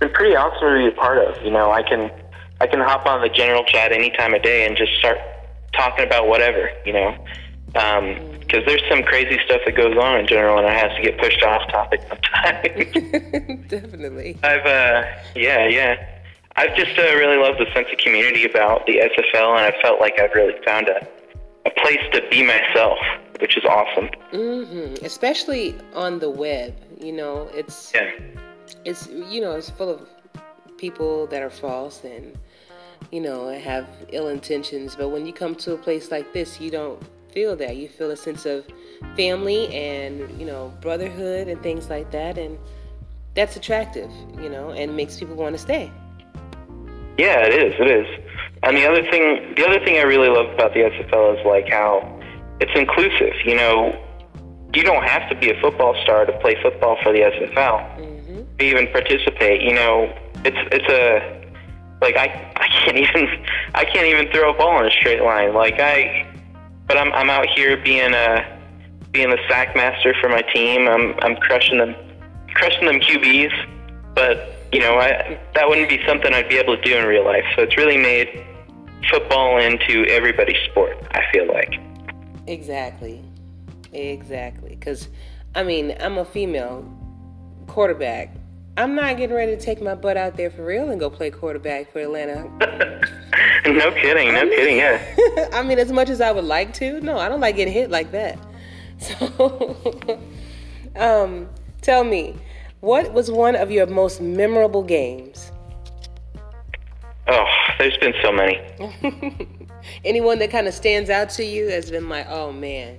been 0.00 0.10
pretty 0.10 0.34
awesome 0.34 0.60
to 0.60 0.90
be 0.90 0.96
a 0.96 1.00
part 1.00 1.18
of. 1.18 1.42
You 1.44 1.50
know, 1.50 1.70
I 1.70 1.82
can 1.82 2.10
I 2.60 2.66
can 2.66 2.80
hop 2.80 3.06
on 3.06 3.20
the 3.20 3.28
general 3.28 3.64
chat 3.64 3.92
any 3.92 4.10
time 4.10 4.34
of 4.34 4.42
day 4.42 4.66
and 4.66 4.76
just 4.76 4.92
start 4.98 5.18
talking 5.74 6.06
about 6.06 6.28
whatever. 6.28 6.70
You 6.86 6.92
know, 6.94 7.08
um, 7.74 8.16
because 8.40 8.64
there's 8.66 8.82
some 8.90 9.02
crazy 9.02 9.38
stuff 9.44 9.60
that 9.64 9.76
goes 9.76 9.96
on 9.96 10.20
in 10.20 10.26
general, 10.26 10.58
and 10.58 10.66
I 10.66 10.74
have 10.74 10.94
to 10.96 11.02
get 11.02 11.18
pushed 11.18 11.42
off 11.42 11.70
topic 11.70 12.00
sometimes. 12.08 13.68
Definitely. 13.68 14.38
I've 14.42 14.66
uh, 14.66 15.04
yeah, 15.34 15.68
yeah. 15.68 16.21
I've 16.56 16.74
just 16.76 16.98
uh, 16.98 17.02
really 17.16 17.36
loved 17.36 17.58
the 17.58 17.66
sense 17.72 17.88
of 17.90 17.98
community 17.98 18.44
about 18.44 18.86
the 18.86 18.98
SFL, 18.98 19.56
and 19.56 19.74
I 19.74 19.80
felt 19.80 20.00
like 20.00 20.18
I've 20.20 20.34
really 20.34 20.54
found 20.64 20.88
a 20.88 21.06
a 21.64 21.70
place 21.80 22.00
to 22.12 22.22
be 22.30 22.42
myself, 22.42 22.98
which 23.40 23.56
is 23.56 23.64
awesome. 23.64 24.08
Mm-hmm. 24.32 25.04
Especially 25.04 25.76
on 25.94 26.18
the 26.18 26.28
web, 26.30 26.74
you 27.00 27.12
know, 27.12 27.48
it's 27.54 27.92
Yeah. 27.94 28.10
it's 28.84 29.08
you 29.08 29.40
know 29.40 29.52
it's 29.52 29.70
full 29.70 29.88
of 29.88 30.08
people 30.76 31.26
that 31.28 31.42
are 31.42 31.50
false 31.50 32.02
and 32.02 32.36
you 33.12 33.20
know 33.20 33.48
have 33.50 33.86
ill 34.10 34.28
intentions. 34.28 34.96
But 34.96 35.08
when 35.10 35.26
you 35.26 35.32
come 35.32 35.54
to 35.56 35.72
a 35.74 35.78
place 35.78 36.10
like 36.10 36.32
this, 36.32 36.60
you 36.60 36.70
don't 36.70 37.00
feel 37.32 37.54
that. 37.56 37.76
You 37.76 37.88
feel 37.88 38.10
a 38.10 38.16
sense 38.16 38.44
of 38.44 38.66
family 39.16 39.72
and 39.74 40.28
you 40.38 40.46
know 40.46 40.72
brotherhood 40.80 41.48
and 41.48 41.62
things 41.62 41.88
like 41.88 42.10
that, 42.10 42.38
and 42.38 42.58
that's 43.34 43.56
attractive, 43.56 44.10
you 44.40 44.50
know, 44.50 44.70
and 44.70 44.94
makes 44.96 45.18
people 45.18 45.36
want 45.36 45.54
to 45.54 45.58
stay. 45.62 45.90
Yeah, 47.18 47.46
it 47.46 47.54
is. 47.54 47.74
It 47.78 47.88
is. 47.88 48.06
And 48.62 48.76
the 48.76 48.86
other 48.86 49.02
thing, 49.10 49.54
the 49.56 49.66
other 49.66 49.84
thing 49.84 49.98
I 49.98 50.02
really 50.02 50.28
love 50.28 50.48
about 50.54 50.72
the 50.72 50.80
SFL 50.80 51.38
is 51.38 51.46
like 51.46 51.68
how 51.68 52.20
it's 52.60 52.72
inclusive. 52.74 53.34
You 53.44 53.56
know, 53.56 53.98
you 54.74 54.82
don't 54.82 55.04
have 55.04 55.28
to 55.30 55.36
be 55.36 55.50
a 55.50 55.60
football 55.60 55.94
star 56.02 56.24
to 56.24 56.32
play 56.38 56.56
football 56.62 56.96
for 57.02 57.12
the 57.12 57.20
SFL. 57.20 57.54
Mm-hmm. 57.98 58.42
To 58.58 58.64
even 58.64 58.86
participate, 58.88 59.62
you 59.62 59.74
know, 59.74 60.16
it's 60.44 60.56
it's 60.70 60.88
a 60.88 61.42
like 62.00 62.16
I 62.16 62.52
I 62.56 62.68
can't 62.68 62.96
even 63.04 63.44
I 63.74 63.84
can't 63.84 64.06
even 64.06 64.32
throw 64.32 64.54
a 64.54 64.56
ball 64.56 64.80
in 64.80 64.86
a 64.86 64.90
straight 64.90 65.22
line. 65.22 65.54
Like 65.54 65.80
I, 65.80 66.26
but 66.86 66.96
I'm 66.96 67.12
I'm 67.12 67.30
out 67.30 67.46
here 67.48 67.76
being 67.76 68.14
a 68.14 68.58
being 69.10 69.30
the 69.30 69.38
sack 69.48 69.74
master 69.74 70.14
for 70.20 70.28
my 70.28 70.42
team. 70.54 70.88
I'm 70.88 71.18
I'm 71.20 71.36
crushing 71.36 71.78
them 71.78 71.94
crushing 72.54 72.86
them 72.86 73.00
QBs, 73.00 74.14
but 74.14 74.61
you 74.72 74.80
know 74.80 74.98
I 74.98 75.38
that 75.54 75.68
wouldn't 75.68 75.88
be 75.88 76.00
something 76.06 76.32
I'd 76.32 76.48
be 76.48 76.56
able 76.56 76.76
to 76.76 76.82
do 76.82 76.96
in 76.96 77.06
real 77.06 77.24
life. 77.24 77.44
So 77.56 77.62
it's 77.62 77.76
really 77.76 77.98
made 77.98 78.44
football 79.10 79.58
into 79.58 80.06
everybody's 80.06 80.60
sport. 80.70 80.96
I 81.12 81.22
feel 81.32 81.46
like. 81.48 81.80
Exactly. 82.46 83.22
Exactly. 83.92 84.70
Because, 84.70 85.08
I 85.54 85.62
mean, 85.62 85.94
I'm 86.00 86.18
a 86.18 86.24
female 86.24 86.84
quarterback. 87.66 88.34
I'm 88.76 88.94
not 88.94 89.18
getting 89.18 89.36
ready 89.36 89.54
to 89.54 89.60
take 89.60 89.82
my 89.82 89.94
butt 89.94 90.16
out 90.16 90.36
there 90.36 90.50
for 90.50 90.64
real 90.64 90.90
and 90.90 90.98
go 90.98 91.10
play 91.10 91.30
quarterback 91.30 91.92
for 91.92 92.00
Atlanta. 92.00 92.44
no 93.66 93.90
kidding, 93.92 94.32
no 94.32 94.48
kidding, 94.48 94.78
yeah. 94.78 95.48
I 95.52 95.62
mean, 95.62 95.78
as 95.78 95.92
much 95.92 96.08
as 96.08 96.22
I 96.22 96.32
would 96.32 96.44
like 96.44 96.72
to, 96.74 97.00
no, 97.00 97.18
I 97.18 97.28
don't 97.28 97.40
like 97.40 97.56
getting 97.56 97.74
hit 97.74 97.90
like 97.90 98.12
that. 98.12 98.38
So, 99.02 100.20
um, 100.94 101.48
tell 101.80 102.04
me, 102.04 102.36
what 102.82 103.12
was 103.12 103.30
one 103.30 103.54
of 103.54 103.70
your 103.70 103.86
most 103.86 104.20
memorable 104.20 104.82
games? 104.82 105.52
Oh, 107.28 107.46
there's 107.78 107.96
been 107.98 108.12
so 108.22 108.32
many. 108.32 108.60
Anyone 110.04 110.40
that 110.40 110.50
kind 110.50 110.66
of 110.66 110.74
stands 110.74 111.08
out 111.08 111.30
to 111.30 111.44
you 111.44 111.68
has 111.68 111.90
been 111.90 112.08
like, 112.08 112.26
oh 112.28 112.52
man. 112.52 112.98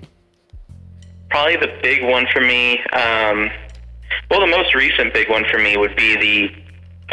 Probably 1.30 1.58
the 1.58 1.78
big 1.84 2.02
one 2.04 2.26
for 2.32 2.40
me. 2.40 2.80
Um, 2.94 3.50
well, 4.32 4.40
the 4.40 4.48
most 4.48 4.74
recent 4.74 5.14
big 5.14 5.30
one 5.30 5.44
for 5.52 5.60
me 5.60 5.76
would 5.76 5.96
be 5.98 6.16
the 6.16 6.64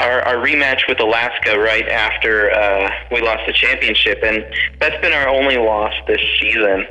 our, 0.00 0.22
our 0.22 0.36
rematch 0.36 0.88
with 0.88 1.00
Alaska 1.00 1.58
right 1.58 1.88
after 1.88 2.52
uh, 2.52 2.88
we 3.10 3.20
lost 3.20 3.42
the 3.46 3.52
championship, 3.52 4.20
and 4.22 4.44
that's 4.78 4.98
been 5.02 5.12
our 5.12 5.28
only 5.28 5.56
loss 5.56 5.92
this 6.06 6.20
season. 6.40 6.86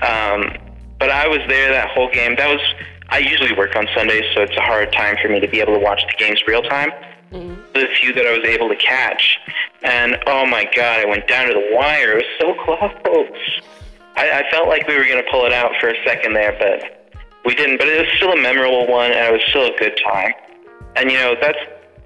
Um, 0.00 0.56
but 0.98 1.10
I 1.10 1.28
was 1.28 1.40
there 1.48 1.70
that 1.70 1.90
whole 1.90 2.10
game. 2.10 2.34
That 2.36 2.48
was 2.48 2.60
I 3.10 3.18
usually 3.18 3.52
work 3.54 3.74
on 3.74 3.86
Sundays, 3.94 4.24
so 4.34 4.42
it's 4.42 4.56
a 4.56 4.60
hard 4.60 4.92
time 4.92 5.16
for 5.20 5.28
me 5.28 5.40
to 5.40 5.48
be 5.48 5.60
able 5.60 5.74
to 5.74 5.80
watch 5.80 6.02
the 6.06 6.24
games 6.24 6.42
real 6.46 6.62
time. 6.62 6.90
Mm-hmm. 7.32 7.60
The 7.74 7.86
few 8.00 8.12
that 8.14 8.26
I 8.26 8.32
was 8.38 8.46
able 8.46 8.68
to 8.68 8.76
catch, 8.76 9.38
and 9.82 10.18
oh 10.26 10.46
my 10.46 10.64
god, 10.74 11.00
I 11.00 11.04
went 11.04 11.28
down 11.28 11.48
to 11.48 11.54
the 11.54 11.76
wire. 11.76 12.18
It 12.18 12.24
was 12.24 12.30
so 12.40 12.54
close. 13.04 13.62
I, 14.16 14.42
I 14.42 14.50
felt 14.50 14.68
like 14.68 14.88
we 14.88 14.96
were 14.96 15.04
going 15.04 15.22
to 15.22 15.30
pull 15.30 15.44
it 15.44 15.52
out 15.52 15.72
for 15.80 15.88
a 15.88 16.04
second 16.04 16.34
there, 16.34 16.56
but 16.58 17.14
we 17.44 17.54
didn't. 17.54 17.78
But 17.78 17.88
it 17.88 18.00
was 18.00 18.08
still 18.16 18.32
a 18.32 18.36
memorable 18.36 18.86
one, 18.86 19.12
and 19.12 19.26
it 19.26 19.32
was 19.32 19.42
still 19.48 19.66
a 19.66 19.78
good 19.78 19.98
time. 20.04 20.32
And 20.96 21.10
you 21.10 21.18
know, 21.18 21.36
that's 21.40 21.58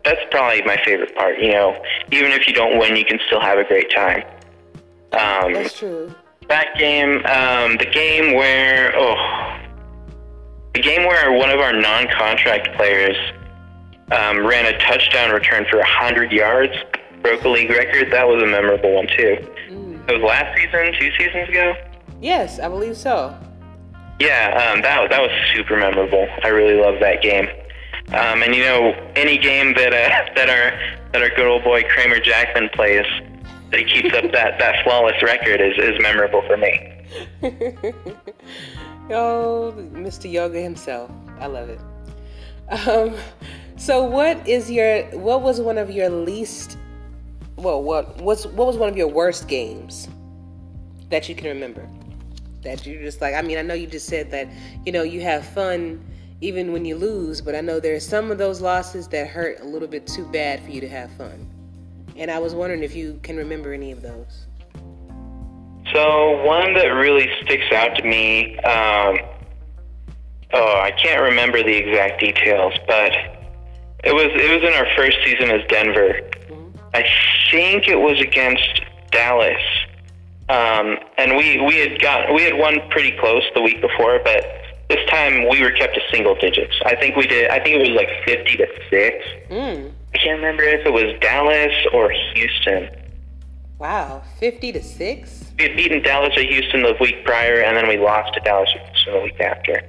that's 0.05 0.20
probably 0.30 0.62
my 0.62 0.76
favorite 0.84 1.14
part. 1.14 1.38
You 1.38 1.53
know, 1.53 1.82
even 2.11 2.32
if 2.32 2.48
you 2.48 2.55
don't 2.55 2.78
win, 2.78 2.96
you 2.96 3.05
can 3.05 3.18
still 3.26 3.40
have 3.40 3.59
a 3.59 3.64
great 3.64 3.90
time. 3.90 4.24
Um, 5.12 5.53
That's 5.53 5.78
true. 5.78 6.14
that 6.48 6.74
game, 6.78 7.24
um, 7.26 7.76
the 7.76 7.88
game 7.92 8.34
where 8.34 8.94
oh, 8.96 9.59
the 10.74 10.80
game 10.80 11.06
where 11.06 11.32
one 11.32 11.50
of 11.50 11.60
our 11.60 11.72
non-contract 11.72 12.74
players 12.76 13.16
um, 14.10 14.44
ran 14.46 14.66
a 14.72 14.78
touchdown 14.78 15.30
return 15.32 15.64
for 15.70 15.82
hundred 15.82 16.32
yards, 16.32 16.72
broke 17.22 17.44
a 17.44 17.48
league 17.48 17.70
record. 17.70 18.10
That 18.12 18.26
was 18.26 18.42
a 18.42 18.46
memorable 18.46 18.94
one 18.94 19.06
too. 19.06 19.36
Mm. 19.70 20.08
It 20.08 20.12
was 20.20 20.22
last 20.22 20.56
season, 20.56 20.92
two 20.98 21.10
seasons 21.18 21.48
ago. 21.48 21.74
Yes, 22.20 22.58
I 22.58 22.68
believe 22.68 22.96
so. 22.96 23.36
Yeah, 24.20 24.72
um, 24.72 24.82
that 24.82 25.00
was- 25.00 25.10
that 25.10 25.20
was 25.20 25.30
super 25.54 25.76
memorable. 25.76 26.28
I 26.44 26.48
really 26.48 26.80
love 26.80 27.00
that 27.00 27.22
game. 27.22 27.48
Um, 28.08 28.42
and 28.42 28.54
you 28.54 28.62
know, 28.64 28.92
any 29.16 29.38
game 29.38 29.74
that 29.74 29.92
uh, 29.92 30.34
that 30.36 30.48
our 30.50 30.78
that 31.12 31.22
our 31.22 31.30
good 31.30 31.46
old 31.46 31.64
boy 31.64 31.82
Kramer 31.84 32.20
Jackman 32.20 32.68
plays, 32.70 33.06
that 33.70 33.80
he 33.80 33.84
keeps 33.84 34.14
up 34.14 34.30
that, 34.32 34.58
that 34.58 34.82
flawless 34.84 35.20
record 35.22 35.60
is, 35.60 35.76
is 35.78 36.00
memorable 36.00 36.42
for 36.46 36.56
me. 36.56 36.92
oh, 39.11 39.74
Mr. 39.92 40.30
Yoga 40.30 40.61
himself. 40.61 41.11
I 41.38 41.46
love 41.46 41.68
it. 41.68 41.80
Um, 42.86 43.14
so 43.76 44.03
what 44.05 44.46
is 44.48 44.70
your 44.70 45.03
what 45.18 45.42
was 45.42 45.61
one 45.61 45.76
of 45.76 45.90
your 45.90 46.09
least 46.09 46.78
well 47.57 47.82
what 47.82 48.16
what's 48.18 48.46
what 48.46 48.66
was 48.66 48.76
one 48.76 48.88
of 48.88 48.96
your 48.96 49.09
worst 49.09 49.48
games 49.48 50.09
that 51.11 51.28
you 51.28 51.34
can 51.34 51.48
remember? 51.48 51.86
That 52.62 52.86
you 52.86 52.98
just 53.00 53.20
like 53.20 53.34
I 53.34 53.42
mean 53.42 53.59
I 53.59 53.62
know 53.62 53.74
you 53.74 53.86
just 53.86 54.07
said 54.07 54.30
that 54.30 54.48
you 54.86 54.92
know 54.92 55.03
you 55.03 55.20
have 55.20 55.44
fun 55.44 56.03
even 56.40 56.72
when 56.72 56.84
you 56.84 56.96
lose, 56.96 57.40
but 57.40 57.55
I 57.55 57.61
know 57.61 57.78
there's 57.78 58.07
some 58.07 58.30
of 58.30 58.38
those 58.38 58.61
losses 58.61 59.07
that 59.09 59.28
hurt 59.28 59.61
a 59.61 59.64
little 59.64 59.86
bit 59.86 60.07
too 60.07 60.26
bad 60.26 60.62
for 60.64 60.70
you 60.70 60.80
to 60.80 60.88
have 60.88 61.11
fun. 61.12 61.48
And 62.16 62.30
I 62.30 62.40
was 62.40 62.55
wondering 62.55 62.82
if 62.82 62.96
you 62.96 63.20
can 63.22 63.36
remember 63.36 63.72
any 63.72 63.92
of 63.92 64.03
those. 64.03 64.46
So 65.93 66.43
one 66.45 66.74
that 66.74 66.86
really 66.86 67.28
sticks 67.43 67.70
out 67.72 67.97
to 67.97 68.03
me, 68.03 68.57
um, 68.61 69.18
oh, 70.55 70.80
I 70.80 70.90
can't 71.03 71.20
remember 71.22 71.62
the 71.62 71.76
exact 71.76 72.20
details, 72.20 72.72
but 72.86 73.12
it 74.05 74.14
was 74.14 74.26
it 74.34 74.51
was 74.51 74.62
in 74.62 74.74
our 74.74 74.86
first 74.97 75.18
season 75.24 75.51
as 75.51 75.61
Denver. 75.68 76.20
I 76.95 77.05
think 77.51 77.88
it 77.88 77.97
was 77.97 78.20
against 78.20 78.82
Dallas, 79.11 79.62
um, 80.49 80.99
and 81.18 81.36
we 81.36 81.61
we 81.61 81.76
had 81.76 82.01
got 82.01 82.32
we 82.32 82.43
had 82.43 82.57
won 82.57 82.80
pretty 82.90 83.16
close 83.18 83.43
the 83.55 83.62
week 83.62 83.80
before, 83.80 84.20
but 84.24 84.45
this 84.88 85.05
time 85.09 85.49
we 85.49 85.62
were 85.62 85.70
kept 85.72 85.95
to 85.95 86.01
single 86.11 86.34
digits. 86.34 86.74
I 86.86 86.97
think 86.97 87.16
we 87.16 87.26
did. 87.26 87.51
I 87.51 87.62
think 87.62 87.76
it 87.76 87.80
was 87.80 87.90
like 87.90 88.09
fifty 88.24 88.57
to 88.57 88.66
six. 88.88 89.24
Mm. 89.51 89.93
I 90.14 90.18
can't 90.18 90.36
remember 90.36 90.62
if 90.62 90.86
it 90.86 90.93
was 90.93 91.18
Dallas 91.20 91.74
or 91.93 92.11
Houston. 92.34 93.01
Wow, 93.83 94.22
50 94.39 94.70
to 94.70 94.80
6? 94.80 95.45
We 95.59 95.64
had 95.64 95.76
beaten 95.76 96.03
Dallas 96.05 96.37
or 96.37 96.43
Houston 96.43 96.85
the 96.85 96.95
week 97.01 97.24
prior, 97.24 97.62
and 97.62 97.76
then 97.76 97.89
we 97.89 97.99
lost 97.99 98.33
to 98.35 98.41
Dallas 98.41 98.70
or 98.76 98.78
Houston 98.78 99.14
the 99.14 99.20
week 99.22 99.41
after. 99.41 99.83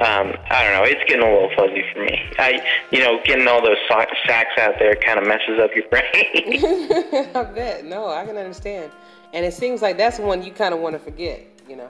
Um, 0.00 0.34
I 0.50 0.62
don't 0.62 0.74
know. 0.74 0.84
It's 0.84 1.02
getting 1.08 1.26
a 1.26 1.32
little 1.32 1.48
fuzzy 1.56 1.82
for 1.94 2.04
me. 2.04 2.20
I, 2.38 2.62
you 2.90 2.98
know, 2.98 3.22
getting 3.24 3.48
all 3.48 3.64
those 3.64 3.78
sa- 3.88 4.04
sacks 4.26 4.58
out 4.58 4.74
there 4.78 4.94
kind 4.96 5.18
of 5.18 5.26
messes 5.26 5.58
up 5.58 5.70
your 5.74 5.88
brain. 5.88 6.04
I 7.34 7.44
bet. 7.54 7.86
No, 7.86 8.08
I 8.10 8.26
can 8.26 8.36
understand. 8.36 8.92
And 9.32 9.46
it 9.46 9.54
seems 9.54 9.80
like 9.80 9.96
that's 9.96 10.18
one 10.18 10.42
you 10.42 10.52
kind 10.52 10.74
of 10.74 10.80
want 10.80 10.92
to 10.92 10.98
forget, 10.98 11.40
you 11.66 11.76
know. 11.76 11.88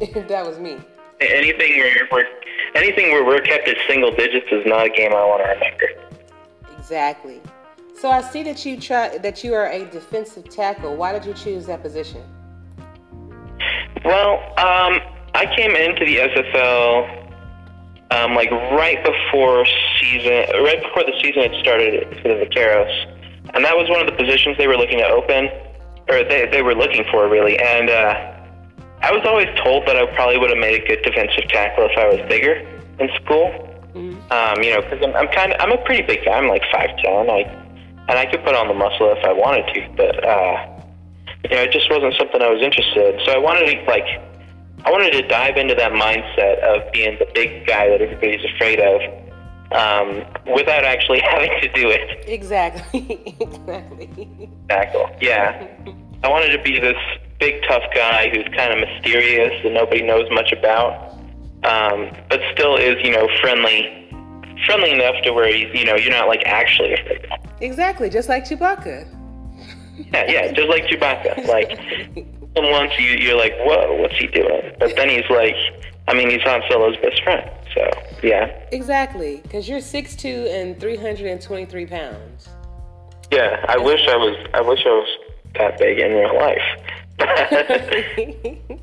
If 0.00 0.12
that 0.28 0.44
was 0.44 0.58
me. 0.58 0.76
anything 1.22 1.78
where 1.78 2.08
we're 2.12 2.26
anything 2.74 3.10
where 3.12 3.24
we're 3.24 3.40
kept 3.40 3.68
at 3.68 3.78
single 3.88 4.14
digits 4.14 4.48
is 4.52 4.66
not 4.66 4.84
a 4.84 4.90
game 4.90 5.12
I 5.12 5.24
want 5.24 5.44
to 5.44 5.48
remember. 5.48 5.86
Exactly. 6.78 7.40
So 8.02 8.10
I 8.10 8.20
see 8.20 8.42
that 8.42 8.66
you 8.66 8.80
try 8.80 9.16
that 9.18 9.44
you 9.44 9.54
are 9.54 9.68
a 9.68 9.84
defensive 9.84 10.50
tackle. 10.50 10.96
Why 10.96 11.12
did 11.12 11.24
you 11.24 11.34
choose 11.34 11.66
that 11.66 11.82
position? 11.82 12.20
Well, 14.04 14.42
um, 14.58 14.98
I 15.36 15.46
came 15.54 15.70
into 15.76 16.04
the 16.04 16.16
SFL 16.16 17.30
um, 18.10 18.34
like 18.34 18.50
right 18.50 18.98
before 19.04 19.64
season, 20.00 20.50
right 20.64 20.82
before 20.82 21.04
the 21.04 21.12
season 21.22 21.42
had 21.42 21.54
started 21.62 22.18
for 22.20 22.34
the 22.34 22.44
Vaqueros, 22.44 22.90
and 23.54 23.64
that 23.64 23.76
was 23.76 23.88
one 23.88 24.00
of 24.00 24.08
the 24.08 24.16
positions 24.20 24.58
they 24.58 24.66
were 24.66 24.76
looking 24.76 24.98
to 24.98 25.06
open, 25.06 25.48
or 26.08 26.24
they 26.24 26.48
they 26.50 26.62
were 26.62 26.74
looking 26.74 27.04
for 27.12 27.28
really. 27.28 27.56
And 27.56 27.88
uh, 27.88 28.34
I 29.02 29.12
was 29.12 29.22
always 29.24 29.46
told 29.62 29.86
that 29.86 29.94
I 29.94 30.06
probably 30.06 30.38
would 30.38 30.50
have 30.50 30.58
made 30.58 30.82
a 30.82 30.84
good 30.88 31.02
defensive 31.04 31.46
tackle 31.50 31.86
if 31.88 31.96
I 31.96 32.08
was 32.08 32.28
bigger 32.28 32.66
in 32.98 33.08
school. 33.22 33.68
Um, 34.32 34.60
you 34.60 34.74
know, 34.74 34.80
because 34.82 34.98
I'm, 35.04 35.14
I'm 35.14 35.28
kind 35.28 35.52
of 35.52 35.60
I'm 35.60 35.70
a 35.70 35.78
pretty 35.84 36.02
big 36.02 36.24
guy. 36.24 36.32
I'm 36.32 36.48
like 36.48 36.64
five 36.72 36.90
ten. 36.98 37.30
I 37.30 37.61
and 38.12 38.18
I 38.18 38.30
could 38.30 38.44
put 38.44 38.54
on 38.54 38.68
the 38.68 38.74
muscle 38.74 39.10
if 39.16 39.24
I 39.24 39.32
wanted 39.32 39.72
to, 39.72 39.88
but 39.96 40.20
uh, 40.22 40.68
you 41.48 41.56
know, 41.56 41.62
it 41.62 41.72
just 41.72 41.88
wasn't 41.90 42.12
something 42.18 42.42
I 42.42 42.50
was 42.52 42.60
interested. 42.60 43.14
in. 43.14 43.24
So 43.24 43.32
I 43.32 43.38
wanted 43.38 43.64
to 43.72 43.82
like 43.88 44.04
I 44.84 44.90
wanted 44.90 45.12
to 45.12 45.22
dive 45.28 45.56
into 45.56 45.74
that 45.74 45.92
mindset 45.92 46.60
of 46.60 46.92
being 46.92 47.16
the 47.18 47.26
big 47.32 47.66
guy 47.66 47.88
that 47.88 48.02
everybody's 48.02 48.44
afraid 48.52 48.80
of, 48.80 49.00
um, 49.72 50.28
without 50.52 50.84
actually 50.84 51.20
having 51.30 51.48
to 51.62 51.68
do 51.72 51.88
it. 51.88 52.28
Exactly. 52.28 53.34
exactly. 53.40 54.50
Tackle. 54.68 55.08
Yeah. 55.22 55.66
I 56.22 56.28
wanted 56.28 56.54
to 56.54 56.62
be 56.62 56.78
this 56.78 57.00
big 57.40 57.62
tough 57.66 57.84
guy 57.94 58.28
who's 58.28 58.46
kind 58.54 58.74
of 58.74 58.86
mysterious 58.86 59.54
and 59.64 59.72
nobody 59.72 60.02
knows 60.02 60.28
much 60.30 60.52
about, 60.52 61.14
um, 61.64 62.12
but 62.28 62.40
still 62.52 62.76
is 62.76 62.96
you 63.02 63.10
know 63.10 63.26
friendly, 63.40 64.01
friendly 64.64 64.90
enough 64.92 65.16
to 65.24 65.32
where 65.32 65.48
you 65.48 65.84
know 65.84 65.96
you're 65.96 66.12
not 66.12 66.28
like 66.28 66.42
actually 66.46 66.94
afraid. 66.94 67.26
Exactly, 67.60 68.10
just 68.10 68.28
like 68.28 68.44
Chewbacca. 68.44 69.06
Yeah, 70.12 70.30
yeah, 70.30 70.52
just 70.52 70.68
like 70.68 70.84
Chewbacca. 70.84 71.46
Like 71.46 71.78
once 72.56 72.92
you 72.98 73.10
you're 73.18 73.36
like, 73.36 73.54
whoa, 73.60 73.96
what's 74.00 74.16
he 74.16 74.26
doing? 74.26 74.74
But 74.78 74.96
then 74.96 75.08
he's 75.08 75.28
like, 75.30 75.56
I 76.08 76.14
mean, 76.14 76.30
he's 76.30 76.42
Han 76.42 76.62
Solo's 76.70 76.96
best 76.98 77.22
friend. 77.22 77.50
So 77.74 77.88
yeah. 78.22 78.46
Exactly, 78.72 79.40
because 79.42 79.68
you're 79.68 79.80
six 79.80 80.14
two 80.16 80.46
and 80.50 80.78
323 80.80 81.86
pounds. 81.86 82.48
Yeah, 83.30 83.64
I 83.68 83.78
wish 83.78 84.06
I 84.08 84.16
was. 84.16 84.36
I 84.54 84.60
wish 84.60 84.80
I 84.84 84.90
was 84.90 85.08
that 85.54 85.78
big 85.78 85.98
in 85.98 86.12
real 86.12 86.36
life. 86.36 86.62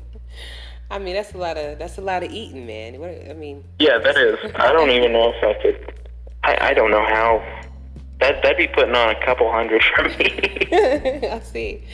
I 0.90 0.98
mean, 0.98 1.14
that's 1.14 1.34
a 1.34 1.38
lot 1.38 1.56
of 1.56 1.78
that's 1.78 1.98
a 1.98 2.00
lot 2.00 2.24
of 2.24 2.32
eating, 2.32 2.66
man. 2.66 2.98
What, 2.98 3.10
I 3.30 3.32
mean. 3.32 3.64
Yeah, 3.78 3.98
that 3.98 4.16
is. 4.16 4.36
I 4.56 4.72
don't 4.72 4.90
even 4.90 5.12
know 5.12 5.32
if 5.32 5.44
I 5.44 5.62
could. 5.62 5.94
I, 6.42 6.70
I 6.70 6.74
don't 6.74 6.90
know 6.90 7.04
how. 7.04 7.44
That 8.18 8.42
that'd 8.42 8.58
be 8.58 8.66
putting 8.66 8.94
on 8.94 9.10
a 9.10 9.24
couple 9.24 9.50
hundred 9.50 9.82
for 9.94 10.02
me. 10.02 10.68
I 11.30 11.40
see. 11.40 11.84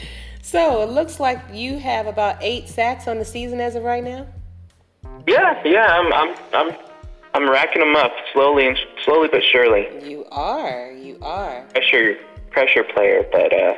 So 0.41 0.81
it 0.81 0.89
looks 0.89 1.19
like 1.19 1.39
you 1.53 1.77
have 1.77 2.07
about 2.07 2.37
eight 2.41 2.67
sacks 2.67 3.07
on 3.07 3.19
the 3.19 3.25
season 3.25 3.61
as 3.61 3.75
of 3.75 3.83
right 3.83 4.03
now. 4.03 4.25
Yeah, 5.27 5.61
yeah, 5.63 5.85
I'm 5.87 6.11
I'm 6.13 6.35
I'm 6.53 6.77
I'm 7.33 7.49
racking 7.49 7.81
them 7.81 7.95
up 7.95 8.13
slowly 8.33 8.65
and 8.67 8.77
slowly 9.05 9.27
but 9.31 9.43
surely. 9.43 9.87
You 10.09 10.25
are, 10.31 10.91
you 10.91 11.19
are. 11.21 11.63
Pressure 11.73 12.15
pressure 12.49 12.83
player, 12.83 13.23
but 13.31 13.53
uh, 13.53 13.75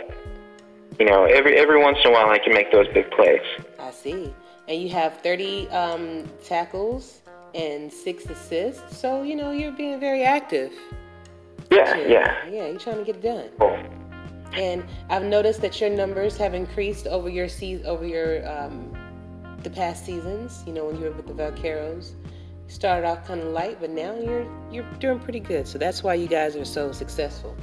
you 0.98 1.06
know, 1.06 1.26
every 1.26 1.58
every 1.58 1.82
once 1.82 1.98
in 2.06 2.12
a 2.12 2.14
while 2.14 2.30
I 2.30 2.40
can 2.40 2.54
make 2.54 2.72
those 2.72 2.88
big 2.94 3.12
plays. 3.12 3.42
I 3.80 3.92
see. 3.92 4.34
And 4.70 4.82
you 4.82 4.90
have 4.90 5.18
30 5.22 5.68
um, 5.70 6.30
tackles 6.44 7.22
and 7.56 7.92
six 7.92 8.26
assists, 8.26 8.96
so 8.96 9.24
you 9.24 9.36
know 9.36 9.50
you're 9.50 9.72
being 9.72 10.00
very 10.00 10.24
active. 10.24 10.72
Yeah, 11.72 11.98
yeah. 11.98 12.48
Yeah, 12.48 12.68
you're 12.68 12.80
trying 12.80 12.98
to 12.98 13.04
get 13.04 13.16
it 13.16 13.24
done. 13.24 13.50
Cool. 13.60 13.80
And 14.54 14.84
I've 15.10 15.24
noticed 15.24 15.62
that 15.62 15.82
your 15.82 15.90
numbers 15.90 16.38
have 16.38 16.54
increased 16.54 17.08
over 17.08 17.30
your 17.30 17.48
season, 17.48 17.86
over 17.86 18.06
your 18.06 18.48
um, 18.48 18.96
the 19.64 19.70
past 19.70 20.06
seasons. 20.06 20.64
You 20.66 20.74
know, 20.74 20.86
when 20.86 20.98
you 20.98 21.06
were 21.06 21.12
with 21.12 21.28
the 21.28 21.34
Vaqueros, 21.34 22.12
you 22.12 22.70
started 22.70 23.08
off 23.08 23.26
kind 23.26 23.42
of 23.42 23.48
light, 23.48 23.78
but 23.80 23.90
now 23.90 24.16
you're 24.20 24.48
you're 24.72 24.90
doing 25.00 25.20
pretty 25.20 25.40
good. 25.40 25.68
So 25.68 25.78
that's 25.78 26.04
why 26.04 26.16
you 26.16 26.28
guys 26.28 26.56
are 26.56 26.66
so 26.66 26.92
successful. 26.92 27.56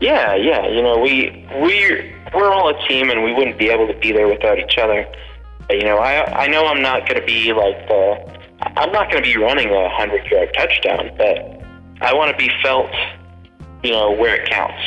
Yeah, 0.00 0.34
yeah. 0.34 0.66
You 0.68 0.82
know, 0.82 0.98
we 0.98 1.46
we 1.62 2.14
we're 2.34 2.50
all 2.50 2.68
a 2.70 2.88
team, 2.88 3.10
and 3.10 3.22
we 3.22 3.32
wouldn't 3.32 3.58
be 3.58 3.68
able 3.68 3.86
to 3.86 3.98
be 3.98 4.12
there 4.12 4.28
without 4.28 4.58
each 4.58 4.78
other. 4.78 5.06
You 5.70 5.84
know, 5.84 5.98
I 5.98 6.44
I 6.44 6.46
know 6.48 6.66
I'm 6.66 6.82
not 6.82 7.08
going 7.08 7.20
to 7.20 7.26
be 7.26 7.52
like 7.52 7.88
the 7.88 8.34
I'm 8.76 8.92
not 8.92 9.10
going 9.10 9.22
to 9.22 9.32
be 9.32 9.36
running 9.36 9.70
a 9.70 9.88
hundred 9.90 10.26
yard 10.26 10.50
touchdown, 10.54 11.10
but 11.16 11.62
I 12.02 12.12
want 12.14 12.30
to 12.30 12.36
be 12.36 12.50
felt, 12.62 12.90
you 13.82 13.92
know, 13.92 14.12
where 14.12 14.36
it 14.36 14.48
counts. 14.48 14.82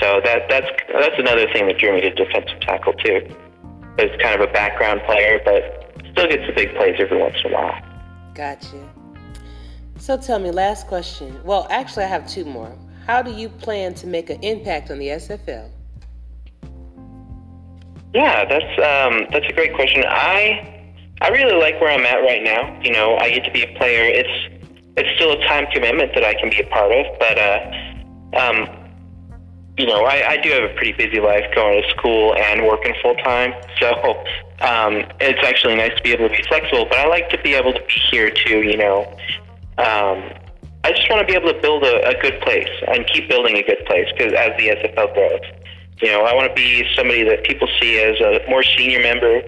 So 0.00 0.20
that 0.24 0.48
that's 0.48 0.68
that's 0.92 1.18
another 1.18 1.46
thing 1.52 1.66
that 1.66 1.78
drew 1.78 1.92
me 1.92 2.00
to 2.02 2.10
defensive 2.10 2.60
tackle 2.60 2.94
too. 2.94 3.26
It's 3.98 4.22
kind 4.22 4.40
of 4.40 4.48
a 4.48 4.52
background 4.52 5.02
player, 5.04 5.40
but 5.44 5.92
still 6.12 6.28
gets 6.28 6.46
the 6.46 6.52
big 6.54 6.74
plays 6.74 6.96
every 6.98 7.18
once 7.18 7.36
in 7.44 7.52
a 7.52 7.54
while. 7.54 7.82
Gotcha. 8.34 8.88
So 9.98 10.16
tell 10.16 10.38
me, 10.38 10.50
last 10.50 10.86
question. 10.86 11.38
Well, 11.44 11.66
actually, 11.70 12.04
I 12.04 12.08
have 12.08 12.26
two 12.26 12.46
more. 12.46 12.74
How 13.06 13.20
do 13.20 13.30
you 13.32 13.48
plan 13.48 13.92
to 13.94 14.06
make 14.06 14.30
an 14.30 14.42
impact 14.42 14.90
on 14.90 14.98
the 14.98 15.08
SFL? 15.08 15.68
Yeah, 18.14 18.44
that's 18.44 18.72
um, 18.78 19.26
that's 19.30 19.46
a 19.46 19.52
great 19.52 19.74
question. 19.74 20.04
I 20.06 20.82
I 21.20 21.28
really 21.28 21.58
like 21.60 21.80
where 21.80 21.90
I'm 21.90 22.04
at 22.06 22.20
right 22.22 22.42
now. 22.42 22.80
You 22.82 22.92
know, 22.92 23.16
I 23.16 23.30
get 23.30 23.44
to 23.44 23.50
be 23.52 23.62
a 23.62 23.78
player. 23.78 24.02
It's 24.04 24.56
it's 24.96 25.08
still 25.16 25.32
a 25.32 25.46
time 25.46 25.66
commitment 25.72 26.12
that 26.14 26.24
I 26.24 26.34
can 26.34 26.50
be 26.50 26.60
a 26.60 26.66
part 26.66 26.90
of, 26.92 27.06
but 27.18 27.38
uh, 27.38 28.36
um, 28.36 28.80
you 29.78 29.86
know, 29.86 30.04
I, 30.04 30.30
I 30.30 30.36
do 30.36 30.50
have 30.50 30.70
a 30.70 30.74
pretty 30.74 30.92
busy 30.92 31.20
life 31.20 31.44
going 31.54 31.82
to 31.82 31.88
school 31.90 32.34
and 32.36 32.66
working 32.66 32.94
full 33.00 33.14
time. 33.16 33.54
So 33.78 33.88
um, 34.60 35.04
it's 35.20 35.40
actually 35.46 35.76
nice 35.76 35.94
to 35.96 36.02
be 36.02 36.12
able 36.12 36.28
to 36.28 36.36
be 36.36 36.42
flexible. 36.48 36.86
But 36.90 36.98
I 36.98 37.06
like 37.06 37.30
to 37.30 37.40
be 37.42 37.54
able 37.54 37.72
to 37.72 37.80
be 37.80 38.00
here 38.10 38.30
too. 38.30 38.62
You 38.62 38.76
know, 38.76 39.04
um, 39.78 40.32
I 40.84 40.92
just 40.92 41.08
want 41.08 41.26
to 41.26 41.26
be 41.26 41.38
able 41.38 41.52
to 41.52 41.60
build 41.60 41.84
a, 41.84 42.08
a 42.08 42.20
good 42.20 42.40
place 42.42 42.68
and 42.88 43.06
keep 43.06 43.28
building 43.28 43.56
a 43.56 43.62
good 43.62 43.84
place 43.86 44.06
because 44.16 44.32
as 44.32 44.50
the 44.58 44.68
SFL 44.68 45.14
grows, 45.14 45.40
you 46.02 46.08
know, 46.08 46.24
I 46.24 46.34
want 46.34 46.48
to 46.48 46.54
be 46.54 46.84
somebody 46.96 47.24
that 47.24 47.44
people 47.44 47.68
see 47.80 48.00
as 48.00 48.20
a 48.20 48.40
more 48.48 48.62
senior 48.62 49.00
member 49.00 49.42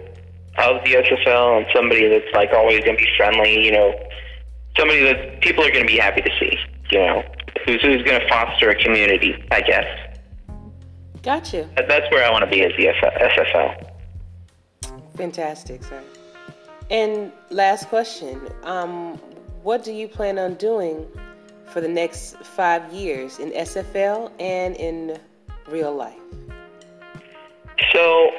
of 0.59 0.85
the 0.85 0.95
SFL 0.95 1.59
and 1.59 1.67
somebody 1.75 2.09
that's 2.09 2.33
like 2.35 2.51
always 2.53 2.81
going 2.81 2.97
to 2.97 3.03
be 3.03 3.09
friendly. 3.17 3.65
You 3.65 3.73
know, 3.73 3.95
somebody 4.77 5.03
that 5.05 5.41
people 5.41 5.65
are 5.65 5.71
going 5.71 5.87
to 5.87 5.93
be 5.93 5.99
happy 5.99 6.21
to 6.21 6.31
see. 6.39 6.59
You 6.91 6.99
know, 6.99 7.23
who's 7.65 7.81
who's 7.83 8.03
going 8.03 8.21
to 8.21 8.29
foster 8.29 8.69
a 8.71 8.75
community, 8.75 9.35
I 9.51 9.63
guess. 9.63 9.87
Gotcha. 11.23 11.69
That's 11.77 12.11
where 12.11 12.25
I 12.27 12.31
want 12.31 12.45
to 12.45 12.51
be 12.51 12.63
as 12.65 12.73
the 12.77 12.87
SFL. 12.87 13.89
Fantastic, 15.17 15.85
sir. 15.85 16.03
And 16.91 17.33
last 17.51 17.89
question: 17.89 18.41
um, 18.65 19.15
What 19.63 19.85
do 19.85 19.93
you 19.93 20.09
plan 20.09 20.39
on 20.39 20.55
doing 20.55 21.07
for 21.67 21.81
the 21.81 21.89
next 21.89 22.37
five 22.39 22.93
years 22.93 23.39
in 23.39 23.51
SFL 23.53 24.33
and 24.39 24.77
in 24.77 25.19
real 25.69 25.95
life? 25.95 26.19
So 27.93 28.31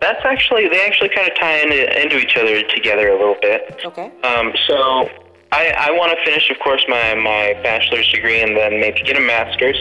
that's 0.00 0.24
actually 0.24 0.68
they 0.68 0.84
actually 0.86 1.10
kind 1.10 1.30
of 1.30 1.38
tie 1.38 1.60
into, 1.60 2.02
into 2.02 2.18
each 2.18 2.36
other 2.36 2.62
together 2.74 3.08
a 3.08 3.18
little 3.18 3.36
bit. 3.40 3.80
Okay. 3.84 4.10
Um, 4.22 4.52
so 4.66 5.08
I, 5.52 5.74
I 5.76 5.90
want 5.90 6.16
to 6.16 6.24
finish, 6.24 6.48
of 6.50 6.58
course, 6.60 6.84
my, 6.88 7.14
my 7.14 7.58
bachelor's 7.62 8.10
degree 8.12 8.40
and 8.40 8.56
then 8.56 8.80
maybe 8.80 9.02
get 9.02 9.16
a 9.16 9.20
master's. 9.20 9.76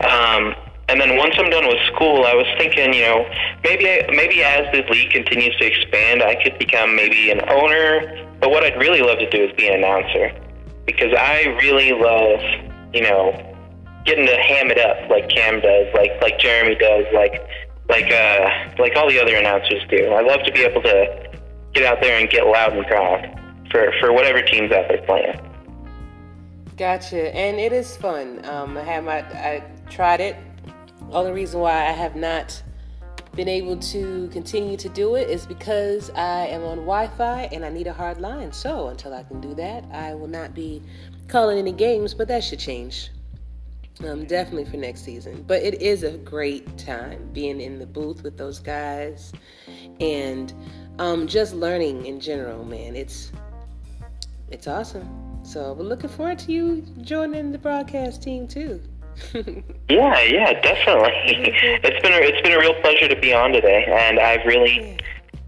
Um, 0.00 0.54
and 0.88 1.00
then 1.00 1.16
once 1.16 1.34
I'm 1.38 1.48
done 1.50 1.66
with 1.66 1.78
school, 1.94 2.24
I 2.26 2.34
was 2.34 2.46
thinking, 2.58 2.92
you 2.92 3.02
know, 3.02 3.24
maybe 3.62 3.84
maybe 4.14 4.42
as 4.42 4.70
the 4.72 4.82
league 4.90 5.10
continues 5.10 5.56
to 5.56 5.64
expand, 5.64 6.22
I 6.22 6.34
could 6.42 6.58
become 6.58 6.94
maybe 6.94 7.30
an 7.30 7.40
owner. 7.48 8.28
But 8.40 8.50
what 8.50 8.64
I'd 8.64 8.76
really 8.78 9.00
love 9.00 9.18
to 9.18 9.30
do 9.30 9.44
is 9.44 9.52
be 9.56 9.68
an 9.68 9.76
announcer 9.76 10.38
because 10.84 11.14
I 11.16 11.56
really 11.62 11.92
love, 11.92 12.40
you 12.92 13.02
know, 13.02 13.53
getting 14.04 14.26
to 14.26 14.36
ham 14.36 14.70
it 14.70 14.78
up 14.78 15.08
like 15.10 15.28
Cam 15.28 15.60
does, 15.60 15.86
like 15.94 16.20
like 16.20 16.38
Jeremy 16.38 16.74
does, 16.74 17.06
like 17.14 17.42
like 17.88 18.10
uh 18.10 18.48
like 18.78 18.96
all 18.96 19.08
the 19.08 19.20
other 19.20 19.36
announcers 19.36 19.82
do. 19.88 20.06
I 20.12 20.22
love 20.22 20.42
to 20.44 20.52
be 20.52 20.60
able 20.62 20.82
to 20.82 21.30
get 21.72 21.84
out 21.84 22.00
there 22.00 22.18
and 22.18 22.28
get 22.30 22.46
loud 22.46 22.72
and 22.72 22.86
proud 22.86 23.40
for 23.70 23.92
for 24.00 24.12
whatever 24.12 24.42
teams 24.42 24.72
out 24.72 24.88
there 24.88 25.02
playing. 25.02 25.38
Gotcha, 26.76 27.34
and 27.34 27.58
it 27.58 27.72
is 27.72 27.96
fun. 27.96 28.44
Um, 28.46 28.76
I 28.76 28.82
have 28.82 29.04
my 29.04 29.18
I 29.18 29.64
tried 29.88 30.20
it. 30.20 30.36
Only 31.10 31.32
reason 31.32 31.60
why 31.60 31.72
I 31.72 31.92
have 31.92 32.16
not 32.16 32.62
been 33.36 33.48
able 33.48 33.76
to 33.76 34.28
continue 34.28 34.76
to 34.76 34.88
do 34.88 35.16
it 35.16 35.28
is 35.28 35.44
because 35.44 36.10
I 36.10 36.46
am 36.46 36.62
on 36.62 36.78
Wi-Fi 36.78 37.48
and 37.52 37.64
I 37.64 37.68
need 37.68 37.86
a 37.86 37.92
hard 37.92 38.20
line. 38.20 38.52
So 38.52 38.88
until 38.88 39.12
I 39.12 39.24
can 39.24 39.40
do 39.40 39.54
that, 39.54 39.84
I 39.92 40.14
will 40.14 40.28
not 40.28 40.54
be 40.54 40.82
calling 41.28 41.58
any 41.58 41.72
games. 41.72 42.14
But 42.14 42.28
that 42.28 42.44
should 42.44 42.60
change. 42.60 43.10
Um, 44.02 44.24
definitely 44.24 44.64
for 44.64 44.76
next 44.76 45.04
season. 45.04 45.44
But 45.46 45.62
it 45.62 45.80
is 45.80 46.02
a 46.02 46.18
great 46.18 46.78
time 46.78 47.30
being 47.32 47.60
in 47.60 47.78
the 47.78 47.86
booth 47.86 48.24
with 48.24 48.36
those 48.36 48.58
guys 48.58 49.32
and 50.00 50.52
um, 50.98 51.28
just 51.28 51.54
learning 51.54 52.06
in 52.06 52.18
general, 52.18 52.64
man. 52.64 52.96
It's 52.96 53.30
it's 54.50 54.66
awesome. 54.66 55.08
So 55.44 55.72
we're 55.74 55.84
looking 55.84 56.10
forward 56.10 56.38
to 56.40 56.52
you 56.52 56.82
joining 57.02 57.52
the 57.52 57.58
broadcast 57.58 58.22
team 58.22 58.48
too. 58.48 58.80
yeah, 59.88 60.20
yeah, 60.22 60.60
definitely. 60.60 61.12
It's 61.84 62.02
been 62.02 62.12
a, 62.12 62.16
it's 62.16 62.40
been 62.42 62.52
a 62.52 62.58
real 62.58 62.74
pleasure 62.80 63.08
to 63.08 63.20
be 63.20 63.32
on 63.32 63.52
today, 63.52 63.84
and 63.88 64.18
I've 64.18 64.44
really. 64.44 64.98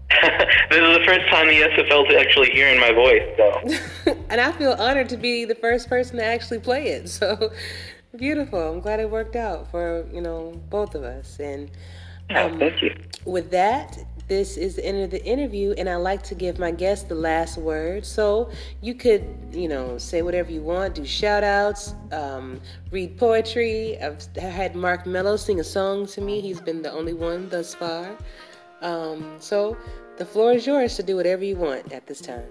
this 0.21 0.79
is 0.79 0.97
the 0.97 1.03
first 1.05 1.27
time 1.27 1.47
the 1.47 1.61
SFL 1.61 2.09
is 2.09 2.15
actually 2.15 2.49
hearing 2.51 2.79
my 2.79 2.93
voice, 2.93 3.23
so. 3.35 4.15
and 4.29 4.39
I 4.39 4.53
feel 4.53 4.71
honored 4.73 5.09
to 5.09 5.17
be 5.17 5.43
the 5.43 5.55
first 5.55 5.89
person 5.89 6.17
to 6.17 6.23
actually 6.23 6.59
play 6.59 6.87
it. 6.87 7.09
So 7.09 7.51
beautiful. 8.15 8.73
I'm 8.73 8.79
glad 8.79 8.99
it 8.99 9.09
worked 9.09 9.35
out 9.35 9.69
for 9.71 10.07
you 10.11 10.21
know 10.21 10.59
both 10.69 10.95
of 10.95 11.03
us. 11.03 11.39
And 11.39 11.69
um, 12.29 12.59
thank 12.59 12.81
you. 12.81 12.95
With 13.25 13.51
that, 13.51 13.97
this 14.27 14.57
is 14.57 14.75
the 14.75 14.85
end 14.85 15.01
of 15.01 15.11
the 15.11 15.23
interview, 15.23 15.73
and 15.77 15.89
I 15.89 15.95
like 15.95 16.21
to 16.23 16.35
give 16.35 16.59
my 16.59 16.71
guests 16.71 17.07
the 17.07 17.15
last 17.15 17.57
word. 17.57 18.05
So 18.05 18.49
you 18.81 18.93
could, 18.93 19.23
you 19.51 19.69
know, 19.69 19.97
say 19.97 20.21
whatever 20.21 20.51
you 20.51 20.61
want, 20.61 20.95
do 20.95 21.05
shout 21.05 21.43
outs, 21.43 21.93
um, 22.11 22.59
read 22.91 23.17
poetry. 23.17 23.97
I've 24.01 24.25
had 24.35 24.75
Mark 24.75 25.05
Mello 25.05 25.37
sing 25.37 25.59
a 25.59 25.63
song 25.63 26.07
to 26.07 26.21
me. 26.21 26.41
He's 26.41 26.59
been 26.59 26.81
the 26.81 26.91
only 26.91 27.13
one 27.13 27.47
thus 27.49 27.73
far. 27.73 28.17
Um, 28.81 29.37
so 29.39 29.77
the 30.17 30.25
floor 30.25 30.51
is 30.51 30.67
yours 30.67 30.95
to 30.97 31.03
do 31.03 31.15
whatever 31.15 31.45
you 31.45 31.55
want 31.55 31.93
at 31.93 32.05
this 32.05 32.19
time. 32.19 32.49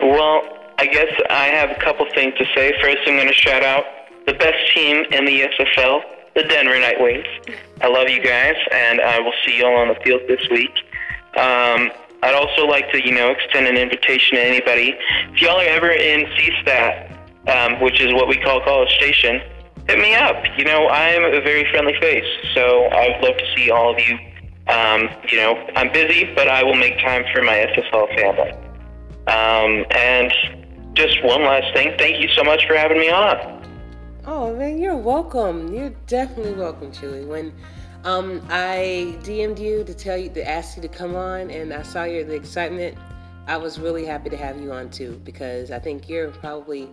Well, 0.00 0.42
I 0.78 0.86
guess 0.86 1.12
I 1.30 1.46
have 1.46 1.70
a 1.70 1.80
couple 1.80 2.06
things 2.14 2.34
to 2.36 2.44
say. 2.54 2.74
First, 2.82 2.98
I'm 3.06 3.16
going 3.16 3.28
to 3.28 3.32
shout 3.32 3.62
out 3.62 3.84
the 4.26 4.34
best 4.34 4.74
team 4.74 5.04
in 5.10 5.24
the 5.24 5.42
SFL, 5.42 6.02
the 6.34 6.44
Denver 6.44 6.74
Nightwings. 6.74 7.26
I 7.80 7.88
love 7.88 8.08
you 8.08 8.22
guys, 8.22 8.56
and 8.72 9.00
I 9.00 9.20
will 9.20 9.32
see 9.44 9.58
you 9.58 9.66
all 9.66 9.76
on 9.76 9.88
the 9.88 9.96
field 10.04 10.22
this 10.28 10.48
week. 10.50 10.72
Um, 11.36 11.90
I'd 12.22 12.34
also 12.34 12.66
like 12.66 12.90
to, 12.92 13.04
you 13.04 13.12
know, 13.12 13.30
extend 13.30 13.66
an 13.66 13.76
invitation 13.76 14.38
to 14.38 14.42
anybody. 14.42 14.94
If 15.32 15.42
y'all 15.42 15.60
are 15.60 15.64
ever 15.64 15.90
in 15.90 16.24
CSTAT, 16.26 17.10
um, 17.48 17.80
which 17.80 18.00
is 18.00 18.12
what 18.14 18.28
we 18.28 18.36
call 18.38 18.60
College 18.62 18.90
Station, 18.92 19.42
hit 19.88 19.98
me 19.98 20.14
up. 20.14 20.42
You 20.56 20.64
know, 20.64 20.88
I'm 20.88 21.24
a 21.24 21.40
very 21.42 21.70
friendly 21.70 21.94
face, 22.00 22.24
so 22.54 22.86
I'd 22.86 23.20
love 23.22 23.36
to 23.36 23.54
see 23.54 23.70
all 23.70 23.92
of 23.92 24.00
you. 24.00 24.16
Um, 24.68 25.10
you 25.28 25.36
know, 25.36 25.54
I'm 25.76 25.92
busy, 25.92 26.32
but 26.34 26.48
I 26.48 26.62
will 26.62 26.76
make 26.76 26.98
time 26.98 27.24
for 27.34 27.42
my 27.42 27.66
SFL 27.76 28.08
family. 28.16 28.52
Um, 29.26 29.84
and 29.90 30.32
just 30.94 31.22
one 31.24 31.42
last 31.42 31.74
thing, 31.74 31.94
thank 31.98 32.22
you 32.22 32.28
so 32.28 32.42
much 32.42 32.66
for 32.66 32.74
having 32.74 32.98
me 32.98 33.10
on. 33.10 33.63
Oh 34.26 34.56
man, 34.56 34.78
you're 34.78 34.96
welcome. 34.96 35.74
You're 35.74 35.90
definitely 36.06 36.54
welcome, 36.54 36.90
Chewy. 36.90 37.26
When 37.26 37.52
um, 38.04 38.40
I 38.48 39.18
DM'd 39.20 39.58
you 39.58 39.84
to 39.84 39.92
tell 39.92 40.16
you 40.16 40.30
to 40.30 40.48
ask 40.48 40.76
you 40.76 40.82
to 40.82 40.88
come 40.88 41.14
on, 41.14 41.50
and 41.50 41.74
I 41.74 41.82
saw 41.82 42.04
your 42.04 42.24
the 42.24 42.34
excitement. 42.34 42.96
I 43.46 43.58
was 43.58 43.78
really 43.78 44.06
happy 44.06 44.30
to 44.30 44.36
have 44.38 44.58
you 44.58 44.72
on 44.72 44.88
too 44.88 45.20
because 45.24 45.70
I 45.70 45.78
think 45.78 46.08
you're 46.08 46.30
probably 46.30 46.88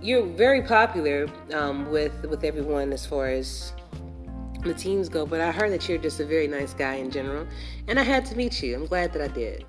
you're 0.00 0.24
very 0.24 0.62
popular 0.62 1.28
um, 1.52 1.90
with 1.90 2.24
with 2.24 2.42
everyone 2.42 2.94
as 2.94 3.04
far 3.04 3.26
as 3.26 3.74
the 4.62 4.72
teams 4.72 5.10
go. 5.10 5.26
But 5.26 5.42
I 5.42 5.52
heard 5.52 5.72
that 5.72 5.90
you're 5.90 5.98
just 5.98 6.20
a 6.20 6.24
very 6.24 6.48
nice 6.48 6.72
guy 6.72 6.94
in 6.94 7.10
general, 7.10 7.46
and 7.86 8.00
I 8.00 8.02
had 8.02 8.24
to 8.26 8.34
meet 8.34 8.62
you. 8.62 8.76
I'm 8.76 8.86
glad 8.86 9.12
that 9.12 9.20
I 9.20 9.28
did. 9.28 9.66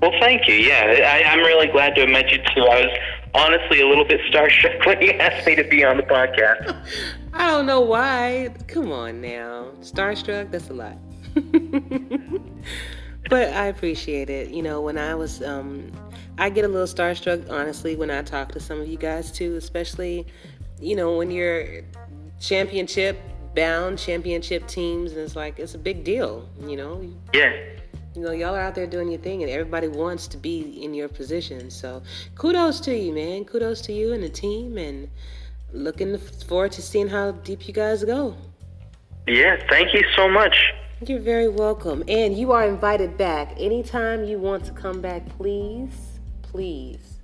Well, 0.00 0.12
thank 0.20 0.46
you. 0.46 0.54
Yeah, 0.54 1.00
I, 1.04 1.28
I'm 1.32 1.40
really 1.40 1.66
glad 1.66 1.96
to 1.96 2.02
have 2.02 2.10
met 2.10 2.30
you 2.30 2.38
too. 2.38 2.62
I 2.62 2.86
was 2.86 2.98
honestly 3.34 3.80
a 3.80 3.86
little 3.86 4.04
bit 4.04 4.20
starstruck 4.30 4.86
when 4.86 5.00
you 5.02 5.10
asked 5.12 5.46
me 5.46 5.54
to 5.56 5.64
be 5.64 5.84
on 5.84 5.96
the 5.96 6.02
podcast. 6.02 6.76
I 7.32 7.48
don't 7.48 7.66
know 7.66 7.80
why. 7.80 8.54
Come 8.68 8.92
on 8.92 9.20
now, 9.20 9.68
starstruck. 9.80 10.50
That's 10.50 10.70
a 10.70 10.74
lot. 10.74 10.96
but 13.28 13.52
I 13.52 13.66
appreciate 13.66 14.30
it. 14.30 14.50
You 14.50 14.62
know, 14.62 14.80
when 14.80 14.98
I 14.98 15.14
was 15.14 15.42
um, 15.42 15.90
I 16.38 16.50
get 16.50 16.64
a 16.64 16.68
little 16.68 16.86
starstruck, 16.86 17.50
honestly, 17.50 17.96
when 17.96 18.10
I 18.10 18.22
talk 18.22 18.52
to 18.52 18.60
some 18.60 18.80
of 18.80 18.88
you 18.88 18.96
guys 18.96 19.30
too, 19.30 19.56
especially, 19.56 20.26
you 20.80 20.96
know, 20.96 21.16
when 21.16 21.30
you're 21.30 21.82
championship 22.40 23.18
bound, 23.54 23.98
championship 23.98 24.66
teams, 24.66 25.12
and 25.12 25.20
it's 25.20 25.36
like, 25.36 25.58
it's 25.60 25.74
a 25.74 25.78
big 25.78 26.02
deal, 26.02 26.48
you 26.66 26.76
know? 26.76 27.08
Yeah. 27.32 27.52
You 28.14 28.22
know, 28.22 28.30
y'all 28.30 28.54
are 28.54 28.60
out 28.60 28.74
there 28.74 28.86
doing 28.86 29.08
your 29.08 29.20
thing, 29.20 29.42
and 29.42 29.50
everybody 29.50 29.88
wants 29.88 30.28
to 30.28 30.36
be 30.36 30.82
in 30.82 30.94
your 30.94 31.08
position. 31.08 31.70
So, 31.70 32.02
kudos 32.36 32.80
to 32.80 32.96
you, 32.96 33.12
man. 33.12 33.44
Kudos 33.44 33.80
to 33.82 33.92
you 33.92 34.12
and 34.12 34.22
the 34.22 34.28
team, 34.28 34.78
and 34.78 35.08
looking 35.72 36.16
forward 36.18 36.72
to 36.72 36.82
seeing 36.82 37.08
how 37.08 37.32
deep 37.32 37.66
you 37.66 37.74
guys 37.74 38.04
go. 38.04 38.36
Yeah, 39.26 39.56
thank 39.68 39.94
you 39.94 40.04
so 40.14 40.28
much. 40.28 40.56
You're 41.06 41.18
very 41.18 41.48
welcome. 41.48 42.04
And 42.08 42.38
you 42.38 42.52
are 42.52 42.64
invited 42.66 43.18
back 43.18 43.54
anytime 43.58 44.24
you 44.24 44.38
want 44.38 44.64
to 44.66 44.72
come 44.72 45.00
back, 45.00 45.28
please 45.30 46.14
please. 46.54 47.18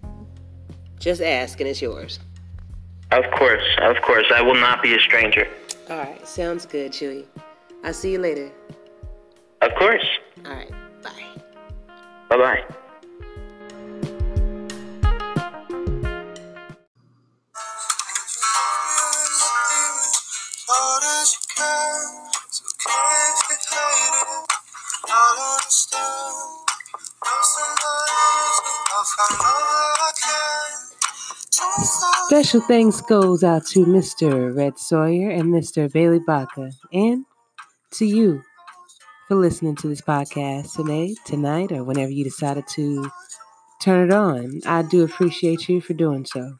Just 0.98 1.22
ask 1.22 1.60
and 1.60 1.68
it's 1.68 1.80
yours. 1.80 2.18
Of 3.12 3.24
course, 3.30 3.62
of 3.80 4.02
course. 4.02 4.26
I 4.34 4.42
will 4.42 4.56
not 4.56 4.82
be 4.82 4.96
a 4.96 5.00
stranger. 5.00 5.46
All 5.88 5.98
right, 5.98 6.26
sounds 6.26 6.66
good, 6.66 6.90
Chewy. 6.90 7.26
I'll 7.84 7.94
see 7.94 8.10
you 8.10 8.18
later. 8.18 8.50
Of 9.62 9.70
course. 9.76 10.04
All 10.44 10.52
right, 10.52 10.70
bye. 12.36 12.36
Bye. 12.36 12.80
Special 32.26 32.60
thanks 32.62 33.00
goes 33.00 33.42
out 33.42 33.66
to 33.66 33.80
Mr. 33.80 34.56
Rhett 34.56 34.78
Sawyer 34.78 35.30
and 35.30 35.52
Mr. 35.52 35.92
Bailey 35.92 36.20
Bacca, 36.20 36.72
and 36.92 37.24
to 37.92 38.06
you 38.06 38.42
for 39.30 39.36
listening 39.36 39.76
to 39.76 39.86
this 39.86 40.00
podcast 40.00 40.74
today, 40.74 41.14
tonight, 41.24 41.70
or 41.70 41.84
whenever 41.84 42.10
you 42.10 42.24
decided 42.24 42.66
to 42.66 43.08
turn 43.80 44.10
it 44.10 44.12
on. 44.12 44.60
I 44.66 44.82
do 44.82 45.04
appreciate 45.04 45.68
you 45.68 45.80
for 45.80 45.94
doing 45.94 46.26
so. 46.26 46.56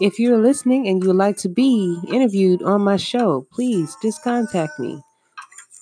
If 0.00 0.20
you're 0.20 0.38
listening 0.38 0.86
and 0.86 1.02
you 1.02 1.08
would 1.08 1.16
like 1.16 1.38
to 1.38 1.48
be 1.48 2.00
interviewed 2.06 2.62
on 2.62 2.82
my 2.82 2.96
show, 2.98 3.48
please 3.50 3.96
just 4.00 4.22
contact 4.22 4.78
me. 4.78 5.02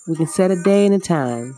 We 0.08 0.16
can 0.16 0.26
set 0.26 0.50
a 0.50 0.62
day 0.62 0.86
and 0.86 0.94
a 0.94 0.98
time. 0.98 1.54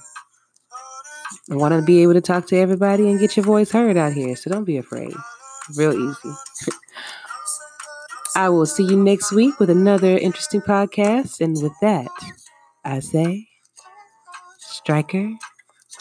I 1.48 1.54
want 1.54 1.74
to 1.74 1.82
be 1.82 2.02
able 2.02 2.14
to 2.14 2.20
talk 2.20 2.48
to 2.48 2.56
everybody 2.56 3.08
and 3.08 3.20
get 3.20 3.36
your 3.36 3.46
voice 3.46 3.70
heard 3.70 3.96
out 3.96 4.12
here, 4.12 4.34
so 4.34 4.50
don't 4.50 4.64
be 4.64 4.76
afraid. 4.76 5.14
Real 5.76 5.92
easy. 5.92 6.36
I 8.34 8.48
will 8.48 8.66
see 8.66 8.82
you 8.82 8.96
next 8.96 9.30
week 9.30 9.60
with 9.60 9.70
another 9.70 10.18
interesting 10.18 10.62
podcast. 10.62 11.40
And 11.40 11.62
with 11.62 11.74
that, 11.80 12.10
I 12.84 12.98
say, 12.98 13.46
Striker 14.82 15.38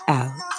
out. 0.08 0.51